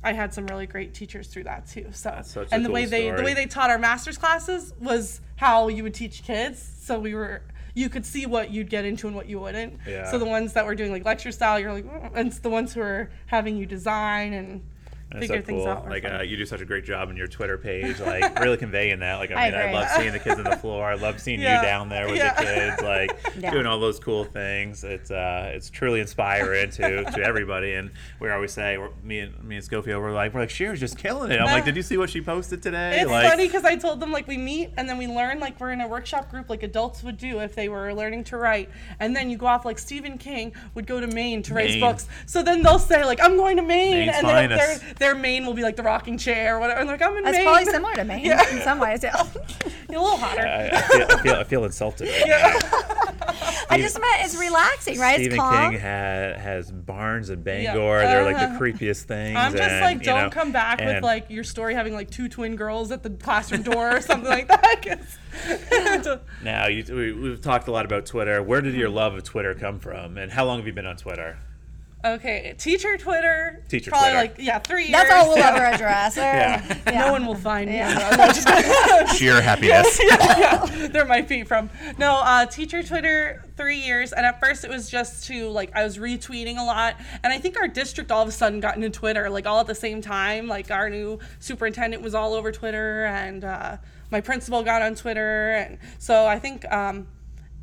I 0.02 0.14
had 0.14 0.34
some 0.34 0.48
really 0.48 0.68
great 0.68 0.94
teachers 0.94 1.28
through 1.28 1.44
that 1.46 1.68
too. 1.68 1.88
So, 1.92 2.22
such 2.24 2.52
a 2.52 2.54
and 2.54 2.64
the 2.64 2.70
cool 2.70 2.76
way 2.76 2.86
they 2.86 3.12
the 3.12 3.24
way 3.24 3.34
they 3.34 3.48
taught 3.48 3.70
our 3.70 3.80
master's 3.80 4.18
classes 4.18 4.74
was 4.80 5.20
how 5.36 5.68
you 5.68 5.84
would 5.84 5.94
teach 5.94 6.24
kids. 6.24 6.66
So 6.80 6.98
we 6.98 7.14
were 7.14 7.42
you 7.78 7.90
could 7.90 8.06
see 8.06 8.26
what 8.26 8.50
you'd 8.50 8.72
get 8.72 8.86
into 8.86 9.06
and 9.06 9.16
what 9.16 9.30
you 9.30 9.40
wouldn't. 9.40 9.80
Yeah. 9.88 10.10
So 10.10 10.18
the 10.18 10.26
ones 10.26 10.54
that 10.54 10.66
were 10.66 10.74
doing 10.74 10.92
like 10.92 11.06
lecture 11.06 11.32
style, 11.32 11.60
you're 11.60 11.72
like, 11.72 11.86
"Mm," 11.86 12.12
and 12.16 12.28
it's 12.30 12.40
the 12.40 12.50
ones 12.50 12.74
who 12.74 12.82
are 12.82 13.12
having 13.28 13.56
you 13.56 13.68
design 13.68 14.34
and 14.34 14.64
That's 15.12 15.22
figure 15.22 15.42
so 15.42 15.46
things 15.46 15.64
cool. 15.64 15.68
out. 15.72 15.88
Like 15.90 16.04
uh, 16.04 16.22
you 16.22 16.36
do 16.36 16.46
such 16.46 16.60
a 16.62 16.66
great 16.66 16.84
job 16.84 17.08
on 17.10 17.16
your 17.16 17.28
Twitter 17.28 17.58
page, 17.58 18.00
like 18.00 18.40
really 18.40 18.58
conveying 18.58 19.00
that. 19.00 19.16
Like 19.16 19.32
I 19.32 19.36
I 19.48 19.50
mean, 19.50 19.54
I, 19.60 19.62
agree. 19.64 19.74
love 19.76 19.88
seeing 19.96 20.12
the 20.12 20.20
kids 20.20 20.38
on 20.38 20.44
the 20.44 20.58
floor. 20.62 20.86
I 20.86 20.96
love 20.96 21.22
seeing 21.22 21.40
Yeah. 21.40 21.62
you 21.62 21.66
down 21.66 21.88
there 21.90 22.08
with 22.08 22.18
Yeah. 22.18 22.34
the 22.34 22.44
kids, 22.46 22.82
like 22.82 23.36
Yeah. 23.40 23.52
doing 23.52 23.66
all 23.66 23.80
those 23.80 24.00
cool 24.00 24.26
things. 24.26 24.84
It's 24.84 25.10
uh, 25.10 25.52
it's 25.54 25.70
truly 25.70 26.02
inspiring 26.02 26.70
to 26.72 27.04
to 27.06 27.24
everybody. 27.24 27.74
And 27.74 27.92
we 28.20 28.30
always 28.30 28.52
say, 28.52 28.78
we're, 28.78 28.90
me 29.04 29.20
and 29.20 29.44
me 29.44 29.56
and 29.56 29.64
Scofield, 29.64 30.02
we're 30.04 30.12
like, 30.12 30.34
we're 30.34 30.42
like, 30.42 30.50
Scheer's 30.50 30.80
just 30.80 30.98
killing 30.98 31.32
it. 31.32 31.40
I'm 31.40 31.46
like, 31.46 31.64
did 31.66 31.76
you 31.78 31.84
see 31.84 31.98
what 31.98 32.10
she 32.10 32.20
posted 32.22 32.62
today? 32.62 33.00
It's 33.02 33.10
like, 33.10 33.30
funny 33.30 33.48
because 33.48 33.64
I 33.64 33.76
told 33.78 34.00
them 34.02 34.12
like 34.12 34.28
we 34.28 34.38
meet 34.38 34.72
and 34.78 34.90
then 34.90 34.98
we 34.98 35.08
learn 35.08 35.40
like 35.40 35.60
we're 35.60 35.72
in 35.72 35.80
a 35.82 35.88
workshop 35.88 36.30
group 36.30 36.50
like 36.50 36.64
adults 36.64 37.02
would 37.04 37.18
do 37.18 37.40
if 37.40 37.56
they 37.56 37.70
were 37.70 37.94
learning 37.94 38.26
to 38.26 38.38
write, 38.38 38.70
and 39.00 39.16
then 39.16 39.30
you 39.30 39.38
go 39.38 39.46
off 39.48 39.64
like 39.64 39.80
Stephen 39.80 40.18
King 40.18 40.54
would 40.76 40.86
go 40.86 41.00
to 41.00 41.08
Maine 41.08 41.42
to 41.44 41.54
raise 41.54 41.72
Maine. 41.72 41.80
books. 41.80 42.08
So 42.26 42.44
then 42.44 42.62
they'll 42.62 42.78
say 42.78 43.06
like 43.06 43.22
I'm 43.24 43.38
going 43.38 43.56
to 43.56 43.64
Maine, 43.64 43.92
Maine's 44.08 44.16
and 44.18 44.28
then 44.28 44.50
finest. 44.50 44.97
Their 45.00 45.16
Maine 45.16 45.46
will 45.46 45.54
be 45.54 45.62
like 45.64 45.76
the 45.76 45.84
rocking 45.84 46.18
chair 46.18 46.56
or 46.58 46.60
whatever. 46.60 46.80
And 46.80 46.90
they're 46.90 46.98
like 46.98 47.08
I'm 47.08 47.18
in 47.18 47.24
That's 47.24 47.38
Maine. 47.38 47.46
probably 47.46 47.66
similar 47.66 47.94
to 47.96 48.04
me 48.04 48.22
Yeah. 48.26 48.50
in 48.56 48.62
some 48.62 48.80
ways. 48.80 49.04
Yeah. 49.04 49.16
a 49.90 49.92
little 49.92 50.18
hotter. 50.18 50.42
I, 50.46 50.68
I, 50.70 50.82
feel, 50.82 51.08
I, 51.10 51.22
feel, 51.24 51.34
I 51.36 51.44
feel 51.44 51.66
insulted. 51.66 52.08
Right 52.10 52.28
now. 52.28 52.84
I 53.70 53.80
just 53.82 54.00
meant 54.00 54.22
it's 54.24 54.38
relaxing, 54.38 54.98
right? 55.00 55.16
Stephen 55.16 55.34
it's 55.34 55.42
calm. 55.42 55.72
King 55.72 55.80
ha- 55.82 56.40
has 56.40 56.72
Barnes 56.72 57.30
and 57.30 57.46
Yeah. 57.46 57.74
Bangor. 57.74 58.00
They're 58.00 58.24
like 58.24 58.38
the 58.38 58.58
creepiest 58.64 59.04
things. 59.04 59.36
I'm 59.38 59.52
just 59.52 59.64
and, 59.64 59.82
like, 59.84 60.04
don't 60.04 60.24
know, 60.24 60.30
come 60.30 60.52
back 60.52 60.80
with 60.80 61.04
like 61.04 61.30
your 61.30 61.44
story 61.44 61.74
having 61.74 61.94
like 61.94 62.10
two 62.10 62.30
twin 62.30 62.56
girls 62.56 62.92
at 62.92 63.04
the 63.04 63.10
classroom 63.10 63.64
door 63.64 63.98
or 63.98 64.02
something 64.02 64.30
like 64.30 64.48
that. 64.48 64.82
'cause- 64.82 66.20
Now, 66.44 66.68
you, 66.68 66.84
we, 66.96 67.12
we've 67.12 67.42
talked 67.42 67.68
a 67.68 67.72
lot 67.72 67.86
about 67.86 68.06
Twitter. 68.06 68.42
Where 68.42 68.62
did 68.62 68.74
your 68.76 68.90
love 68.90 69.16
of 69.16 69.24
Twitter 69.24 69.54
come 69.54 69.80
from, 69.80 70.18
and 70.18 70.32
how 70.32 70.46
long 70.46 70.58
have 70.58 70.68
you 70.68 70.74
been 70.74 70.86
on 70.88 70.98
Twitter? 70.98 71.38
Okay, 72.06 72.56
teacher 72.58 72.98
Twitter. 72.98 73.64
Teacher 73.70 73.92
probably 73.92 74.12
Twitter. 74.12 74.34
like 74.36 74.36
yeah, 74.40 74.60
three 74.60 74.84
years. 74.84 74.92
That's 74.92 75.12
all 75.12 75.30
we'll 75.30 75.44
ever 75.44 75.58
address. 75.74 76.18
Or, 76.18 76.22
Yeah. 76.22 76.82
No 76.94 77.12
one 77.12 77.26
will 77.26 77.36
find 77.36 77.70
me. 77.70 77.78
Yeah. 77.78 78.34
Sheer 79.14 79.42
happiness. 79.42 80.00
yeah, 80.04 80.88
there 80.92 81.06
might 81.06 81.28
be 81.28 81.44
from 81.44 81.70
no 81.98 82.16
uh, 82.24 82.46
teacher 82.46 82.84
Twitter 82.84 83.44
three 83.58 83.78
years, 83.78 84.14
and 84.14 84.26
at 84.26 84.40
first 84.40 84.64
it 84.64 84.70
was 84.70 84.90
just 84.90 85.26
to 85.28 85.50
like 85.50 85.76
I 85.76 85.84
was 85.84 85.98
retweeting 85.98 86.58
a 86.58 86.64
lot, 86.64 86.96
and 87.24 87.34
I 87.34 87.40
think 87.40 87.60
our 87.60 87.68
district 87.68 88.12
all 88.12 88.22
of 88.22 88.28
a 88.28 88.32
sudden 88.32 88.60
got 88.60 88.76
into 88.76 88.90
Twitter 88.90 89.30
like 89.30 89.46
all 89.46 89.60
at 89.60 89.68
the 89.68 89.76
same 89.76 90.02
time. 90.02 90.48
Like 90.48 90.72
our 90.72 90.90
new 90.90 91.20
superintendent 91.40 92.02
was 92.04 92.14
all 92.16 92.34
over 92.34 92.52
Twitter, 92.52 93.06
and 93.06 93.44
uh, 93.44 93.78
my 94.12 94.22
principal 94.22 94.64
got 94.64 94.82
on 94.82 94.96
Twitter, 94.96 95.52
and 95.52 95.78
so 96.00 96.26
I 96.26 96.40
think 96.40 96.72
um, 96.72 97.08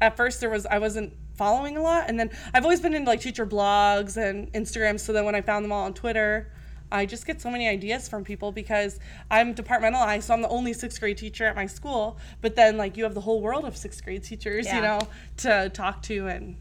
at 0.01 0.17
first 0.17 0.41
there 0.41 0.51
was 0.51 0.67
I 0.67 0.79
wasn't 0.79 1.13
following 1.35 1.77
a 1.77 1.83
lot, 1.83 2.09
and 2.09 2.19
then 2.19 2.31
I've 2.53 2.65
always 2.65 2.81
been 2.81 2.95
into 2.95 3.11
like 3.11 3.21
teacher 3.21 3.47
blogs 3.47 4.17
and 4.17 4.53
Instagram. 4.53 4.99
So 4.99 5.13
then 5.13 5.25
when 5.25 5.35
I 5.35 5.41
found 5.41 5.65
them 5.65 5.73
all 5.73 5.85
on 5.85 5.95
Twitter. 5.95 6.51
I 6.93 7.07
just 7.07 7.27
get 7.27 7.41
so 7.41 7.51
many 7.51 7.67
ideas 7.67 8.09
from 8.09 8.23
people 8.23 8.53
because 8.53 9.01
I'm 9.29 9.53
departmentalized, 9.53 10.25
so 10.25 10.35
I'm 10.35 10.43
the 10.43 10.49
only 10.49 10.73
sixth 10.73 11.01
grade 11.01 11.17
teacher 11.17 11.45
at 11.45 11.57
my 11.57 11.67
school. 11.67 12.19
But 12.41 12.55
then, 12.55 12.77
like, 12.77 12.97
you 12.97 13.03
have 13.03 13.15
the 13.15 13.23
whole 13.23 13.41
world 13.41 13.65
of 13.65 13.77
sixth 13.77 14.05
grade 14.05 14.23
teachers, 14.23 14.67
Yeah. 14.67 14.77
you 14.77 14.83
know, 14.83 15.01
to 15.39 15.71
talk 15.71 16.03
to 16.03 16.29
and 16.29 16.57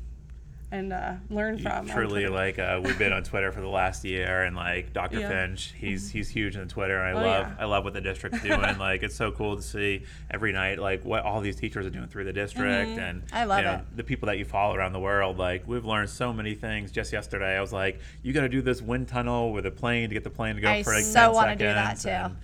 and 0.73 0.91
uh, 0.91 1.13
learn 1.29 1.59
from. 1.59 1.88
truly 1.88 2.27
like 2.27 2.57
uh, 2.57 2.81
we've 2.83 2.97
been 2.97 3.13
on 3.13 3.23
Twitter 3.23 3.51
for 3.51 3.62
the 3.62 3.67
last 3.67 4.03
year, 4.03 4.41
and 4.41 4.55
like 4.55 4.91
Dr. 4.91 5.19
Yeah. 5.19 5.29
Finch, 5.29 5.73
he's 5.77 6.09
he's 6.09 6.27
huge 6.29 6.57
on 6.57 6.67
Twitter. 6.67 6.97
And 6.99 7.15
I 7.17 7.21
Oh, 7.21 7.25
love 7.25 7.47
yeah. 7.47 7.55
I 7.59 7.65
love 7.65 7.83
what 7.83 7.93
the 7.93 8.01
district's 8.01 8.41
doing. 8.41 8.59
like 8.79 9.03
it's 9.03 9.15
so 9.15 9.31
cool 9.31 9.55
to 9.55 9.62
see 9.62 10.03
every 10.31 10.51
night 10.51 10.79
like 10.79 11.05
what 11.05 11.23
all 11.23 11.39
these 11.41 11.55
teachers 11.55 11.86
are 11.86 11.89
doing 11.91 12.07
through 12.07 12.23
the 12.25 12.33
district, 12.33 12.63
Mm-hmm. 12.89 12.99
and 12.99 13.23
I 13.31 13.43
love 13.45 13.59
you 13.59 13.65
know, 13.65 13.73
it. 13.75 13.97
the 13.97 14.03
people 14.03 14.25
that 14.27 14.38
you 14.39 14.45
follow 14.45 14.73
around 14.75 14.93
the 14.93 14.99
world. 14.99 15.38
Like 15.38 15.67
we've 15.67 15.86
learned 15.86 16.09
so 16.09 16.33
many 16.33 16.55
things. 16.55 16.91
Just 16.91 17.13
yesterday, 17.13 17.55
I 17.55 17.62
was 17.62 17.71
like, 17.71 17.99
you 18.23 18.33
got 18.33 18.41
to 18.41 18.49
do 18.49 18.62
this 18.62 18.81
wind 18.81 19.07
tunnel 19.07 19.53
with 19.53 19.65
a 19.67 19.71
plane 19.71 20.09
to 20.09 20.13
get 20.13 20.23
the 20.23 20.29
plane 20.31 20.55
to 20.55 20.62
go 20.62 20.69
I 20.69 20.81
for 20.83 20.93
like 20.93 21.03
so 21.03 21.19
10 21.27 21.33
wanna 21.33 21.55
do 21.55 21.65
that, 21.65 21.99
too. 21.99 22.09
and 22.09 22.36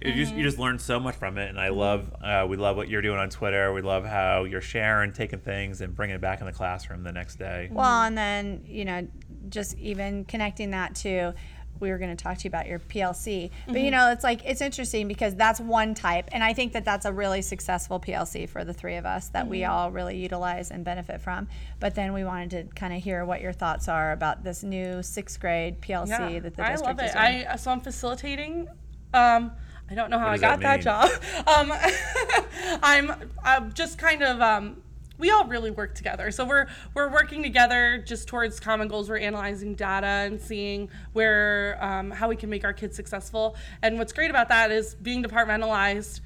You 0.00 0.14
just, 0.14 0.30
Mm-hmm. 0.30 0.38
you 0.38 0.44
just 0.44 0.58
learn 0.58 0.78
so 0.78 1.00
much 1.00 1.16
from 1.16 1.38
it, 1.38 1.48
and 1.48 1.58
I 1.58 1.68
love 1.70 2.14
uh, 2.22 2.46
we 2.48 2.56
love 2.56 2.76
what 2.76 2.88
you're 2.88 3.02
doing 3.02 3.18
on 3.18 3.30
Twitter. 3.30 3.72
We 3.72 3.82
love 3.82 4.04
how 4.04 4.44
you're 4.44 4.60
sharing, 4.60 5.12
taking 5.12 5.40
things, 5.40 5.80
and 5.80 5.94
bringing 5.94 6.16
it 6.16 6.20
back 6.20 6.40
in 6.40 6.46
the 6.46 6.52
classroom 6.52 7.02
the 7.02 7.12
next 7.12 7.36
day. 7.36 7.68
Well, 7.72 8.02
and 8.02 8.16
then, 8.16 8.62
you 8.66 8.84
know, 8.84 9.08
just 9.48 9.76
even 9.78 10.24
connecting 10.24 10.70
that 10.70 10.94
to, 10.96 11.32
we 11.80 11.90
were 11.90 11.98
going 11.98 12.14
to 12.14 12.22
talk 12.22 12.38
to 12.38 12.44
you 12.44 12.48
about 12.48 12.66
your 12.66 12.80
PLC. 12.80 13.50
But, 13.68 13.80
you 13.80 13.90
know, 13.92 14.10
it's 14.10 14.24
like, 14.24 14.44
it's 14.44 14.60
interesting 14.60 15.06
because 15.06 15.36
that's 15.36 15.60
one 15.60 15.94
type. 15.94 16.28
And 16.32 16.42
I 16.42 16.52
think 16.52 16.72
that 16.72 16.84
that's 16.84 17.04
a 17.06 17.12
really 17.12 17.40
successful 17.40 18.00
PLC 18.00 18.48
for 18.48 18.64
the 18.64 18.74
three 18.74 18.96
of 18.96 19.06
us 19.06 19.28
that 19.28 19.46
we 19.46 19.64
all 19.64 19.90
really 19.92 20.16
utilize 20.16 20.70
and 20.72 20.84
benefit 20.84 21.20
from. 21.20 21.46
But 21.78 21.94
then 21.94 22.12
we 22.12 22.24
wanted 22.24 22.50
to 22.50 22.74
kind 22.74 22.92
of 22.92 23.00
hear 23.02 23.24
what 23.24 23.40
your 23.40 23.52
thoughts 23.52 23.88
are 23.88 24.10
about 24.12 24.42
this 24.42 24.62
new 24.64 25.02
sixth 25.04 25.38
grade 25.38 25.80
PLC 25.80 26.08
yeah, 26.08 26.40
that 26.40 26.56
the 26.56 26.62
district 26.62 26.68
I 26.68 26.70
district 26.72 26.98
love 26.98 27.06
is 27.06 27.10
it. 27.12 27.14
doing. 27.14 27.46
I 27.48 27.56
so 27.56 27.70
I'm 27.70 27.80
facilitating. 27.80 28.68
Um, 29.14 29.52
I 29.90 29.94
don't 29.94 30.10
know 30.10 30.18
how 30.18 30.28
I 30.28 30.38
got 30.38 30.60
that 30.60 30.82
that, 30.82 31.08
job. 31.08 31.10
Um, 31.46 31.72
I'm, 32.82 33.30
I'm 33.44 33.72
just 33.72 33.98
kind 33.98 34.22
of. 34.22 34.40
Um, 34.40 34.82
we 35.18 35.30
all 35.30 35.46
really 35.46 35.72
work 35.72 35.96
together, 35.96 36.30
so 36.30 36.44
we're 36.44 36.66
we're 36.94 37.10
working 37.10 37.42
together 37.42 37.98
just 38.06 38.28
towards 38.28 38.60
common 38.60 38.86
goals. 38.86 39.08
We're 39.08 39.18
analyzing 39.18 39.74
data 39.74 40.06
and 40.06 40.40
seeing 40.40 40.90
where 41.12 41.76
um, 41.80 42.10
how 42.12 42.28
we 42.28 42.36
can 42.36 42.50
make 42.50 42.64
our 42.64 42.72
kids 42.72 42.94
successful. 42.94 43.56
And 43.82 43.98
what's 43.98 44.12
great 44.12 44.30
about 44.30 44.48
that 44.50 44.70
is 44.70 44.94
being 44.94 45.24
departmentalized. 45.24 46.20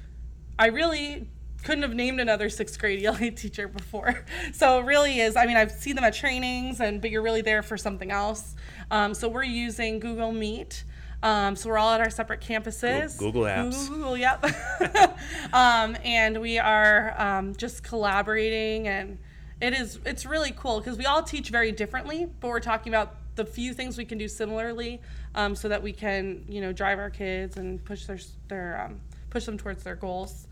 I 0.59 0.67
really 0.67 1.27
couldn't 1.63 1.81
have 1.83 1.95
named 1.95 2.19
another 2.19 2.49
sixth 2.49 2.77
grade 2.77 3.03
ELA 3.03 3.31
teacher 3.31 3.67
before. 3.67 4.25
So 4.51 4.79
it 4.79 4.85
really 4.85 5.19
is. 5.19 5.35
I 5.35 5.45
mean, 5.45 5.57
I've 5.57 5.71
seen 5.71 5.95
them 5.95 6.03
at 6.03 6.13
trainings, 6.13 6.79
and 6.79 7.01
but 7.01 7.09
you're 7.09 7.23
really 7.23 7.41
there 7.41 7.63
for 7.63 7.77
something 7.77 8.11
else. 8.11 8.55
Um, 8.91 9.13
so 9.13 9.27
we're 9.27 9.43
using 9.43 9.99
Google 9.99 10.31
Meet. 10.31 10.83
Um, 11.23 11.55
so 11.55 11.69
we're 11.69 11.77
all 11.77 11.93
at 11.93 12.01
our 12.01 12.09
separate 12.09 12.41
campuses. 12.41 13.17
Google 13.17 13.43
apps. 13.43 13.87
Google, 13.87 13.95
Google, 13.95 14.17
yep. 14.17 14.43
um, 15.53 15.95
and 16.03 16.41
we 16.41 16.59
are 16.59 17.15
um, 17.17 17.55
just 17.55 17.81
collaborating, 17.81 18.89
and 18.89 19.17
it 19.61 19.73
is 19.73 19.99
it's 20.05 20.25
really 20.25 20.51
cool 20.51 20.79
because 20.79 20.97
we 20.97 21.05
all 21.05 21.23
teach 21.23 21.49
very 21.49 21.71
differently, 21.71 22.29
but 22.41 22.49
we're 22.49 22.59
talking 22.59 22.91
about 22.93 23.15
the 23.35 23.45
few 23.45 23.73
things 23.73 23.97
we 23.97 24.03
can 24.03 24.17
do 24.17 24.27
similarly, 24.27 25.01
um, 25.33 25.55
so 25.55 25.69
that 25.69 25.81
we 25.81 25.93
can 25.93 26.43
you 26.49 26.59
know 26.59 26.73
drive 26.73 26.99
our 26.99 27.09
kids 27.09 27.55
and 27.55 27.83
push 27.85 28.05
their 28.05 28.19
their 28.49 28.81
um, 28.85 28.99
push 29.29 29.45
them 29.45 29.57
towards 29.57 29.81
their 29.81 29.95
goals. 29.95 30.47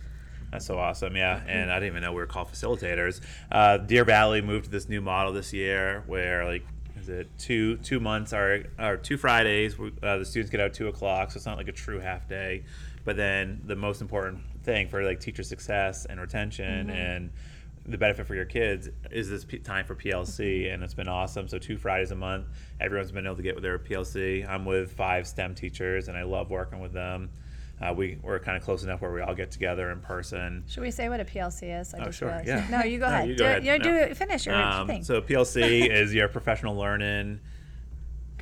That's 0.53 0.65
so 0.65 0.77
awesome, 0.77 1.17
yeah. 1.17 1.41
And 1.47 1.69
I 1.69 1.75
didn't 1.75 1.87
even 1.87 2.01
know 2.03 2.11
we 2.11 2.21
were 2.21 2.27
called 2.27 2.49
facilitators. 2.49 3.19
Uh, 3.51 3.77
Deer 3.77 4.05
Valley 4.05 4.41
moved 4.41 4.65
to 4.65 4.71
this 4.71 4.87
new 4.87 5.01
model 5.01 5.33
this 5.33 5.51
year, 5.51 6.03
where 6.07 6.45
like 6.45 6.65
is 7.01 7.09
it 7.09 7.29
two 7.37 7.77
two 7.77 7.99
months 7.99 8.31
or 8.33 8.65
or 8.79 8.97
two 8.97 9.17
Fridays? 9.17 9.75
Uh, 9.79 10.17
the 10.17 10.25
students 10.25 10.51
get 10.51 10.59
out 10.59 10.67
at 10.67 10.73
two 10.73 10.87
o'clock, 10.87 11.31
so 11.31 11.37
it's 11.37 11.45
not 11.45 11.57
like 11.57 11.67
a 11.67 11.73
true 11.73 11.99
half 11.99 12.27
day. 12.27 12.63
But 13.03 13.17
then 13.17 13.61
the 13.65 13.75
most 13.75 14.01
important 14.01 14.39
thing 14.63 14.87
for 14.87 15.03
like 15.03 15.19
teacher 15.19 15.43
success 15.43 16.05
and 16.05 16.19
retention 16.21 16.91
and 16.91 17.31
the 17.87 17.97
benefit 17.97 18.27
for 18.27 18.35
your 18.35 18.45
kids 18.45 18.89
is 19.09 19.27
this 19.27 19.43
p- 19.43 19.57
time 19.57 19.85
for 19.85 19.95
PLC, 19.95 20.71
and 20.71 20.83
it's 20.83 20.93
been 20.93 21.07
awesome. 21.07 21.47
So 21.47 21.57
two 21.57 21.77
Fridays 21.77 22.11
a 22.11 22.15
month, 22.15 22.45
everyone's 22.79 23.11
been 23.11 23.25
able 23.25 23.37
to 23.37 23.41
get 23.41 23.55
with 23.55 23.63
their 23.63 23.79
PLC. 23.79 24.47
I'm 24.47 24.65
with 24.65 24.91
five 24.91 25.25
STEM 25.27 25.55
teachers, 25.55 26.07
and 26.07 26.15
I 26.15 26.21
love 26.21 26.51
working 26.51 26.79
with 26.79 26.93
them. 26.93 27.31
Uh, 27.81 27.93
we 27.93 28.17
we're 28.21 28.39
kind 28.39 28.55
of 28.57 28.63
close 28.63 28.83
enough 28.83 29.01
where 29.01 29.11
we 29.11 29.21
all 29.21 29.33
get 29.33 29.49
together 29.51 29.89
in 29.91 29.99
person. 30.01 30.63
Should 30.67 30.83
we 30.83 30.91
say 30.91 31.09
what 31.09 31.19
a 31.19 31.25
PLC 31.25 31.79
is? 31.81 31.93
I 31.95 31.99
Oh, 31.99 32.05
just 32.05 32.19
sure, 32.19 32.27
realized. 32.27 32.47
yeah. 32.47 32.67
No, 32.69 32.83
you 32.83 32.99
go 32.99 33.05
No, 33.09 33.13
ahead. 33.15 33.27
you 33.29 33.35
do 33.35 33.43
go 33.43 33.49
it. 33.49 33.49
ahead. 33.65 33.65
You 33.85 33.91
No. 33.91 34.07
do. 34.09 34.13
Finish 34.15 34.45
your 34.45 34.55
Um, 34.55 34.87
thing. 34.87 35.03
so 35.03 35.19
PLC 35.21 35.89
is 35.91 36.13
your 36.13 36.27
professional 36.27 36.75
learning 36.75 37.39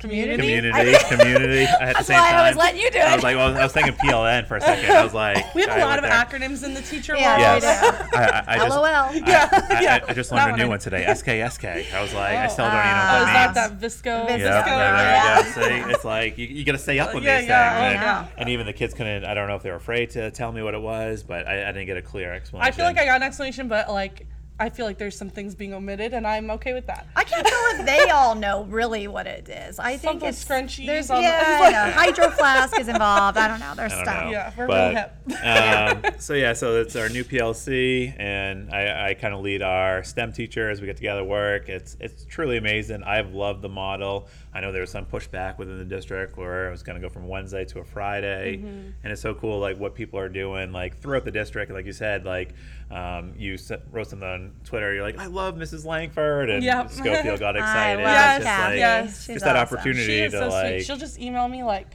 Community. 0.00 0.36
community. 0.36 0.96
community. 1.08 1.62
At 1.64 1.78
the 1.78 1.84
That's 1.94 2.06
same 2.06 2.18
why 2.18 2.28
I 2.28 2.32
time, 2.32 2.46
was 2.48 2.56
letting 2.56 2.80
you 2.80 2.90
do 2.90 2.98
it. 2.98 3.04
I 3.04 3.14
was 3.14 3.22
like, 3.22 3.36
well, 3.36 3.56
I 3.56 3.62
was 3.62 3.72
thinking 3.72 3.92
PLN 3.94 4.46
for 4.46 4.56
a 4.56 4.60
second. 4.60 4.90
I 4.90 5.04
was 5.04 5.14
like, 5.14 5.54
We 5.54 5.62
have 5.62 5.76
a 5.76 5.84
lot 5.84 5.98
of 5.98 6.04
there. 6.04 6.12
acronyms 6.12 6.64
in 6.64 6.74
the 6.74 6.82
teacher 6.82 7.14
Yeah, 7.16 7.52
world. 7.52 7.62
Yes. 7.62 8.08
I, 8.14 8.18
I, 8.18 8.54
I 8.54 8.58
just, 8.58 8.76
LOL. 8.76 8.84
I, 8.84 9.12
Yeah, 9.26 9.48
I, 9.52 9.82
yeah. 9.82 10.04
I 10.08 10.12
just 10.14 10.30
That 10.30 10.36
learned 10.36 10.54
a 10.54 10.58
new 10.58 10.64
I- 10.64 10.68
one 10.68 10.78
today. 10.78 11.04
SKSK. 11.06 11.92
I 11.94 12.02
was 12.02 12.14
like, 12.14 12.36
I 12.36 12.46
oh, 12.46 12.48
still 12.48 12.64
don't 12.66 12.74
Oh, 12.74 12.78
even 12.78 12.90
know 12.90 13.02
Oh, 13.10 13.12
what 13.12 13.20
is 13.20 13.26
that 13.34 13.54
that 13.54 13.70
means. 13.80 14.00
that 14.02 14.04
VSCO? 14.04 14.26
VSCO, 14.26 14.38
Yeah, 14.38 14.62
VSCO, 14.62 14.66
yeah, 14.66 15.02
yeah. 15.02 15.38
yeah. 15.38 15.84
See, 15.86 15.92
it's 15.92 16.04
like 16.04 16.38
you, 16.38 16.46
you 16.46 16.64
got 16.64 16.72
to 16.72 16.78
stay 16.78 16.98
up 16.98 17.14
with 17.14 17.24
Yeah, 17.24 17.40
these 17.40 17.48
yeah, 17.48 17.70
things, 17.70 17.80
oh, 17.80 17.84
and, 17.86 18.26
yeah. 18.26 18.26
and 18.38 18.48
even 18.48 18.66
the 18.66 18.72
kids 18.72 18.94
couldn't. 18.94 19.24
I 19.24 19.34
don't 19.34 19.48
know 19.48 19.56
if 19.56 19.62
they 19.62 19.70
were 19.70 19.76
afraid 19.76 20.10
to 20.10 20.30
tell 20.30 20.52
me 20.52 20.62
what 20.62 20.74
it 20.74 20.80
was, 20.80 21.22
but 21.22 21.46
I, 21.46 21.68
I 21.68 21.72
didn't 21.72 21.86
get 21.86 21.96
a 21.96 22.02
clear 22.02 22.32
explanation. 22.32 22.66
I 22.72 22.74
feel 22.74 22.84
like 22.86 22.98
I 22.98 23.04
got 23.04 23.16
an 23.16 23.22
explanation, 23.22 23.68
but 23.68 23.88
like 23.90 24.26
I 24.60 24.68
feel 24.68 24.84
like 24.84 24.98
there's 24.98 25.16
some 25.16 25.30
things 25.30 25.54
being 25.54 25.72
omitted, 25.72 26.12
and 26.12 26.26
I'm 26.26 26.50
okay 26.50 26.74
with 26.74 26.86
that. 26.86 27.06
I 27.16 27.24
can't 27.24 27.46
tell 27.46 27.80
if 27.80 27.86
they 27.86 28.10
all 28.14 28.34
know 28.34 28.64
really 28.64 29.08
what 29.08 29.26
it 29.26 29.48
is. 29.48 29.78
I 29.78 29.96
think 29.96 30.20
Something 30.20 30.28
it's 30.28 30.44
scrunchies 30.44 30.86
There's, 30.86 31.10
on 31.10 31.16
the- 31.16 31.22
yeah, 31.22 31.90
hydro 31.92 32.28
flask 32.30 32.78
is 32.78 32.88
involved. 32.88 33.38
I 33.38 33.48
don't 33.48 33.58
know. 33.58 33.72
There's 33.74 33.92
I 33.92 33.96
don't 33.96 34.04
stuff. 34.04 34.24
know. 34.24 34.30
Yeah, 34.30 34.52
we're 34.58 34.66
but, 34.66 35.16
real 35.26 35.38
um, 35.38 36.02
so 36.18 36.34
yeah, 36.34 36.52
so 36.52 36.78
it's 36.78 36.94
our 36.94 37.08
new 37.08 37.24
PLC, 37.24 38.14
and 38.18 38.70
I, 38.70 39.10
I 39.10 39.14
kind 39.14 39.32
of 39.32 39.40
lead 39.40 39.62
our 39.62 40.04
STEM 40.04 40.32
teachers. 40.34 40.80
We 40.82 40.86
get 40.86 40.96
together, 40.96 41.24
work. 41.24 41.70
It's 41.70 41.96
it's 41.98 42.24
truly 42.24 42.58
amazing. 42.58 43.02
I've 43.02 43.32
loved 43.32 43.62
the 43.62 43.68
model. 43.70 44.28
I 44.52 44.60
know 44.60 44.72
there 44.72 44.80
was 44.80 44.90
some 44.90 45.06
pushback 45.06 45.58
within 45.58 45.78
the 45.78 45.84
district 45.84 46.36
where 46.36 46.66
it 46.66 46.70
was 46.72 46.82
going 46.82 47.00
to 47.00 47.06
go 47.06 47.08
from 47.12 47.28
Wednesday 47.28 47.64
to 47.66 47.78
a 47.78 47.84
Friday, 47.84 48.56
Mm-hmm. 48.56 48.90
and 49.04 49.12
it's 49.12 49.22
so 49.22 49.32
cool 49.34 49.60
like 49.60 49.78
what 49.78 49.94
people 49.94 50.18
are 50.18 50.28
doing 50.28 50.72
like 50.72 50.98
throughout 50.98 51.24
the 51.24 51.30
district. 51.30 51.70
Like 51.70 51.86
you 51.86 51.92
said, 51.92 52.24
like 52.24 52.54
um, 52.90 53.32
you 53.38 53.56
wrote 53.92 54.08
something 54.08 54.26
on 54.28 54.52
Twitter. 54.64 54.92
You're 54.92 55.04
like, 55.04 55.18
I 55.18 55.26
love 55.26 55.54
Mrs. 55.54 55.84
Langford, 55.84 56.50
and 56.50 56.64
Yep. 56.64 56.90
Scofield 56.90 57.38
got 57.38 57.54
excited. 57.56 58.00
Yes, 58.02 58.42
just 58.42 58.60
like, 58.60 58.76
yes. 58.78 59.18
She's 59.18 59.26
just 59.34 59.44
that 59.44 59.56
awesome. 59.56 59.78
opportunity 59.78 60.20
to 60.22 60.30
so 60.30 60.48
like. 60.48 60.68
sweet. 60.74 60.84
She'll 60.86 60.96
just 60.96 61.20
email 61.20 61.46
me 61.46 61.62
like, 61.62 61.86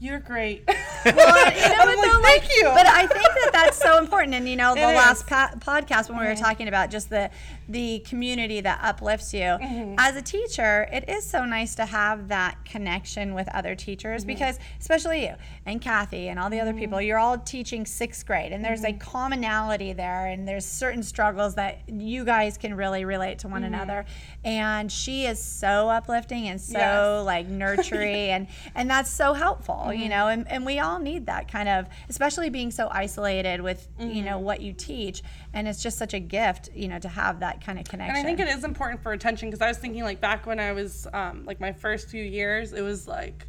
"You're 0.00 0.20
great." 0.20 0.66
Well, 1.04 1.14
you 1.52 1.60
know 1.68 1.74
I'm 1.80 1.88
what, 1.96 1.98
like, 1.98 2.22
"Thank 2.22 2.42
like, 2.44 2.56
you." 2.56 2.62
But 2.62 2.86
I 2.86 3.06
think 3.08 3.24
that 3.24 3.50
that's 3.52 3.76
so 3.76 3.98
important. 3.98 4.34
And 4.34 4.48
you 4.48 4.54
know, 4.54 4.72
the 4.76 4.82
It 4.82 4.94
last 4.94 5.26
podcast 5.26 6.08
when 6.08 6.20
we 6.20 6.26
were 6.26 6.36
talking 6.36 6.68
about 6.68 6.90
just 6.92 7.10
the 7.10 7.28
the 7.72 8.00
community 8.00 8.60
that 8.60 8.80
uplifts 8.82 9.32
you. 9.34 9.40
Mm-hmm. 9.40 9.94
As 9.98 10.16
a 10.16 10.22
teacher, 10.22 10.88
it 10.92 11.08
is 11.08 11.24
so 11.24 11.44
nice 11.44 11.74
to 11.76 11.86
have 11.86 12.28
that 12.28 12.64
connection 12.64 13.34
with 13.34 13.48
other 13.54 13.74
teachers 13.74 14.22
mm-hmm. 14.22 14.28
because, 14.28 14.58
especially 14.80 15.24
you 15.24 15.34
and 15.66 15.80
Kathy 15.80 16.28
and 16.28 16.38
all 16.38 16.50
the 16.50 16.60
other 16.60 16.70
mm-hmm. 16.70 16.80
people, 16.80 17.00
you're 17.00 17.18
all 17.18 17.38
teaching 17.38 17.86
sixth 17.86 18.26
grade, 18.26 18.52
and 18.52 18.64
there's 18.64 18.84
a 18.84 18.92
commonality 18.92 19.92
there, 19.92 20.26
and 20.26 20.46
there's 20.46 20.66
certain 20.66 21.02
struggles 21.02 21.54
that 21.54 21.80
you 21.88 22.24
guys 22.24 22.58
can 22.58 22.74
really 22.74 23.04
relate 23.04 23.40
to 23.40 23.48
one 23.48 23.64
another. 23.64 24.04
And 24.44 24.90
she 24.90 25.26
is 25.26 25.42
so 25.42 25.88
uplifting 25.88 26.48
and 26.48 26.60
so 26.60 26.78
Yes. 26.78 27.26
like 27.26 27.48
nurturing 27.48 28.30
and 28.30 28.46
and 28.74 28.90
that's 28.90 29.10
so 29.10 29.32
helpful 29.32 29.92
you 29.92 30.08
know 30.08 30.28
and, 30.28 30.50
and 30.50 30.66
we 30.66 30.78
all 30.78 30.98
need 30.98 31.26
that 31.26 31.50
kind 31.50 31.68
of 31.68 31.86
especially 32.08 32.50
being 32.50 32.70
so 32.70 32.88
isolated 32.90 33.60
with 33.60 33.88
you 33.98 34.22
know 34.22 34.38
what 34.38 34.60
you 34.60 34.72
teach 34.72 35.22
and 35.52 35.68
it's 35.68 35.82
just 35.82 35.98
such 35.98 36.14
a 36.14 36.20
gift 36.20 36.70
you 36.74 36.88
know 36.88 36.98
to 36.98 37.08
have 37.08 37.40
that 37.40 37.61
kind 37.62 37.78
of 37.78 37.84
connection 37.86 38.16
And 38.16 38.18
I 38.18 38.28
think 38.28 38.40
it 38.40 38.48
is 38.48 38.64
important 38.64 39.02
for 39.02 39.12
attention 39.12 39.48
because 39.48 39.62
I 39.62 39.68
was 39.68 39.78
thinking 39.78 40.02
like 40.02 40.20
back 40.20 40.46
when 40.46 40.60
I 40.60 40.72
was 40.72 41.06
um, 41.12 41.44
like 41.44 41.60
my 41.60 41.72
first 41.72 42.08
few 42.08 42.22
years, 42.22 42.72
it 42.72 42.82
was 42.82 43.08
like, 43.08 43.46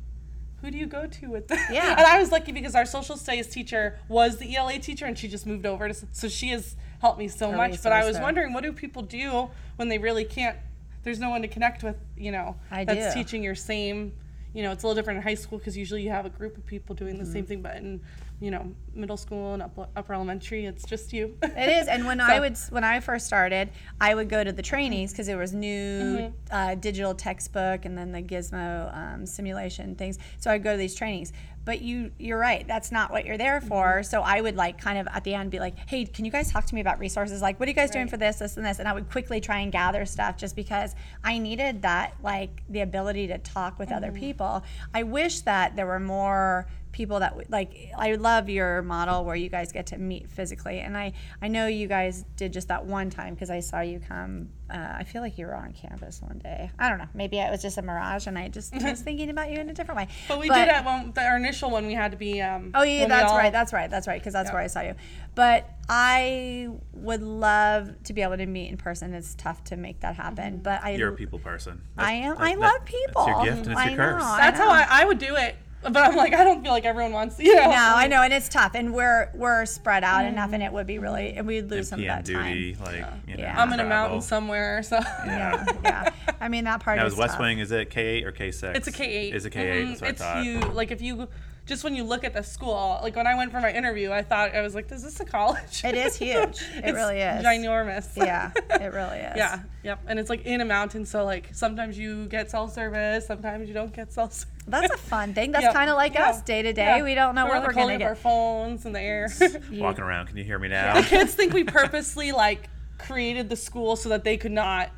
who 0.61 0.71
do 0.71 0.77
you 0.77 0.85
go 0.85 1.05
to 1.05 1.27
with 1.27 1.47
this? 1.49 1.59
Yeah. 1.69 1.91
And 1.97 2.07
I 2.07 2.19
was 2.19 2.31
lucky 2.31 2.51
because 2.51 2.75
our 2.75 2.85
social 2.85 3.17
studies 3.17 3.47
teacher 3.47 3.99
was 4.07 4.37
the 4.37 4.55
ELA 4.55 4.79
teacher 4.79 5.05
and 5.05 5.17
she 5.17 5.27
just 5.27 5.45
moved 5.45 5.65
over 5.65 5.89
to, 5.89 6.07
so 6.11 6.29
she 6.29 6.49
has 6.49 6.75
helped 7.01 7.19
me 7.19 7.27
so 7.27 7.51
much. 7.51 7.83
But 7.83 7.91
I 7.91 8.05
was 8.05 8.15
there. 8.15 8.23
wondering, 8.23 8.53
what 8.53 8.63
do 8.63 8.71
people 8.71 9.01
do 9.01 9.49
when 9.75 9.89
they 9.89 9.97
really 9.97 10.23
can't? 10.23 10.57
There's 11.03 11.19
no 11.19 11.29
one 11.29 11.41
to 11.41 11.49
connect 11.49 11.83
with, 11.83 11.97
you 12.15 12.31
know, 12.31 12.55
I 12.71 12.85
that's 12.85 13.13
do. 13.13 13.21
teaching 13.21 13.43
your 13.43 13.55
same. 13.55 14.13
You 14.53 14.61
know, 14.61 14.71
it's 14.71 14.83
a 14.83 14.87
little 14.87 14.95
different 14.99 15.17
in 15.17 15.23
high 15.23 15.33
school 15.33 15.57
because 15.57 15.75
usually 15.75 16.03
you 16.03 16.11
have 16.11 16.25
a 16.27 16.29
group 16.29 16.57
of 16.57 16.65
people 16.65 16.93
doing 16.95 17.17
the 17.17 17.23
Mm-hmm. 17.23 17.33
same 17.33 17.45
thing, 17.45 17.61
but 17.61 17.75
in 17.77 18.01
you 18.39 18.51
know 18.51 18.71
middle 18.93 19.15
school 19.17 19.53
and 19.53 19.63
upper, 19.63 19.87
upper 19.95 20.13
elementary, 20.13 20.65
it's 20.65 20.83
just 20.85 21.11
you. 21.13 21.35
It 21.41 21.69
is, 21.69 21.87
and 21.87 22.05
when 22.05 22.19
I 22.29 22.35
So- 22.35 22.41
would 22.41 22.57
when 22.69 22.83
I 22.83 22.99
first 22.99 23.25
started, 23.25 23.69
I 23.99 24.13
would 24.13 24.29
go 24.29 24.43
to 24.43 24.51
the 24.51 24.61
trainings 24.61 25.11
because 25.11 25.25
there 25.27 25.37
was 25.37 25.53
new 25.53 26.31
uh, 26.51 26.75
digital 26.75 27.15
textbook 27.15 27.85
and 27.85 27.97
then 27.97 28.11
the 28.11 28.21
Gizmo 28.21 28.95
um, 28.95 29.25
simulation 29.25 29.95
things. 29.95 30.19
So 30.37 30.51
I'd 30.51 30.63
go 30.63 30.73
to 30.73 30.77
these 30.77 30.93
trainings. 30.95 31.33
But 31.65 31.81
you 31.81 32.11
you're 32.17 32.37
right, 32.37 32.67
that's 32.67 32.91
not 32.91 33.11
what 33.11 33.25
you're 33.25 33.37
there 33.37 33.61
for. 33.61 33.85
Mm-hmm. 33.85 34.03
So 34.03 34.21
I 34.21 34.41
would 34.41 34.55
like 34.55 34.79
kind 34.79 34.97
of 34.97 35.07
at 35.07 35.23
the 35.23 35.33
end 35.33 35.51
be 35.51 35.59
like, 35.59 35.75
hey, 35.89 36.05
can 36.05 36.25
you 36.25 36.31
guys 36.31 36.51
talk 36.51 36.65
to 36.65 36.75
me 36.75 36.81
about 36.81 36.99
resources? 36.99 37.41
Like, 37.41 37.59
what 37.59 37.67
are 37.67 37.71
you 37.71 37.75
guys 37.75 37.91
doing 37.91 38.07
for 38.07 38.17
this, 38.17 38.37
this, 38.37 38.57
and 38.57 38.65
this? 38.65 38.79
And 38.79 38.87
I 38.87 38.93
would 38.93 39.09
quickly 39.09 39.39
try 39.39 39.59
and 39.59 39.71
gather 39.71 40.05
stuff 40.05 40.37
just 40.37 40.55
because 40.55 40.95
I 41.23 41.37
needed 41.37 41.81
that 41.83 42.15
like 42.21 42.63
the 42.69 42.81
ability 42.81 43.27
to 43.27 43.37
talk 43.37 43.79
with 43.79 43.91
other 43.91 44.07
mm-hmm. 44.07 44.19
people. 44.19 44.63
I 44.93 45.03
wish 45.03 45.41
that 45.41 45.75
there 45.75 45.87
were 45.87 45.99
more 45.99 46.67
people 46.93 47.19
that 47.19 47.49
like 47.49 47.89
i 47.97 48.13
love 48.13 48.47
your 48.49 48.81
model 48.83 49.25
where 49.25 49.35
you 49.35 49.49
guys 49.49 49.71
get 49.71 49.87
to 49.87 49.97
meet 49.97 50.29
physically 50.29 50.79
and 50.79 50.95
i 50.95 51.11
i 51.41 51.47
know 51.47 51.67
you 51.67 51.87
guys 51.87 52.23
did 52.37 52.53
just 52.53 52.69
that 52.69 52.85
one 52.85 53.09
time 53.09 53.33
because 53.33 53.49
i 53.49 53.59
saw 53.59 53.81
you 53.81 53.99
come 53.99 54.47
uh, 54.73 54.93
i 54.97 55.03
feel 55.03 55.21
like 55.21 55.37
you 55.37 55.45
were 55.45 55.55
on 55.55 55.73
campus 55.73 56.21
one 56.21 56.37
day 56.39 56.69
i 56.79 56.87
don't 56.89 56.99
know 56.99 57.07
maybe 57.13 57.37
it 57.39 57.49
was 57.51 57.61
just 57.61 57.77
a 57.77 57.81
mirage 57.81 58.27
and 58.27 58.37
i 58.37 58.47
just 58.47 58.73
was 58.81 59.01
thinking 59.07 59.29
about 59.29 59.49
you 59.51 59.59
in 59.59 59.69
a 59.69 59.73
different 59.73 59.97
way 59.97 60.07
But 60.27 60.39
we 60.39 60.47
did 60.47 60.67
at 60.69 60.85
one, 60.85 61.11
the, 61.13 61.23
our 61.25 61.35
initial 61.37 61.69
one. 61.71 61.87
We 61.87 61.93
had 61.95 62.11
to 62.11 62.17
be. 62.17 62.41
Um, 62.41 62.71
Oh 62.73 62.83
yeah, 62.83 63.07
that's 63.07 63.31
all- 63.31 63.37
right. 63.37 63.51
That's 63.51 63.73
right. 63.73 63.89
That's 63.89 64.07
right. 64.07 64.19
Because 64.21 64.33
that's 64.33 64.51
where 64.51 64.61
I 64.61 64.67
saw 64.67 64.81
you. 64.81 64.95
But 65.35 65.69
I 65.89 66.69
would 66.93 67.21
love 67.21 67.91
to 68.03 68.13
be 68.13 68.21
able 68.21 68.37
to 68.37 68.45
meet 68.45 68.69
in 68.69 68.77
person. 68.77 69.13
It's 69.13 69.35
tough 69.35 69.63
to 69.65 69.75
make 69.75 69.99
that 70.01 70.15
happen. 70.15 70.59
But 70.59 70.83
I, 70.83 70.91
You're 70.91 71.09
a 71.09 71.15
people 71.15 71.39
person. 71.39 71.81
I 71.97 72.13
am. 72.13 72.35
That- 72.35 72.41
I 72.43 72.53
love 72.55 72.85
people. 72.85 73.25
That's 73.25 73.45
your 73.45 73.45
gift 73.55 73.67
and 73.67 73.71
it's 73.73 73.81
I 73.81 73.89
your 73.89 73.97
curse. 73.97 74.21
know, 74.21 74.27
I 74.27 74.37
That's 74.37 74.59
how. 74.59 74.69
I, 74.69 74.87
I 74.89 75.05
would 75.05 75.19
do 75.19 75.35
it. 75.35 75.55
But 75.83 75.97
I'm 75.97 76.15
like, 76.15 76.33
I 76.33 76.43
don't 76.43 76.63
feel 76.63 76.71
like 76.71 76.85
everyone 76.85 77.11
wants. 77.11 77.37
You 77.39 77.55
know. 77.55 77.65
No, 77.65 77.93
I 77.95 78.07
know, 78.07 78.21
and 78.21 78.33
it's 78.33 78.47
tough, 78.49 78.71
and 78.75 78.93
we're 78.93 79.29
we're 79.33 79.65
spread 79.65 80.03
out 80.03 80.25
enough, 80.25 80.53
and 80.53 80.63
it 80.63 80.71
would 80.71 80.87
be 80.87 80.97
really, 80.99 81.33
and 81.33 81.45
we'd 81.45 81.69
lose 81.69 81.89
some 81.89 81.99
of 81.99 82.05
that 82.05 82.25
duty, 82.25 82.73
time. 82.75 82.83
like 82.85 83.05
you 83.27 83.37
know, 83.37 83.43
Yeah. 83.43 83.61
I'm 83.61 83.71
in 83.73 83.79
a 83.79 83.85
mountain 83.85 84.21
somewhere, 84.21 84.81
so. 84.83 84.99
Yeah, 85.25 85.65
yeah. 85.83 86.09
I 86.39 86.47
mean 86.47 86.63
that 86.65 86.79
part 86.81 86.97
Now, 86.97 87.05
is 87.05 87.13
is 87.13 87.19
West 87.19 87.33
tough. 87.33 87.41
Wing? 87.41 87.59
Is 87.59 87.71
it 87.71 87.89
K 87.89 88.01
eight 88.01 88.25
or 88.25 88.31
K 88.31 88.51
six? 88.51 88.77
It's 88.77 88.87
a 88.87 88.91
K 88.91 89.05
eight. 89.05 89.35
Is 89.35 89.45
a 89.45 89.49
K 89.49 89.69
eight? 89.69 89.83
Mhm. 89.85 89.89
That's 89.89 90.01
what 90.01 90.09
It's 90.11 90.21
I 90.21 90.33
thought. 90.35 90.43
huge. 90.43 90.65
Like 90.73 90.91
if 90.91 91.01
you, 91.01 91.27
just 91.65 91.83
when 91.83 91.95
you 91.95 92.03
look 92.03 92.23
at 92.25 92.33
the 92.33 92.43
school, 92.43 92.99
like 93.01 93.15
when 93.15 93.25
I 93.25 93.35
went 93.35 93.51
for 93.51 93.61
my 93.61 93.71
interview, 93.71 94.11
I 94.11 94.21
thought 94.21 94.53
I 94.53 94.61
was 94.61 94.75
like, 94.75 94.91
is 94.91 95.01
this 95.03 95.19
a 95.21 95.25
college? 95.25 95.81
It 95.85 95.95
is 95.95 96.15
huge. 96.17 96.61
It 96.75 96.83
It's 96.83 96.91
really 96.93 97.19
is. 97.19 97.43
Ginormous. 97.45 98.09
Yeah, 98.17 98.51
it 98.55 98.91
really 98.93 99.19
is. 99.19 99.37
Yeah. 99.37 99.61
Yep. 99.83 99.99
And 100.07 100.19
it's 100.19 100.29
like 100.29 100.45
in 100.45 100.59
a 100.61 100.65
mountain, 100.65 101.05
so 101.05 101.23
like 101.23 101.49
sometimes 101.53 101.97
you 101.97 102.25
get 102.27 102.51
cell 102.51 102.67
service, 102.67 103.25
sometimes 103.27 103.67
you 103.67 103.73
don't 103.73 103.93
get 103.93 104.11
cell 104.11 104.29
service. 104.29 104.47
That's 104.67 104.93
a 104.93 104.97
fun 104.97 105.33
thing. 105.33 105.51
That's 105.51 105.63
Yeah, 105.63 105.73
kind 105.73 105.89
of 105.89 105.95
like 105.95 106.13
yeah, 106.15 106.29
us 106.29 106.41
day 106.41 106.61
to 106.61 106.73
day. 106.73 106.97
yeah. 106.97 107.03
We 107.03 107.15
don't 107.15 107.35
know 107.35 107.45
We're 107.45 107.51
what 107.51 107.59
like 107.59 107.67
we're 107.67 107.73
gonna 107.73 107.87
holding 107.91 108.07
Our 108.07 108.15
phones 108.15 108.85
in 108.85 108.93
the 108.93 109.01
air. 109.01 109.29
Walking 109.73 110.03
around. 110.03 110.27
Can 110.27 110.37
you 110.37 110.43
hear 110.43 110.59
me 110.59 110.67
now? 110.69 110.95
The 111.01 111.07
kids 111.07 111.33
think 111.33 111.53
we 111.53 111.63
purposely 111.63 112.31
like 112.33 112.69
created 112.97 113.49
the 113.49 113.55
school 113.57 113.95
so 113.95 114.09
that 114.09 114.23
they 114.23 114.37
could 114.37 114.51
not 114.53 114.89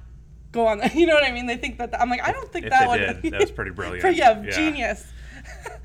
go 0.51 0.67
on. 0.67 0.77
The, 0.79 0.91
you 0.95 1.05
know 1.07 1.13
what 1.15 1.23
I 1.23 1.31
mean? 1.31 1.45
They 1.47 1.57
think 1.57 1.77
that 1.79 1.99
I'm 1.99 2.09
like 2.09 2.21
I 2.23 2.31
don't 2.31 2.51
think 2.51 2.65
If 2.65 2.71
that 2.71 2.81
they 2.81 2.87
would. 2.87 3.21
did, 3.23 3.33
that 3.33 3.41
was 3.41 3.51
pretty 3.51 3.71
brilliant. 3.71 4.15
yeah, 4.17 4.41
Yeah. 4.41 4.49
genius. 4.51 5.11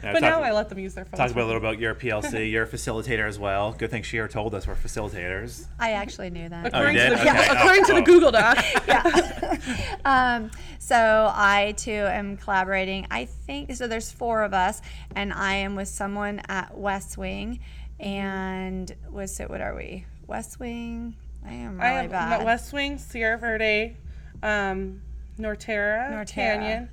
Yeah, 0.02 0.12
but 0.14 0.20
talk- 0.20 0.30
now 0.30 0.42
I 0.42 0.52
let 0.52 0.68
them 0.70 0.78
use 0.78 0.94
their 0.94 1.04
phones. 1.04 1.18
Talk 1.18 1.30
about 1.30 1.44
a 1.44 1.46
little 1.46 1.61
about 1.61 1.78
your 1.78 1.94
PLC. 1.94 2.50
You're 2.50 2.62
a 2.64 2.66
facilitator 2.68 3.28
as 3.28 3.38
well. 3.38 3.72
Good 3.72 3.90
thing 3.90 4.02
Scheer 4.02 4.28
told 4.28 4.54
us 4.54 4.66
we're 4.66 4.74
facilitators. 4.74 5.66
I 5.78 5.92
actually 5.92 6.30
knew 6.30 6.48
that. 6.48 6.70
Oh, 6.74 6.80
you 6.86 6.86
to 6.86 6.92
did? 7.11 7.18
the, 7.18 7.20
Okay. 7.30 7.46
according 7.50 7.84
to 7.84 7.92
Oh, 7.92 7.94
the 7.96 8.00
oh. 8.00 8.04
Google 8.04 8.30
Doc. 8.32 8.58
Um, 10.04 10.50
so 10.78 11.30
I 11.34 11.74
too 11.76 11.90
am 11.92 12.36
collaborating. 12.38 13.06
I 13.11 13.26
think 13.26 13.74
so. 13.74 13.86
There's 13.86 14.11
four 14.11 14.42
of 14.42 14.54
us, 14.54 14.80
and 15.14 15.32
I 15.32 15.54
am 15.56 15.76
with 15.76 15.88
someone 15.88 16.40
at 16.48 16.76
West 16.76 17.18
Wing, 17.18 17.61
and 17.98 18.90
was 19.11 19.38
it? 19.40 19.50
What 19.50 19.61
are 19.61 19.74
we? 19.74 20.06
West 20.26 20.58
Wing. 20.58 21.14
I 21.46 21.52
am 21.52 21.76
really 21.78 21.86
I 21.88 22.02
have 22.02 22.11
bad. 22.11 22.44
West 22.44 22.72
Wing, 22.72 22.96
Sierra 22.98 23.36
Verde, 23.38 23.96
um, 24.42 25.02
Norterra, 25.38 26.11
Norterra. 26.11 26.28
Canyon, 26.28 26.88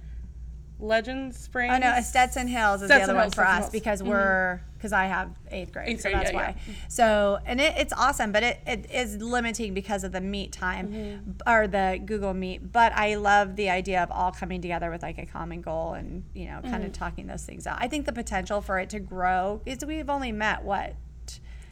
Legend 0.80 1.34
Springs. 1.34 1.74
Oh 1.76 1.78
no, 1.80 2.00
Stetson 2.02 2.48
Hills 2.48 2.82
is 2.82 2.88
Stetson 2.88 3.08
the 3.08 3.14
other 3.14 3.16
one 3.20 3.30
for 3.32 3.42
Stetson 3.44 3.48
us 3.56 3.60
Hills. 3.64 3.72
because 3.72 4.04
we're 4.04 4.62
because 4.78 4.94
I 4.94 5.06
have 5.08 5.32
eighth 5.50 5.74
grade, 5.74 5.90
Eighth 5.90 6.02
so 6.02 6.10
that's 6.12 6.32
yeah, 6.32 6.36
why. 6.38 6.56
So 6.88 7.40
and 7.48 7.60
it, 7.60 7.74
it's 7.78 7.94
awesome, 7.94 8.32
but 8.32 8.44
it, 8.44 8.60
it 8.68 8.92
is 8.92 9.18
limiting 9.18 9.74
because 9.74 10.04
of 10.04 10.12
the 10.12 10.22
meet 10.22 10.52
time 10.52 10.88
Mm-hmm. 10.90 11.32
or 11.50 11.68
the 11.68 12.00
Google 12.06 12.34
Meet. 12.36 12.72
But 12.72 12.94
I 12.94 13.16
love 13.16 13.56
the 13.56 13.72
idea 13.72 14.04
of 14.04 14.12
all 14.12 14.32
coming 14.32 14.62
together 14.62 14.92
with 14.92 15.02
like 15.02 15.18
a 15.18 15.26
common 15.26 15.62
goal 15.62 15.94
and 15.94 16.24
you 16.36 16.46
know 16.46 16.60
kind 16.62 16.76
Mm-hmm. 16.76 16.86
of 16.86 16.94
talking 16.94 17.26
those 17.28 17.44
things 17.44 17.66
out. 17.66 17.78
I 17.82 17.88
think 17.88 18.06
the 18.06 18.14
potential 18.14 18.62
for 18.62 18.78
it 18.78 18.90
to 18.92 19.00
grow 19.00 19.62
is 19.66 19.84
we've 19.84 20.10
only 20.12 20.32
met 20.32 20.64
what 20.64 20.94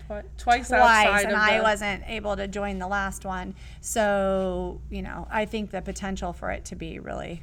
Twi- 0.07 0.23
twice, 0.37 0.67
twice 0.67 0.71
outside 0.71 1.23
and 1.25 1.33
of 1.33 1.37
I 1.39 1.57
the- 1.57 1.63
wasn't 1.63 2.03
able 2.07 2.35
to 2.37 2.47
join 2.47 2.79
the 2.79 2.87
last 2.87 3.23
one. 3.25 3.55
So, 3.81 4.81
you 4.89 5.01
know, 5.01 5.27
I 5.31 5.45
think 5.45 5.71
the 5.71 5.81
potential 5.81 6.33
for 6.33 6.51
it 6.51 6.65
to 6.65 6.75
be 6.75 6.99
really 6.99 7.41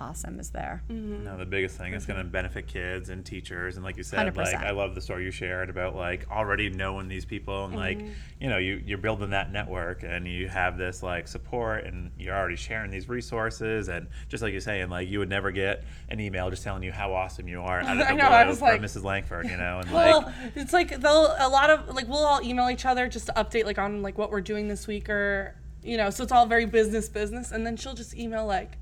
awesome 0.00 0.40
is 0.40 0.50
there. 0.50 0.82
Mm-hmm. 0.90 1.24
No, 1.24 1.36
the 1.36 1.46
biggest 1.46 1.76
thing 1.76 1.94
is 1.94 2.06
going 2.06 2.18
to 2.18 2.24
benefit 2.24 2.66
kids 2.66 3.08
and 3.08 3.24
teachers, 3.24 3.76
and 3.76 3.84
like 3.84 3.96
you 3.96 4.02
said, 4.02 4.34
like 4.36 4.48
100%. 4.48 4.64
I 4.64 4.70
love 4.70 4.94
the 4.94 5.00
story 5.00 5.24
you 5.24 5.30
shared 5.30 5.70
about 5.70 5.94
like 5.94 6.28
already 6.30 6.70
knowing 6.70 7.08
these 7.08 7.24
people, 7.24 7.64
and 7.64 7.74
like 7.74 7.98
mm-hmm. 7.98 8.12
you 8.40 8.48
know 8.48 8.58
you 8.58 8.82
you're 8.84 8.98
building 8.98 9.30
that 9.30 9.52
network, 9.52 10.02
and 10.02 10.26
you 10.26 10.48
have 10.48 10.78
this 10.78 11.02
like 11.02 11.28
support, 11.28 11.84
and 11.84 12.10
you're 12.18 12.34
already 12.34 12.56
sharing 12.56 12.90
these 12.90 13.08
resources, 13.08 13.88
and 13.88 14.08
just 14.28 14.42
like 14.42 14.52
you're 14.52 14.60
saying, 14.60 14.88
like 14.88 15.08
you 15.08 15.18
would 15.18 15.30
never 15.30 15.50
get 15.50 15.84
an 16.08 16.20
email 16.20 16.50
just 16.50 16.62
telling 16.62 16.82
you 16.82 16.92
how 16.92 17.12
awesome 17.12 17.48
you 17.48 17.60
are 17.60 17.80
out 17.80 18.00
of 18.00 18.06
I 18.08 18.14
know, 18.14 18.24
I 18.24 18.46
was 18.46 18.58
from 18.58 18.68
like- 18.68 18.80
Mrs. 18.80 19.04
Langford, 19.04 19.46
you 19.48 19.56
know, 19.56 19.80
and 19.80 19.90
Well, 19.92 20.22
like 20.22 20.56
it's 20.56 20.72
like 20.72 21.00
they'll 21.00 21.34
a 21.38 21.48
lot 21.48 21.70
of 21.70 21.94
like 21.94 22.08
we'll 22.08 22.24
all 22.24 22.42
email 22.42 22.68
each 22.70 22.86
other 22.86 23.08
just 23.08 23.26
to 23.26 23.32
update 23.32 23.64
like 23.64 23.78
on 23.78 24.02
like 24.02 24.18
what 24.18 24.30
we're 24.30 24.40
doing 24.40 24.68
this 24.68 24.86
week 24.86 25.08
or 25.08 25.54
you 25.82 25.96
know, 25.96 26.10
so 26.10 26.22
it's 26.22 26.32
all 26.32 26.46
very 26.46 26.66
business 26.66 27.08
business, 27.08 27.50
and 27.50 27.66
then 27.66 27.76
she'll 27.76 27.94
just 27.94 28.14
email 28.16 28.46
like, 28.46 28.78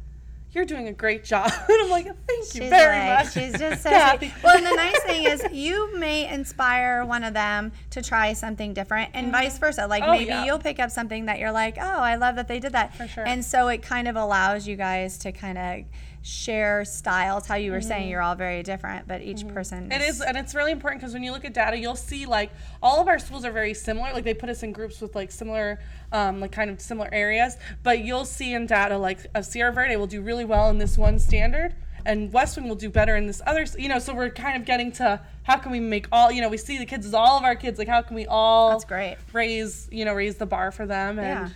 "You're 0.53 0.65
doing 0.65 0.89
a 0.89 0.93
great 0.93 1.25
job," 1.25 1.51
and 1.69 1.83
I'm 1.83 1.91
like, 1.91 2.07
"Thank 2.07 2.55
you 2.55 2.63
She's 2.63 2.71
very 2.71 2.99
like, 2.99 3.25
much." 3.25 3.33
she's 3.35 3.59
just 3.59 3.83
so 3.85 3.91
Kathy. 3.91 4.33
Well, 4.43 4.57
and 4.57 4.67
the 4.67 4.75
nice 4.75 5.01
thing 5.03 5.25
is 5.25 5.45
you 5.53 5.97
may 5.99 6.29
inspire 6.29 7.05
one 7.05 7.25
of 7.25 7.35
them 7.35 7.73
to 7.91 8.03
try 8.03 8.33
something 8.33 8.75
different 8.75 9.11
and 9.15 9.27
mm-hmm. 9.27 9.33
vice 9.33 9.59
versa. 9.59 9.87
Like 9.87 10.03
Oh, 10.03 10.11
maybe 10.13 10.27
yeah. 10.27 10.45
you'll 10.45 10.59
pick 10.59 10.79
up 10.79 10.91
something 10.91 11.27
that 11.27 11.39
you're 11.39 11.53
like, 11.53 11.77
oh, 11.81 12.01
I 12.01 12.17
love 12.17 12.37
that 12.37 12.49
they 12.49 12.59
did 12.59 12.73
that. 12.73 12.95
For 12.95 13.07
sure. 13.07 13.27
And 13.27 13.45
so 13.45 13.69
it 13.69 13.83
kind 13.83 14.09
of 14.09 14.17
allows 14.17 14.67
you 14.67 14.77
guys 14.77 15.19
to 15.19 15.33
kind 15.33 15.59
of 15.59 15.85
share 16.23 16.85
styles. 16.85 17.47
How 17.47 17.55
you 17.55 17.73
were 17.73 17.81
saying 17.81 18.09
you're 18.09 18.21
all 18.21 18.35
very 18.35 18.63
different, 18.63 19.09
but 19.09 19.23
each 19.23 19.47
person 19.49 19.61
Mm-hmm. 19.71 19.93
It 19.93 20.01
is, 20.03 20.21
and 20.21 20.37
it's 20.37 20.55
really 20.55 20.73
important 20.73 21.01
because 21.01 21.15
when 21.15 21.23
you 21.23 21.33
look 21.33 21.45
at 21.45 21.55
data, 21.55 21.77
you'll 21.77 21.97
see 21.97 22.27
like 22.27 22.51
all 22.83 23.01
of 23.01 23.09
our 23.09 23.19
schools 23.19 23.45
are 23.45 23.53
very 23.53 23.75
similar. 23.75 24.13
Like 24.13 24.25
they 24.25 24.35
put 24.35 24.49
us 24.49 24.63
in 24.63 24.73
groups 24.73 25.01
with 25.01 25.15
like 25.15 25.31
similar, 25.31 25.81
um, 26.13 26.41
like 26.41 26.53
kind 26.53 26.71
of 26.71 26.81
similar 26.81 27.09
areas. 27.13 27.57
But 27.83 28.01
you'll 28.01 28.25
see 28.25 28.53
in 28.53 28.67
data 28.67 28.99
like 28.99 29.27
uh, 29.35 29.43
Sierra 29.43 29.73
Verde 29.73 29.97
will 29.97 30.07
do 30.07 30.21
really 30.23 30.45
well 30.45 30.71
in 30.71 30.79
this 30.79 30.99
one 30.99 31.19
standard, 31.19 31.75
and 32.05 32.33
West 32.33 32.57
Wing 32.57 32.69
will 32.69 32.77
do 32.77 32.91
better 32.91 33.17
in 33.17 33.27
this 33.27 33.41
other. 33.47 33.65
You 33.79 33.89
know, 33.89 33.99
so 33.99 34.15
we're 34.15 34.31
kind 34.31 34.57
of 34.57 34.67
getting 34.67 34.93
to 34.93 35.21
how 35.45 35.57
can 35.57 35.73
we 35.73 35.81
make 35.81 36.07
all. 36.13 36.31
You 36.31 36.41
know, 36.43 36.49
we 36.49 36.59
see 36.59 36.79
the 36.79 36.87
kids 36.87 37.07
as 37.07 37.15
all 37.15 37.39
of 37.39 37.45
our 37.45 37.57
kids. 37.57 37.79
Like 37.79 37.89
how 37.89 38.03
can 38.03 38.17
we 38.17 38.27
all 38.27 38.71
That's 38.71 38.85
great. 38.85 39.17
raise 39.33 39.89
you 39.91 40.05
know 40.05 40.15
raise 40.15 40.37
the 40.37 40.47
bar 40.47 40.71
for 40.73 40.87
them 40.87 41.19
and. 41.19 41.49
Yeah. 41.49 41.55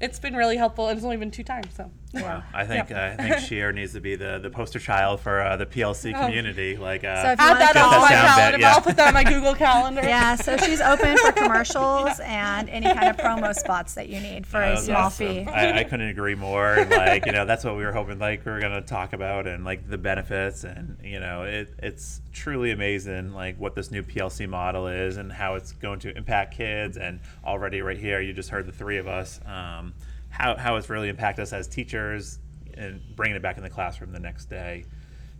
It's 0.00 0.20
been 0.20 0.36
really 0.36 0.56
helpful, 0.56 0.86
and 0.86 0.96
it's 0.96 1.04
only 1.04 1.16
been 1.16 1.32
two 1.32 1.42
times, 1.42 1.74
so. 1.76 1.90
Wow, 2.14 2.42
I 2.54 2.64
think 2.64 2.90
uh, 2.90 3.14
I 3.18 3.22
think 3.22 3.38
Scheer 3.40 3.70
needs 3.70 3.92
to 3.92 4.00
be 4.00 4.16
the 4.16 4.38
the 4.42 4.48
poster 4.48 4.78
child 4.78 5.20
for 5.20 5.42
uh, 5.42 5.56
the 5.56 5.66
PLC 5.66 6.18
community, 6.18 6.76
like 6.78 7.04
uh, 7.04 7.22
So 7.22 7.30
if 7.32 7.38
you 7.40 7.44
Add 7.46 7.58
that 7.60 7.72
to 7.74 7.78
Just 7.78 7.86
on 7.92 7.94
a 7.94 8.00
my 8.00 8.08
sound 8.08 8.26
bit, 8.26 8.34
calendar. 8.36 8.58
yeah. 8.60 8.72
I'll 8.72 8.80
put 8.80 8.96
that 8.96 9.08
on 9.08 9.14
my 9.14 9.24
Google 9.24 9.54
Calendar. 9.54 10.00
Yeah, 10.08 10.34
so 10.36 10.56
she's 10.56 10.80
open 10.80 11.18
for 11.18 11.32
commercials 11.42 12.18
and 12.20 12.70
any 12.70 12.86
kind 12.86 13.08
of 13.08 13.16
promo 13.18 13.54
spots 13.54 13.92
that 13.94 14.08
you 14.08 14.20
need 14.20 14.46
for 14.46 14.58
That 14.58 14.78
a 14.78 14.80
small 14.80 14.96
awesome. 14.96 15.26
fee. 15.44 15.50
I, 15.50 15.80
I 15.80 15.84
couldn't 15.84 16.08
agree 16.08 16.34
more. 16.34 16.74
And 16.74 16.90
like, 16.90 17.26
you 17.26 17.32
know, 17.32 17.44
that's 17.44 17.62
what 17.64 17.76
we 17.76 17.84
were 17.84 17.92
hoping 17.92 18.18
like 18.18 18.44
we 18.46 18.52
were 18.52 18.60
gonna 18.60 18.80
talk 18.80 19.12
about 19.12 19.46
and 19.46 19.64
like 19.66 19.88
the 19.90 19.98
benefits 19.98 20.64
and 20.64 20.96
you 21.04 21.20
know, 21.20 21.42
it 21.42 21.74
it's 21.82 22.22
truly 22.32 22.70
amazing 22.70 23.34
like 23.34 23.58
what 23.60 23.74
this 23.74 23.90
new 23.90 24.02
PLC 24.02 24.48
model 24.48 24.86
is 24.88 25.18
and 25.18 25.30
how 25.30 25.56
it's 25.56 25.72
going 25.72 25.98
to 26.00 26.16
impact 26.16 26.54
kids 26.56 26.96
and 26.96 27.20
already 27.44 27.82
right 27.82 27.98
here 27.98 28.20
you 28.20 28.32
just 28.32 28.48
heard 28.48 28.64
the 28.66 28.72
three 28.72 28.96
of 28.96 29.06
us 29.08 29.40
um, 29.44 29.92
how, 30.38 30.56
how 30.56 30.76
it's 30.76 30.88
really 30.88 31.08
impacted 31.08 31.42
us 31.42 31.52
as 31.52 31.66
teachers 31.66 32.38
and 32.74 33.02
bringing 33.16 33.36
it 33.36 33.42
back 33.42 33.56
in 33.56 33.62
the 33.62 33.70
classroom 33.70 34.12
the 34.12 34.20
next 34.20 34.46
day. 34.46 34.84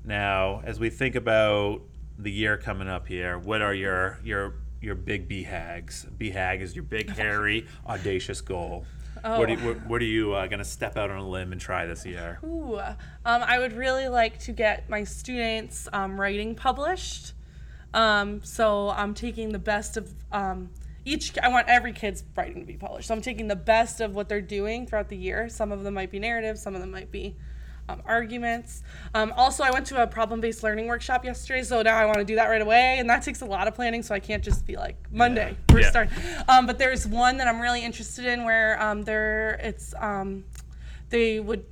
Now, 0.05 0.61
as 0.64 0.80
we 0.80 0.90
think 0.90 1.14
about 1.14 1.82
the 2.18 2.32
year 2.32 2.59
coming 2.59 2.88
up 2.88 3.07
here, 3.07 3.38
what 3.38 3.62
are 3.62 3.74
your 3.74 4.18
your 4.24 4.55
your 4.80 4.94
big 4.94 5.28
BHAGs? 5.28 6.07
BHAG 6.18 6.61
is 6.61 6.74
your 6.74 6.84
big, 6.84 7.11
hairy, 7.16 7.66
audacious 7.86 8.40
goal. 8.40 8.84
What, 9.22 9.51
are 9.51 9.53
you, 9.53 9.59
what, 9.59 9.86
what 9.86 10.01
are 10.01 10.07
you 10.07 10.34
uh, 10.34 10.46
going 10.46 10.61
to 10.61 10.64
step 10.64 10.96
out 10.96 11.11
on 11.11 11.18
a 11.18 11.28
limb 11.28 11.51
and 11.51 11.61
try 11.61 11.86
this 11.86 12.07
year? 12.07 12.38
Ooh, 12.44 12.78
um, 12.78 12.94
I 13.24 13.59
would 13.59 13.72
really 13.72 14.07
like 14.07 14.38
to 14.40 14.53
get 14.53 14.88
my 14.88 15.03
students' 15.03 15.88
um, 15.92 16.20
writing 16.20 16.55
published. 16.55 17.32
Um, 17.92 18.40
so 18.44 18.90
I'm 18.90 19.14
taking 19.14 19.51
the 19.51 19.59
best 19.59 19.96
of 19.96 20.14
um, 20.30 20.70
each. 21.09 21.36
I 21.38 21.48
want 21.48 21.68
every 21.68 21.92
kid's 21.92 22.22
writing 22.36 22.61
to 22.61 22.66
be 22.66 22.76
published. 22.76 23.09
So 23.09 23.14
I'm 23.14 23.22
taking 23.22 23.48
the 23.48 23.56
best 23.56 24.00
of 24.00 24.14
what 24.14 24.28
they're 24.28 24.40
doing 24.40 24.86
throughout 24.86 25.09
the 25.09 25.16
year. 25.16 25.48
Some 25.48 25.72
of 25.72 25.82
them 25.82 25.94
might 25.94 26.11
be 26.11 26.18
narratives. 26.18 26.62
Some 26.62 26.74
of 26.74 26.80
them 26.80 26.90
might 26.90 27.11
be 27.11 27.36
um, 27.88 28.02
arguments. 28.04 28.82
Um, 29.14 29.32
also, 29.36 29.62
I 29.64 29.70
went 29.70 29.86
to 29.86 30.02
a 30.02 30.06
problem-based 30.06 30.62
learning 30.62 30.88
workshop 30.88 31.24
yesterday, 31.24 31.62
so 31.62 31.80
now 31.80 31.96
I 31.96 32.04
want 32.04 32.18
to 32.18 32.24
do 32.24 32.34
that 32.34 32.46
right 32.48 32.61
away, 32.61 32.98
and 32.98 33.09
that 33.09 33.22
takes 33.22 33.40
a 33.40 33.46
lot 33.46 33.66
of 33.66 33.74
planning. 33.74 34.02
So 34.02 34.14
I 34.14 34.20
can't 34.20 34.44
just 34.44 34.66
be 34.66 34.76
like 34.76 34.96
Monday 35.11 35.56
Yeah. 35.68 35.74
we're 35.74 35.80
Yeah. 35.80 35.90
starting. 35.90 36.12
Um, 36.48 36.66
but 36.66 36.78
there's 36.78 37.06
one 37.06 37.38
that 37.38 37.48
I'm 37.48 37.61
really 37.61 37.82
interested 37.82 38.26
in 38.26 38.44
where 38.44 38.80
um, 38.82 39.02
there 39.04 39.59
it's 39.62 39.94
um, 39.98 40.44
they 41.09 41.40
would 41.40 41.64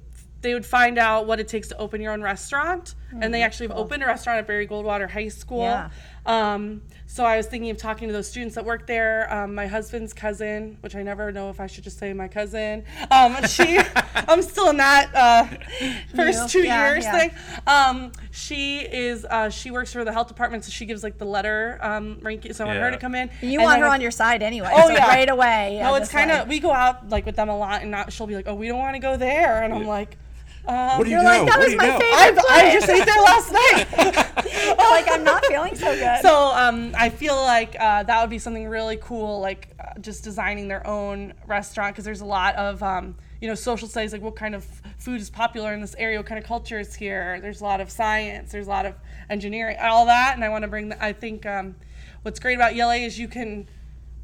they 0.43 0.55
would 0.55 0.67
find 0.67 0.97
out 0.97 1.27
what 1.27 1.41
it 1.41 1.49
takes 1.49 1.69
to 1.69 1.77
open 1.79 2.01
your 2.01 2.13
own 2.13 2.23
restaurant 2.23 2.95
and 3.21 3.35
they 3.35 3.43
actually 3.43 3.67
have 3.67 3.77
opened 3.77 4.03
a 4.03 4.07
restaurant 4.07 4.39
at 4.39 4.47
Barry 4.47 4.69
Goldwater 4.69 5.11
High 5.11 5.29
School. 5.29 5.63
Yeah. 5.63 5.89
Um, 6.27 6.83
so 7.09 7.25
I 7.25 7.37
was 7.37 7.47
thinking 7.47 7.71
of 7.71 7.79
talking 7.79 8.09
to 8.09 8.13
those 8.13 8.29
students 8.29 8.57
that 8.57 8.65
work 8.65 8.87
there. 8.87 9.33
Um, 9.33 9.55
my 9.55 9.67
husband's 9.67 10.13
cousin, 10.13 10.77
which 10.81 10.95
I 10.95 11.03
never 11.03 11.33
know 11.33 11.49
if 11.49 11.61
I 11.61 11.67
should 11.67 11.85
just 11.85 11.99
say 11.99 12.13
my 12.13 12.29
cousin. 12.29 12.85
Um, 13.11 13.37
she, 13.47 13.79
I'm 14.15 14.43
still 14.43 14.69
in 14.71 14.77
that 14.79 15.15
uh, 15.15 15.47
first 16.15 16.51
two 16.51 16.63
Yeah, 16.63 16.93
years 16.93 17.05
yeah. 17.05 17.19
thing. 17.19 17.31
Um, 17.67 18.13
she 18.33 18.81
is 18.81 19.25
uh, 19.25 19.49
she 19.49 19.71
works 19.71 19.93
for 19.93 20.05
the 20.05 20.13
health 20.13 20.29
department, 20.29 20.65
so 20.65 20.71
she 20.71 20.85
gives 20.85 21.03
like 21.03 21.17
the 21.17 21.25
letter 21.25 21.79
um, 21.81 22.19
ranking. 22.21 22.53
So 22.53 22.65
I 22.65 22.69
want 22.69 22.81
her 22.81 22.91
to 22.91 22.99
come 22.99 23.15
in. 23.15 23.31
You 23.41 23.63
want 23.63 23.81
her 23.81 23.87
on 23.87 24.01
your 24.01 24.11
side 24.11 24.43
anyway. 24.43 24.71
Oh 24.73 24.89
so 24.89 24.93
yeah, 24.93 25.07
right 25.09 25.29
away. 25.31 25.77
Yeah, 25.77 25.89
no, 25.89 25.95
it's 25.95 26.11
kind 26.11 26.31
of 26.31 26.49
we 26.49 26.59
go 26.59 26.73
out 26.73 27.09
like 27.09 27.25
with 27.25 27.37
them 27.37 27.49
a 27.49 27.57
lot, 27.57 27.83
and 27.83 27.93
not, 27.93 28.13
she'll 28.13 28.27
be 28.27 28.35
like, 28.35 28.49
"Oh, 28.49 28.55
we 28.55 28.69
don't 28.69 28.79
want 28.79 28.95
to 28.95 29.01
go 29.01 29.17
there," 29.17 29.63
and 29.63 29.73
I'm 29.73 29.87
like, 29.87 30.19
um, 30.69 30.99
What 30.99 31.05
do 31.05 31.11
you 31.11 31.17
You're 31.17 31.23
know? 31.25 31.45
like, 31.45 31.47
that 31.49 31.59
What 31.59 31.69
was 31.69 31.77
my 31.77 31.87
know? 31.87 31.99
favorite. 31.99 32.45
I, 32.51 32.71
I 32.71 32.73
just 32.73 32.89
ate 32.89 33.05
there 33.05 33.23
last 33.23 33.53
night. 34.73 34.77
like 34.79 35.09
I'm 35.11 35.25
not 35.25 35.45
feeling 35.47 35.75
so 35.75 35.95
good. 35.95 36.21
so 36.23 36.53
um, 36.55 36.93
I 36.97 37.11
feel 37.11 37.37
like 37.37 37.77
uh, 37.79 38.03
that 38.05 38.21
would 38.21 38.31
be 38.31 38.39
something 38.39 38.67
really 38.69 38.97
cool, 38.97 39.41
like 39.41 39.75
uh, 39.79 39.99
just 40.01 40.25
designing 40.25 40.69
their 40.69 40.87
own 40.87 41.35
restaurant 41.47 41.95
because 41.95 42.05
there's 42.05 42.21
a 42.21 42.25
lot 42.27 42.55
of 42.57 42.83
um, 42.83 43.15
you 43.41 43.49
know 43.49 43.55
social 43.55 43.89
studies, 43.89 44.13
like 44.13 44.23
what 44.23 44.37
kind 44.37 44.55
of 44.55 44.65
food 44.99 45.21
is 45.21 45.31
popular 45.31 45.73
in 45.75 45.81
this 45.81 45.95
area, 45.99 46.19
what 46.19 46.27
kind 46.27 46.39
of 46.39 46.45
culture 46.45 46.79
is 46.81 46.95
here. 46.95 47.39
There's 47.41 47.61
a 47.61 47.65
lot 47.65 47.81
of 47.81 47.91
science, 47.91 48.53
there's 48.53 48.67
a 48.67 48.71
lot 48.71 48.87
of 48.87 48.95
engineering, 49.31 49.77
all 49.81 50.07
that, 50.07 50.33
and 50.35 50.45
I 50.45 50.49
want 50.49 50.63
to 50.63 50.69
bring. 50.69 50.89
The, 50.91 51.05
I 51.05 51.13
think 51.13 51.45
um, 51.47 51.77
what's 52.23 52.41
great 52.41 52.55
about 52.55 52.75
Yale 52.75 52.91
is 52.91 53.19
you 53.19 53.29
can. 53.29 53.69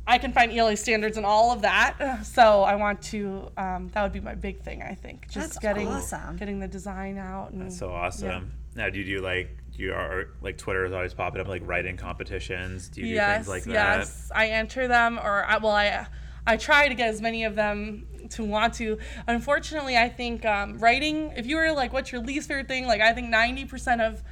I 0.07 0.19
can 0.19 0.33
find 0.33 0.53
ELA 0.53 0.77
standards 0.77 1.17
and 1.17 1.25
all 1.25 1.53
of 1.53 1.63
that, 1.63 2.21
so 2.25 2.63
I 2.63 2.75
want 2.77 3.03
to. 3.03 3.51
Um, 3.57 3.91
that 3.95 4.03
would 4.03 4.13
be 4.13 4.21
my 4.21 4.35
big 4.35 4.63
thing. 4.63 4.83
I 4.83 4.95
think 4.95 5.29
just 5.29 5.55
That's 5.55 5.59
getting 5.59 5.89
awesome. 5.89 6.37
getting 6.37 6.59
the 6.59 6.69
design 6.69 7.19
out. 7.19 7.53
And, 7.53 7.73
So 7.73 7.91
awesome. 7.91 8.53
Now, 8.75 8.89
do 8.89 8.99
you 8.99 9.05
do 9.05 9.23
like 9.23 9.57
you 9.75 9.93
are 9.93 10.31
like 10.41 10.59
Twitter 10.59 10.85
is 10.85 10.93
always 10.93 11.15
popping 11.15 11.41
up 11.41 11.49
like 11.49 11.63
writing 11.65 11.97
competitions? 11.97 12.89
Do 12.89 13.03
you 13.03 13.09
do 13.09 13.13
yes, 13.15 13.37
things 13.37 13.49
like 13.49 13.65
that? 13.65 13.99
yes. 13.99 14.31
I 14.35 14.49
enter 14.49 14.89
them, 14.89 15.19
or 15.19 15.45
I, 15.45 15.59
well, 15.59 15.73
I 15.73 16.07
I 16.47 16.57
try 16.57 16.89
to 16.89 16.95
get 16.95 17.09
as 17.09 17.21
many 17.21 17.45
of 17.45 17.55
them 17.55 18.07
to 18.31 18.45
want 18.45 18.75
to. 18.75 18.99
Unfortunately, 19.27 19.97
I 19.97 20.09
think 20.09 20.45
um, 20.45 20.79
writing. 20.79 21.33
If 21.37 21.47
you 21.47 21.57
were 21.57 21.73
like, 21.73 21.93
what's 21.93 22.11
your 22.11 22.23
least 22.23 22.49
favorite 22.49 22.69
thing? 22.69 22.87
Like, 22.87 23.01
I 23.01 23.13
think 23.13 23.29
ninety 23.29 23.65
percent 23.65 24.01
of 24.01 24.23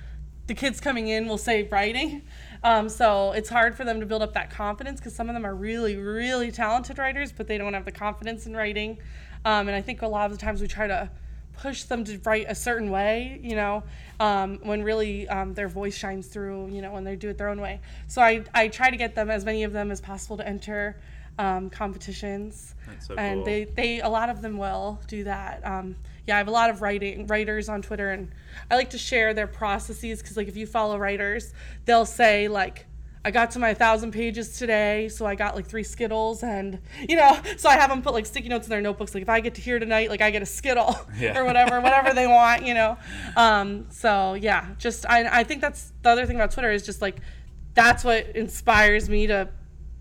the 0.47 0.55
kids 0.55 0.81
coming 0.81 1.09
in 1.09 1.29
will 1.29 1.39
say 1.39 1.69
writing. 1.71 2.23
Um, 2.63 2.89
so 2.89 3.33
it's 3.33 3.49
hard 3.49 3.75
for 3.75 3.85
them 3.85 4.01
to 4.01 4.07
build 4.07 4.23
up 4.23 4.35
that 4.35 4.51
confidence 4.51 5.01
because 5.01 5.15
some 5.15 5.29
of 5.29 5.35
them 5.35 5.47
are 5.47 5.55
really, 5.55 5.97
really 5.97 6.51
talented 6.51 6.99
writers, 6.99 7.33
but 7.33 7.47
they 7.47 7.59
don't 7.59 7.75
have 7.75 7.85
the 7.85 7.93
confidence 7.93 8.47
in 8.47 8.55
writing. 8.55 8.99
Um, 9.45 9.69
and 9.69 9.77
I 9.77 9.81
think 9.81 10.03
a 10.03 10.07
lot 10.07 10.31
of 10.31 10.39
the 10.39 10.45
times 10.45 10.61
we 10.61 10.69
try 10.69 10.87
to 10.87 11.11
push 11.59 11.85
them 11.85 12.05
to 12.05 12.19
write 12.25 12.47
a 12.49 12.55
certain 12.55 12.91
way, 12.91 13.39
you 13.43 13.55
know, 13.55 13.83
um, 14.19 14.59
when 14.63 14.83
really 14.83 15.29
um, 15.29 15.55
their 15.55 15.69
voice 15.69 15.97
shines 15.97 16.27
through, 16.27 16.69
you 16.69 16.83
know, 16.83 16.93
when 16.93 17.05
they 17.05 17.17
do 17.17 17.29
it 17.29 17.39
their 17.39 17.49
own 17.49 17.61
way. 17.61 17.81
So 18.07 18.23
I, 18.23 18.45
I 18.55 18.69
try 18.69 18.91
to 18.91 18.97
get 18.97 19.15
them, 19.15 19.31
as 19.31 19.45
many 19.45 19.63
of 19.65 19.73
them 19.73 19.91
as 19.91 20.01
possible, 20.01 20.37
to 20.39 20.47
enter 20.47 20.97
um, 21.39 21.71
competitions. 21.71 22.75
So 23.01 23.15
and 23.15 23.39
cool. 23.39 23.45
they, 23.45 23.65
they, 23.65 24.01
a 24.01 24.09
lot 24.09 24.29
of 24.29 24.43
them 24.43 24.59
will 24.59 25.01
do 25.07 25.25
that. 25.25 25.65
Um, 25.67 25.97
yeah, 26.27 26.35
I 26.35 26.39
have 26.39 26.49
a 26.49 26.53
lot 26.53 26.71
of 26.71 26.83
writing 26.83 27.27
writers 27.27 27.69
on 27.69 27.83
Twitter, 27.83 28.11
and 28.11 28.31
I 28.71 28.77
like 28.77 28.91
to 28.91 28.99
share 28.99 29.35
their 29.35 29.47
processes 29.47 30.21
because, 30.23 30.37
like, 30.37 30.49
if 30.49 30.57
you 30.57 30.67
follow 30.67 30.99
writers, 30.99 31.53
they'll 31.87 32.07
say 32.07 32.49
like, 32.49 32.87
I 33.23 33.31
got 33.31 33.51
to 33.53 33.59
my 33.59 33.75
thousand 33.75 34.13
pages 34.13 34.59
today, 34.59 35.09
so 35.09 35.27
I 35.27 35.35
got 35.35 35.55
like 35.55 35.67
three 35.67 35.83
Skittles, 35.83 36.43
and 36.43 36.79
you 37.07 37.17
know, 37.17 37.39
so 37.59 37.69
I 37.69 37.75
have 37.75 37.91
them 37.91 38.01
put 38.01 38.15
like 38.15 38.25
sticky 38.25 38.49
notes 38.49 38.67
in 38.67 38.71
their 38.71 38.81
notebooks. 38.81 39.15
Like 39.15 39.23
if 39.23 39.29
I 39.29 39.41
get 39.41 39.55
to 39.57 39.61
here 39.61 39.79
tonight, 39.79 40.09
like 40.09 40.23
I 40.23 40.31
get 40.31 40.41
a 40.43 40.47
Skittle 40.47 40.99
Yeah. 41.19 41.39
or 41.39 41.45
whatever, 41.45 41.81
whatever 41.81 42.15
they 42.15 42.27
want, 42.27 42.65
you 42.67 42.75
know. 42.75 42.97
Um, 43.37 43.87
so 43.91 44.35
yeah, 44.35 44.75
just 44.79 45.07
I, 45.07 45.41
I 45.41 45.45
think 45.45 45.61
that's 45.61 45.93
the 46.03 46.11
other 46.11 46.27
thing 46.27 46.37
about 46.37 46.51
Twitter 46.51 46.71
is 46.71 46.85
just 46.85 47.01
like 47.01 47.21
that's 47.75 48.05
what 48.05 48.35
inspires 48.35 49.09
me 49.09 49.27
to 49.29 49.49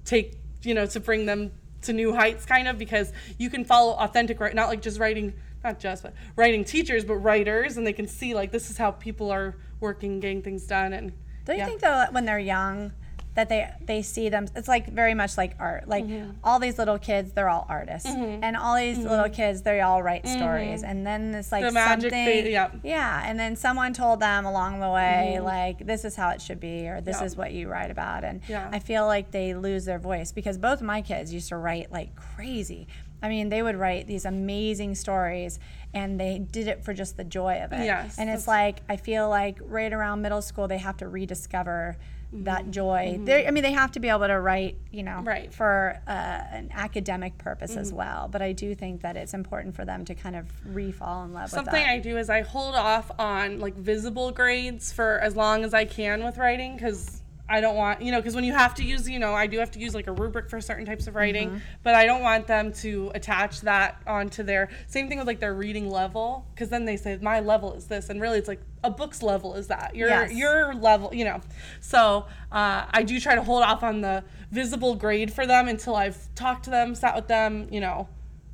take 0.03 0.38
you 0.63 0.73
know 0.73 0.85
to 0.85 0.99
bring 0.99 1.25
them 1.25 1.51
to 1.81 1.93
new 1.93 2.13
heights 2.13 2.45
kind 2.45 2.67
of 2.67 2.77
because 2.77 3.13
you 3.37 3.49
can 3.49 3.63
follow 3.63 3.93
authentic 3.93 4.39
right 4.39 4.53
not 4.53 4.67
like 4.67 4.81
just 4.81 4.99
writing 4.99 5.33
not 5.63 5.79
just 5.79 6.03
but 6.03 6.13
writing 6.35 6.63
teachers 6.63 7.05
but 7.05 7.15
writers 7.15 7.77
and 7.77 7.85
they 7.85 7.93
can 7.93 8.07
see 8.07 8.33
like 8.33 8.51
this 8.51 8.69
is 8.69 8.77
how 8.77 8.91
people 8.91 9.31
are 9.31 9.55
working 9.79 10.19
getting 10.19 10.41
things 10.41 10.65
done 10.65 10.93
and 10.93 11.13
Don't 11.45 11.55
you 11.55 11.59
yeah. 11.61 11.65
think 11.65 11.81
though 11.81 11.87
that 11.87 12.13
when 12.13 12.25
they're 12.25 12.39
young 12.39 12.91
that 13.39 13.49
they 13.49 13.69
they 13.85 14.01
see 14.01 14.27
them 14.29 14.47
it's 14.55 14.67
like 14.67 14.87
very 14.91 15.13
much 15.13 15.37
like 15.37 15.55
art. 15.59 15.87
Like 15.87 16.03
Mm-hmm. 16.05 16.31
all 16.43 16.59
these 16.59 16.77
little 16.77 16.99
kids, 16.99 17.31
they're 17.31 17.49
all 17.49 17.65
artists. 17.69 18.07
And 18.09 18.55
all 18.57 18.75
these 18.75 18.97
little 18.97 19.29
kids, 19.29 19.61
they 19.61 19.81
all 19.81 20.03
write 20.03 20.27
stories. 20.27 20.83
And 20.83 21.05
then 21.07 21.33
it's 21.33 21.51
like 21.51 21.63
Mm-hmm. 21.63 21.67
The 21.69 21.71
magic 21.73 22.11
something 22.11 22.43
fa- 22.43 22.49
yeah. 22.51 22.69
Yeah, 22.83 23.23
and 23.25 23.39
then 23.39 23.55
someone 23.55 23.93
told 23.93 24.19
them 24.19 24.45
along 24.45 24.79
the 24.81 24.89
way 24.89 25.39
like 25.41 25.85
this 25.85 26.03
is 26.05 26.15
how 26.15 26.29
it 26.29 26.41
should 26.41 26.59
be 26.59 26.87
or 26.87 26.99
this 27.01 27.15
Mm-hmm. 27.17 27.23
Yeah. 27.23 27.25
is 27.27 27.37
what 27.37 27.51
you 27.53 27.67
write 27.69 27.91
about 27.91 28.23
and 28.23 28.41
Yeah. 28.47 28.69
I 28.71 28.79
feel 28.79 29.05
like 29.05 29.31
they 29.31 29.53
lose 29.53 29.85
their 29.85 29.99
voice 29.99 30.31
because 30.31 30.57
both 30.57 30.79
of 30.81 30.85
my 30.85 31.01
kids 31.01 31.33
used 31.33 31.49
to 31.49 31.57
write 31.57 31.91
like 31.91 32.15
crazy. 32.15 32.87
I 33.21 33.27
mean, 33.27 33.49
they 33.49 33.61
would 33.61 33.75
write 33.75 34.07
these 34.07 34.23
amazing 34.25 34.95
stories 34.95 35.59
and 35.93 36.19
they 36.19 36.39
did 36.39 36.67
it 36.67 36.85
for 36.85 36.93
just 36.93 37.17
the 37.17 37.23
joy 37.25 37.61
of 37.63 37.73
it. 37.73 37.83
Yes, 37.85 38.17
and 38.19 38.29
it's 38.29 38.47
like 38.47 38.81
I 38.87 38.95
feel 38.95 39.27
like 39.29 39.57
right 39.61 39.91
around 39.91 40.21
middle 40.21 40.41
school 40.41 40.67
they 40.67 40.77
have 40.77 40.97
to 40.97 41.07
rediscover 41.07 41.97
Mm-hmm. 42.33 42.43
that 42.43 42.69
joy. 42.71 43.19
They, 43.23 43.47
I 43.47 43.51
mean, 43.51 43.63
they 43.63 43.71
have 43.71 43.91
to 43.93 43.99
be 43.99 44.09
able 44.09 44.27
to 44.27 44.39
write, 44.39 44.77
you 44.91 45.03
know, 45.03 45.21
Right. 45.23 45.45
Mm-hmm. 45.45 45.51
for 45.51 45.99
uh, 46.07 46.11
an 46.11 46.69
academic 46.73 47.37
purpose 47.37 47.75
as 47.75 47.91
well. 47.91 48.27
But 48.31 48.41
I 48.41 48.51
do 48.51 48.75
think 48.75 49.01
that 49.01 49.17
it's 49.17 49.33
important 49.33 49.75
for 49.75 49.83
them 49.85 50.05
to 50.05 50.13
kind 50.15 50.35
of 50.35 50.45
re-fall 50.65 51.23
in 51.23 51.33
love 51.33 51.49
Something 51.49 51.73
with 51.73 51.81
that. 51.83 51.89
I 51.89 51.97
do 51.99 52.17
is 52.17 52.29
I 52.29 52.41
hold 52.41 52.75
off 52.75 53.09
on 53.17 53.59
like 53.59 53.75
visible 53.75 54.31
grades 54.31 54.91
for 54.93 55.19
as 55.19 55.35
long 55.35 55.63
as 55.63 55.73
I 55.73 55.85
can 55.85 56.23
with 56.23 56.37
writing 56.37 56.75
because 56.75 57.21
I 57.49 57.61
don't 57.61 57.75
want, 57.75 58.01
you 58.01 58.11
know, 58.11 58.19
because 58.19 58.35
when 58.35 58.43
you 58.43 58.53
have 58.53 58.75
to 58.75 58.83
use, 58.83 59.09
you 59.09 59.17
know, 59.17 59.33
I 59.33 59.47
do 59.47 59.57
have 59.57 59.71
to 59.71 59.79
use 59.79 59.95
like 59.95 60.07
a 60.07 60.11
rubric 60.11 60.49
for 60.49 60.61
certain 60.61 60.85
types 60.85 61.07
of 61.07 61.15
writing, 61.15 61.49
Mm-hmm. 61.49 61.57
but 61.83 61.95
I 61.95 62.05
don't 62.05 62.21
want 62.21 62.45
them 62.47 62.71
to 62.73 63.11
attach 63.15 63.61
that 63.61 64.01
onto 64.05 64.43
their 64.43 64.69
same 64.87 65.09
thing 65.09 65.17
with 65.17 65.25
like 65.27 65.39
their 65.39 65.53
reading 65.55 65.89
level 65.89 66.45
because 66.53 66.69
then 66.69 66.85
they 66.85 66.95
say 66.95 67.17
my 67.21 67.39
level 67.39 67.73
is 67.73 67.87
this, 67.87 68.09
and 68.09 68.21
really 68.21 68.37
it's 68.37 68.47
like 68.47 68.61
a 68.83 68.91
book's 68.91 69.23
level 69.23 69.55
is 69.55 69.67
that 69.67 69.95
your 69.95 70.09
Yes. 70.09 70.31
your 70.33 70.73
level, 70.75 71.13
you 71.13 71.25
know. 71.25 71.41
So 71.81 72.27
uh, 72.51 72.85
I 72.91 73.03
do 73.03 73.19
try 73.19 73.35
to 73.35 73.43
hold 73.43 73.63
off 73.63 73.81
on 73.83 74.01
the 74.01 74.23
visible 74.51 74.95
grade 74.95 75.33
for 75.33 75.45
them 75.47 75.67
until 75.67 75.95
I've 75.95 76.33
talked 76.35 76.65
to 76.65 76.69
them, 76.69 76.93
sat 76.95 77.15
with 77.15 77.27
them, 77.27 77.67
you 77.71 77.79
know, 77.81 78.07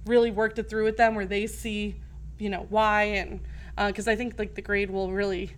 really 0.06 0.32
worked 0.32 0.58
it 0.60 0.70
through 0.70 0.86
with 0.86 0.98
them 0.98 1.16
where 1.16 1.26
they 1.26 1.48
see 1.48 1.96
you 2.38 2.50
know 2.50 2.66
why 2.70 3.04
and 3.04 3.40
because 3.88 4.08
I 4.08 4.16
think 4.16 4.38
like 4.38 4.56
the 4.56 4.62
grade 4.62 4.90
will 4.90 5.12
really 5.12 5.52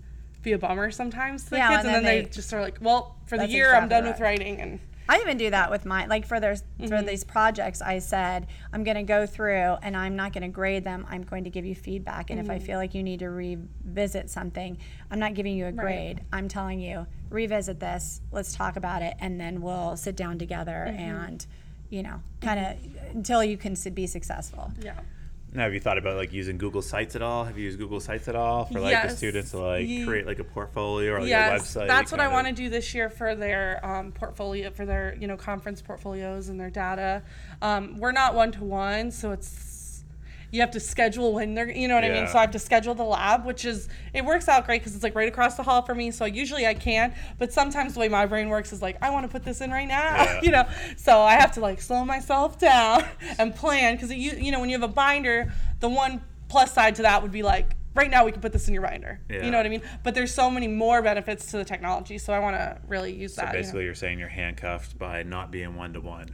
be 0.47 0.53
a 0.53 0.57
bummer 0.57 0.89
sometimes 0.91 1.43
to 1.45 1.49
the 1.51 1.57
Yeah, 1.57 1.69
kids 1.69 1.85
and 1.85 1.87
and 1.87 1.95
then, 1.95 2.03
then 2.03 2.15
they, 2.15 2.21
they- 2.23 2.29
just 2.29 2.53
are 2.53 2.61
like 2.61 2.77
well 2.81 3.15
for 3.25 3.37
the 3.37 3.47
year 3.47 3.73
I'm 3.75 3.89
done 3.89 4.03
right. 4.05 4.11
with 4.13 4.21
writing 4.21 4.61
and 4.61 4.79
I 5.09 5.19
even 5.21 5.37
do 5.37 5.49
that 5.51 5.71
with 5.71 5.85
my 5.85 6.05
like 6.05 6.25
for 6.25 6.39
their 6.39 6.53
Mm-hmm. 6.55 6.87
for 6.89 7.01
these 7.01 7.23
projects. 7.23 7.81
I 7.81 7.99
said 7.99 8.47
I'm 8.73 8.83
going 8.83 8.97
to 8.97 9.03
go 9.03 9.25
through 9.25 9.77
and 9.81 9.95
I'm 9.95 10.15
not 10.17 10.33
going 10.33 10.41
to 10.43 10.49
grade 10.49 10.83
them. 10.83 11.05
I'm 11.09 11.23
going 11.23 11.45
to 11.45 11.49
give 11.49 11.65
you 11.65 11.75
feedback, 11.75 12.29
and 12.29 12.39
if 12.41 12.47
Mm-hmm. 12.47 12.55
I 12.55 12.59
feel 12.59 12.77
like 12.77 12.93
you 12.93 13.03
need 13.03 13.19
to 13.19 13.29
revisit 13.29 14.29
something, 14.29 14.77
I'm 15.09 15.17
not 15.19 15.33
giving 15.33 15.55
you 15.55 15.65
a 15.67 15.71
grade. 15.71 16.21
I'm 16.33 16.47
telling 16.49 16.79
you 16.81 17.07
revisit 17.29 17.79
this. 17.79 18.19
Let's 18.33 18.53
talk 18.53 18.75
about 18.75 19.01
it, 19.01 19.15
and 19.19 19.39
then 19.39 19.61
we'll 19.61 19.95
sit 19.95 20.15
down 20.17 20.37
together 20.39 20.85
Mm-hmm. 20.89 20.99
and 20.99 21.45
you 21.89 22.03
know 22.03 22.21
kind 22.41 22.59
of 22.59 23.15
until 23.15 23.41
you 23.45 23.55
can 23.57 23.75
be 23.93 24.07
successful. 24.07 24.71
yeah 24.81 24.99
Now, 25.53 25.63
have 25.63 25.73
you 25.73 25.79
thought 25.79 25.97
about 25.97 26.17
like 26.17 26.33
using 26.33 26.57
Google 26.57 26.81
Sites 26.81 27.15
at 27.15 27.21
all? 27.21 27.45
Have 27.45 27.57
you 27.57 27.63
used 27.63 27.79
Google 27.79 27.99
Sites 27.99 28.27
at 28.27 28.35
all 28.35 28.65
for 28.65 28.79
like 28.79 29.01
the 29.01 29.15
students 29.15 29.51
to 29.51 29.59
like 29.59 29.87
create 30.05 30.27
like 30.27 30.39
a 30.39 30.43
portfolio 30.43 31.13
or 31.13 31.19
like 31.19 31.27
a 31.27 31.29
yes 31.29 31.75
website? 31.75 31.87
that's 31.87 32.11
what 32.11 32.19
I 32.19 32.25
kind 32.25 32.33
want 32.33 32.47
to 32.47 32.53
do 32.53 32.69
this 32.69 32.93
year 32.93 33.09
for 33.09 33.33
their 33.33 33.83
um, 33.85 34.11
portfolio 34.11 34.69
for 34.71 34.85
their 34.85 35.15
you 35.19 35.27
know 35.27 35.37
conference 35.37 35.81
portfolios 35.81 36.49
and 36.49 36.59
their 36.59 36.69
data 36.69 37.23
um, 37.61 37.97
we're 37.97 38.11
not 38.11 38.35
one 38.35 38.51
to 38.51 38.63
one 38.63 39.09
so 39.09 39.31
it's 39.31 39.76
you 40.51 40.61
have 40.61 40.71
to 40.71 40.79
schedule 40.79 41.33
when 41.33 41.53
they're 41.53 41.69
you 41.69 41.87
know 41.87 41.95
what 41.95 42.03
I 42.03 42.09
mean 42.09 42.27
so 42.27 42.37
I 42.37 42.41
have 42.41 42.51
to 42.51 42.59
schedule 42.59 42.95
the 42.95 43.03
lab 43.03 43.45
which 43.45 43.65
is 43.65 43.89
it 44.13 44.23
works 44.23 44.47
out 44.47 44.65
great 44.65 44.81
because 44.81 44.95
it's 44.95 45.03
like 45.03 45.15
right 45.15 45.27
across 45.27 45.55
the 45.55 45.63
hall 45.63 45.81
for 45.81 45.93
me 45.93 46.11
so 46.11 46.25
usually 46.25 46.65
I 46.65 46.73
can 46.73 47.13
but 47.37 47.51
sometimes 47.51 47.93
the 47.95 47.99
way 47.99 48.07
my 48.09 48.25
brain 48.25 48.49
works 48.49 48.71
is 48.71 48.81
like 48.81 48.97
I 49.01 49.09
want 49.09 49.25
to 49.25 49.31
put 49.31 49.43
this 49.43 49.61
in 49.61 49.71
right 49.71 49.87
now 49.87 50.15
Yeah. 50.15 50.39
you 50.43 50.51
know 50.51 50.65
so 50.95 51.19
I 51.19 51.33
have 51.33 51.51
to 51.53 51.59
like 51.59 51.81
slow 51.81 52.05
myself 52.05 52.57
down 52.59 53.03
and 53.39 53.53
plan 53.55 53.95
because 53.95 54.11
you 54.13 54.31
you 54.33 54.51
know 54.51 54.59
when 54.59 54.69
you 54.69 54.79
have 54.79 54.89
a 54.89 54.93
binder 54.93 55.51
the 55.79 55.89
one 55.89 56.21
plus 56.47 56.73
side 56.73 56.95
to 56.95 57.01
that 57.01 57.21
would 57.21 57.31
be 57.31 57.43
like 57.43 57.75
right 57.93 58.09
now 58.11 58.23
we 58.23 58.31
can 58.31 58.41
put 58.41 58.53
this 58.53 58.67
in 58.67 58.73
your 58.73 58.83
binder 58.83 59.19
Yeah. 59.29 59.43
you 59.43 59.51
know 59.51 59.57
what 59.57 59.65
I 59.65 59.69
mean 59.69 59.81
but 60.03 60.15
there's 60.15 60.33
so 60.33 60.49
many 60.49 60.67
more 60.67 61.01
benefits 61.01 61.51
to 61.51 61.57
the 61.57 61.65
technology 61.65 62.17
so 62.19 62.31
I 62.31 62.39
want 62.39 62.55
to 62.55 62.79
really 62.87 63.11
use 63.13 63.33
So 63.35 63.41
that 63.41 63.47
you 63.47 63.53
know. 63.53 63.59
basically, 63.59 63.83
you're 63.85 63.95
saying 63.95 64.19
you're 64.19 64.27
handcuffed 64.29 64.97
by 64.97 65.23
not 65.23 65.51
being 65.51 65.75
one 65.75 65.93
to 65.93 65.99
one. 66.01 66.27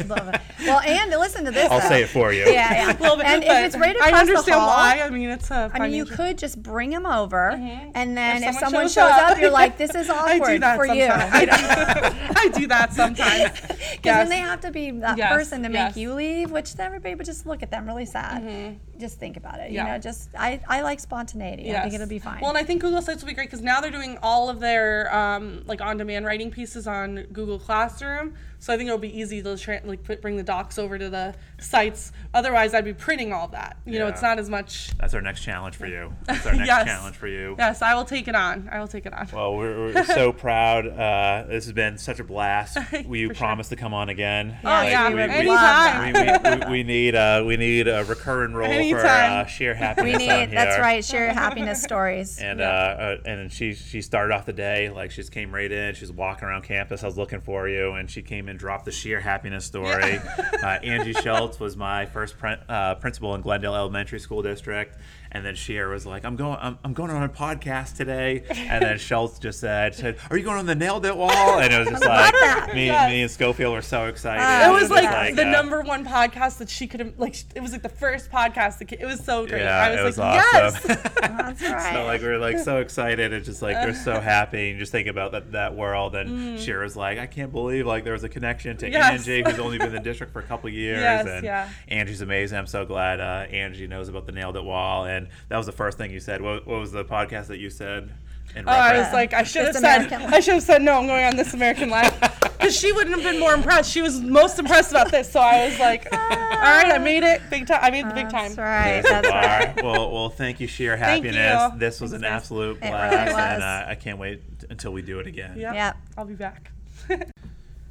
Love 0.06 0.28
it. 0.28 0.40
Well, 0.64 0.80
and 0.80 1.10
listen 1.10 1.44
to 1.44 1.50
this. 1.50 1.70
I'll 1.70 1.80
though. 1.80 1.88
say 1.88 2.02
it 2.02 2.08
for 2.08 2.32
you. 2.32 2.44
Yeah, 2.46 2.72
yeah. 2.72 2.96
A 2.98 3.00
little 3.00 3.16
bit, 3.16 3.26
and 3.26 3.42
if 3.42 3.50
it's 3.50 3.76
right 3.76 3.96
I 4.00 4.06
across 4.08 4.20
understand 4.20 4.56
the 4.56 4.60
hall, 4.60 4.68
why. 4.68 5.00
I 5.02 5.10
mean, 5.10 5.28
it's 5.30 5.50
a. 5.50 5.70
I 5.74 5.78
mean, 5.80 5.92
you 5.94 6.04
could 6.06 6.38
just 6.38 6.62
bring 6.62 6.90
them 6.90 7.04
over, 7.06 7.50
and 7.50 8.16
then 8.16 8.42
If 8.42 8.50
if, 8.50 8.54
someone 8.56 8.70
someone 8.70 8.84
shows 8.86 8.94
shows 8.94 9.10
up. 9.10 9.30
up, 9.32 9.38
you're 9.40 9.50
like, 9.50 9.76
"This 9.76 9.94
is 9.94 10.08
I 10.10 10.38
do 10.38 10.42
awkward 10.44 10.62
that 10.62 10.76
for 10.76 10.86
you," 10.86 11.06
sometimes. 11.06 11.32
I 11.34 11.44
do, 11.44 12.16
I 12.36 12.48
do 12.48 12.66
that 12.68 12.92
sometimes. 12.92 13.50
because 13.60 13.76
Yes. 14.04 14.04
then 14.04 14.28
they 14.30 14.38
have 14.38 14.60
to 14.62 14.70
be 14.70 14.90
that 14.92 15.18
Yes, 15.18 15.32
person 15.32 15.62
to 15.62 15.68
make 15.68 15.74
yes. 15.74 15.90
Mm-hmm. 15.92 16.00
you 16.00 16.14
leave, 16.14 16.50
which 16.50 16.74
then 16.74 16.86
everybody 16.86 17.14
would 17.14 17.26
just 17.26 17.46
look 17.46 17.62
at 17.62 17.70
them 17.70 17.86
really 17.86 18.06
sad. 18.06 18.78
Just 19.02 19.18
think 19.18 19.36
about 19.36 19.58
it. 19.58 19.72
Yeah. 19.72 19.84
You 19.84 19.92
know, 19.92 19.98
just 19.98 20.30
I, 20.38 20.60
I 20.68 20.82
like 20.82 21.00
spontaneity. 21.00 21.74
I 21.74 21.80
think 21.82 21.94
it'll 21.94 22.06
be 22.06 22.20
fine. 22.20 22.40
Well, 22.40 22.50
and 22.50 22.58
I 22.58 22.62
think 22.62 22.82
Google 22.82 23.02
Sites 23.02 23.20
will 23.20 23.26
be 23.26 23.34
great 23.34 23.50
because 23.50 23.60
now 23.60 23.80
they're 23.80 23.90
doing 23.90 24.16
all 24.22 24.48
of 24.48 24.60
their 24.60 25.12
um, 25.12 25.64
like 25.66 25.80
on-demand 25.80 26.24
writing 26.24 26.52
pieces 26.52 26.86
on 26.86 27.24
Google 27.32 27.58
Classroom. 27.58 28.34
So 28.60 28.72
I 28.72 28.76
think 28.76 28.86
it'll 28.86 28.98
be 28.98 29.18
easy 29.18 29.42
to 29.42 29.58
tra- 29.58 29.80
like 29.84 30.04
put, 30.04 30.22
bring 30.22 30.36
the 30.36 30.44
docs 30.44 30.78
over 30.78 30.98
to 30.98 31.10
the 31.10 31.34
sites. 31.62 32.12
Otherwise, 32.34 32.72
I'd 32.74 32.84
be 32.84 32.94
printing 32.94 33.32
all 33.32 33.48
that. 33.48 33.76
You 33.84 33.98
know, 33.98 34.06
it's 34.08 34.22
not 34.22 34.38
as 34.38 34.48
much. 34.48 34.90
That's 34.98 35.12
our 35.14 35.20
next 35.20 35.42
challenge 35.42 35.76
for 35.76 35.86
you. 35.86 36.14
That's 36.24 36.46
our 36.46 36.54
next 36.54 36.66
Yes. 36.66 36.84
challenge 36.86 37.16
for 37.16 37.28
you. 37.28 37.54
Yes, 37.58 37.82
I 37.82 37.94
will 37.94 38.04
take 38.04 38.26
it 38.28 38.34
on. 38.34 38.68
I 38.72 38.80
will 38.80 38.88
take 38.88 39.04
it 39.06 39.12
on. 39.12 39.28
Well, 39.32 39.54
we're, 39.56 39.92
we're 39.92 40.04
so 40.06 40.32
proud. 40.32 40.86
Uh, 40.86 41.44
this 41.48 41.64
has 41.64 41.72
been 41.72 41.98
such 41.98 42.20
a 42.20 42.24
blast. 42.24 42.78
Will 43.06 43.16
you 43.16 43.28
For 43.28 43.34
sure. 43.34 43.46
promise 43.46 43.68
to 43.68 43.76
come 43.76 43.92
on 43.94 44.08
again? 44.08 44.56
oh 44.64 44.82
yeah, 44.82 45.08
we 45.08 45.14
would 45.14 45.30
anytime. 45.30 46.12
we, 46.14 46.20
we, 46.22 46.66
we, 46.66 46.70
we 46.78 46.82
need 46.84 47.14
uh, 47.14 47.42
we 47.46 47.56
need 47.56 47.88
a 47.88 48.04
recurring 48.04 48.54
role 48.54 48.66
for 48.68 48.72
uh, 48.72 48.76
Anytime. 48.78 49.46
sheer 49.48 49.74
happiness 49.74 50.16
we 50.18 50.30
on 50.30 50.38
need 50.40 50.48
here. 50.50 50.58
that's 50.58 50.78
right. 50.80 51.04
Share 51.04 51.32
happiness 51.32 51.82
stories. 51.82 52.38
And 52.38 52.60
uh, 52.60 52.64
uh, 52.64 53.16
and 53.26 53.52
she 53.52 53.74
she 53.74 54.00
started 54.02 54.34
off 54.34 54.46
the 54.46 54.52
day 54.52 54.88
like 54.90 55.10
she 55.10 55.16
just 55.20 55.32
came 55.32 55.54
right 55.54 55.70
in. 55.70 55.94
She 55.94 56.02
was 56.04 56.12
walking 56.12 56.48
around 56.48 56.62
campus. 56.62 57.02
I 57.02 57.06
was 57.06 57.18
looking 57.18 57.40
for 57.40 57.68
you, 57.68 57.92
and 57.92 58.10
she 58.10 58.22
came 58.22 58.48
and 58.48 58.58
dropped 58.58 58.84
the 58.86 58.92
sheer 58.92 59.20
happiness 59.20 59.64
story. 59.64 60.20
uh, 60.62 60.66
Angie 60.66 61.12
Schultz 61.12 61.51
was 61.60 61.76
my 61.76 62.06
first 62.06 62.38
prin- 62.38 62.60
uh, 62.68 62.94
principal 62.96 63.34
in 63.34 63.40
Glendale 63.40 63.74
Elementary 63.74 64.18
School 64.20 64.42
District, 64.42 64.96
and 65.32 65.44
then 65.44 65.54
Scheer 65.54 65.88
was 65.88 66.06
like, 66.06 66.24
"I'm 66.24 66.36
going 66.36 66.58
I'm, 66.60 66.78
I'm 66.84 66.92
going 66.92 67.10
on 67.10 67.22
a 67.22 67.28
podcast 67.28 67.96
today," 67.96 68.44
and 68.50 68.82
then 68.84 68.98
Schultz 69.08 69.38
just 69.38 69.58
said, 69.60 69.94
said, 69.94 70.16
"Are 70.30 70.36
you 70.36 70.44
going 70.44 70.58
on 70.58 70.66
the 70.66 70.74
Nailed 70.74 71.04
It 71.06 71.16
Wall?" 71.16 71.58
And 71.58 71.72
it 71.72 71.78
was 71.78 71.88
just 71.88 72.04
like 72.06 72.74
me, 72.74 72.86
Yes. 72.86 73.10
me 73.10 73.22
and 73.22 73.30
Scofield 73.30 73.72
were 73.74 73.82
so 73.82 74.06
excited. 74.06 74.42
Uh, 74.42 74.68
it 74.68 74.72
was 74.72 74.88
just 74.88 74.92
like, 74.92 75.34
the 75.34 75.46
uh, 75.46 75.50
number 75.50 75.80
one 75.82 76.04
podcast 76.04 76.58
that 76.58 76.68
she 76.70 76.86
could 76.86 77.00
have 77.00 77.18
like 77.18 77.36
it 77.54 77.60
was 77.62 77.72
like 77.72 77.82
the 77.82 77.88
first 77.88 78.30
podcast 78.30 78.78
that 78.78 78.88
ca- 78.88 78.96
it 79.00 79.06
was 79.06 79.20
so 79.24 79.46
great 79.46 79.62
Yeah, 79.62 79.76
i 79.78 79.90
was 79.90 80.00
it 80.00 80.04
was 80.04 80.18
like 80.18 80.44
awesome. 80.54 80.90
yes 80.90 81.02
That's 81.22 81.62
right. 81.62 81.92
So 81.94 82.04
like 82.04 82.20
we're 82.22 82.38
like 82.38 82.58
so 82.58 82.78
excited 82.78 83.32
and 83.32 83.44
just 83.44 83.62
like 83.62 83.76
we're 83.76 83.94
so 83.94 84.20
happy 84.20 84.70
and 84.70 84.78
just 84.78 84.92
think 84.92 85.08
about 85.08 85.32
that 85.32 85.52
that 85.52 85.74
world 85.74 86.14
and 86.14 86.58
Scheer's 86.60 86.96
like 86.96 87.18
I 87.18 87.26
can't 87.26 87.52
believe 87.52 87.86
like 87.86 88.04
there 88.04 88.12
was 88.12 88.24
a 88.24 88.28
connection 88.28 88.76
to 88.78 88.86
Mm. 88.86 88.92
Yes. 88.92 89.12
Angie 89.26 89.42
who's 89.42 89.58
only 89.58 89.78
been 89.78 89.88
in 89.88 89.94
the 89.94 90.00
district 90.00 90.32
for 90.34 90.40
a 90.40 90.42
couple 90.42 90.68
years 90.68 91.00
Yes, 91.00 91.26
and 91.26 91.44
yeah. 91.44 91.68
Angie's 91.88 92.20
amazing. 92.20 92.58
I'm 92.58 92.66
so 92.66 92.84
glad 92.84 93.20
uh, 93.20 93.46
Angie 93.50 93.86
knows 93.86 94.08
about 94.08 94.26
the 94.26 94.32
Nailed 94.32 94.56
It 94.56 94.64
Wall 94.64 95.04
and 95.06 95.21
then 95.24 95.32
that 95.48 95.56
was 95.56 95.66
the 95.66 95.72
first 95.72 95.98
thing 95.98 96.10
you 96.10 96.20
said. 96.20 96.42
What, 96.42 96.66
what 96.66 96.80
was 96.80 96.92
the 96.92 97.04
podcast 97.04 97.46
that 97.48 97.58
you 97.58 97.70
said? 97.70 98.10
In 98.54 98.68
Oh, 98.68 98.72
I 98.72 98.98
was 98.98 99.12
like, 99.12 99.32
I 99.32 99.44
should 99.44 99.64
have 99.64 99.74
said, 99.74 100.02
American 100.02 100.22
Life. 100.24 100.32
I 100.34 100.40
should 100.40 100.54
have 100.54 100.62
said 100.62 100.82
no. 100.82 100.98
I'm 100.98 101.06
going 101.06 101.24
on 101.24 101.36
this 101.36 101.54
American 101.54 101.88
Life 101.88 102.18
because 102.42 102.76
she 102.78 102.92
wouldn't 102.92 103.14
have 103.16 103.24
been 103.24 103.40
more 103.40 103.54
impressed. 103.54 103.90
She 103.90 104.02
was 104.02 104.20
most 104.20 104.58
impressed 104.58 104.90
about 104.90 105.10
this, 105.10 105.30
so 105.32 105.40
I 105.40 105.66
was 105.66 105.78
like, 105.78 106.06
all 106.12 106.18
right, 106.18 106.92
I 106.92 106.98
made 106.98 107.22
it 107.22 107.40
big 107.48 107.66
time. 107.66 107.78
I 107.80 107.90
made 107.90 108.06
the 108.06 108.12
big 108.14 108.28
time. 108.28 108.54
That's 108.54 108.58
right. 108.58 109.00
There's 109.00 109.04
the 109.04 109.30
That's 109.30 109.76
right. 109.76 109.82
Well, 109.84 110.12
well, 110.12 110.28
thank 110.28 110.60
you, 110.60 110.66
sheer 110.66 110.98
Thank 110.98 111.24
happiness. 111.24 111.72
you. 111.72 111.78
This 111.78 112.00
was 112.00 112.10
Thanks, 112.10 112.24
an 112.24 112.30
guys. 112.30 112.36
absolute 112.42 112.78
really 112.80 112.90
blast, 112.90 113.32
was. 113.32 113.38
and 113.40 113.62
uh, 113.62 113.84
I 113.88 113.94
can't 113.94 114.18
wait 114.18 114.42
until 114.68 114.92
we 114.92 115.00
do 115.00 115.18
it 115.18 115.26
again. 115.26 115.58
Yep. 115.58 115.74
Yep. 115.74 115.96
I'll 116.18 116.24
be 116.26 116.34
back. 116.34 116.70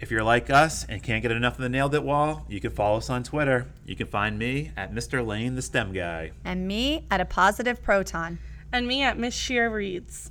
If 0.01 0.09
you're 0.09 0.23
like 0.23 0.49
us 0.49 0.83
and 0.89 1.01
can't 1.03 1.21
get 1.21 1.31
enough 1.31 1.53
of 1.53 1.61
the 1.61 1.69
Nailed 1.69 1.93
It 1.93 2.01
Wall, 2.03 2.43
you 2.49 2.59
can 2.59 2.71
follow 2.71 2.97
us 2.97 3.11
on 3.11 3.21
Twitter. 3.21 3.67
You 3.85 3.95
can 3.95 4.07
find 4.07 4.37
me 4.39 4.71
at 4.75 4.91
Mr. 4.91 5.23
Lane, 5.23 5.53
the 5.53 5.61
STEM 5.61 5.93
guy. 5.93 6.31
And 6.43 6.67
me 6.67 7.05
at 7.11 7.21
a 7.21 7.25
positive 7.25 7.83
proton. 7.83 8.39
and 8.73 8.87
me 8.87 9.03
at 9.03 9.19
Miss 9.19 9.35
Scheer 9.35 9.69
Reads. 9.69 10.30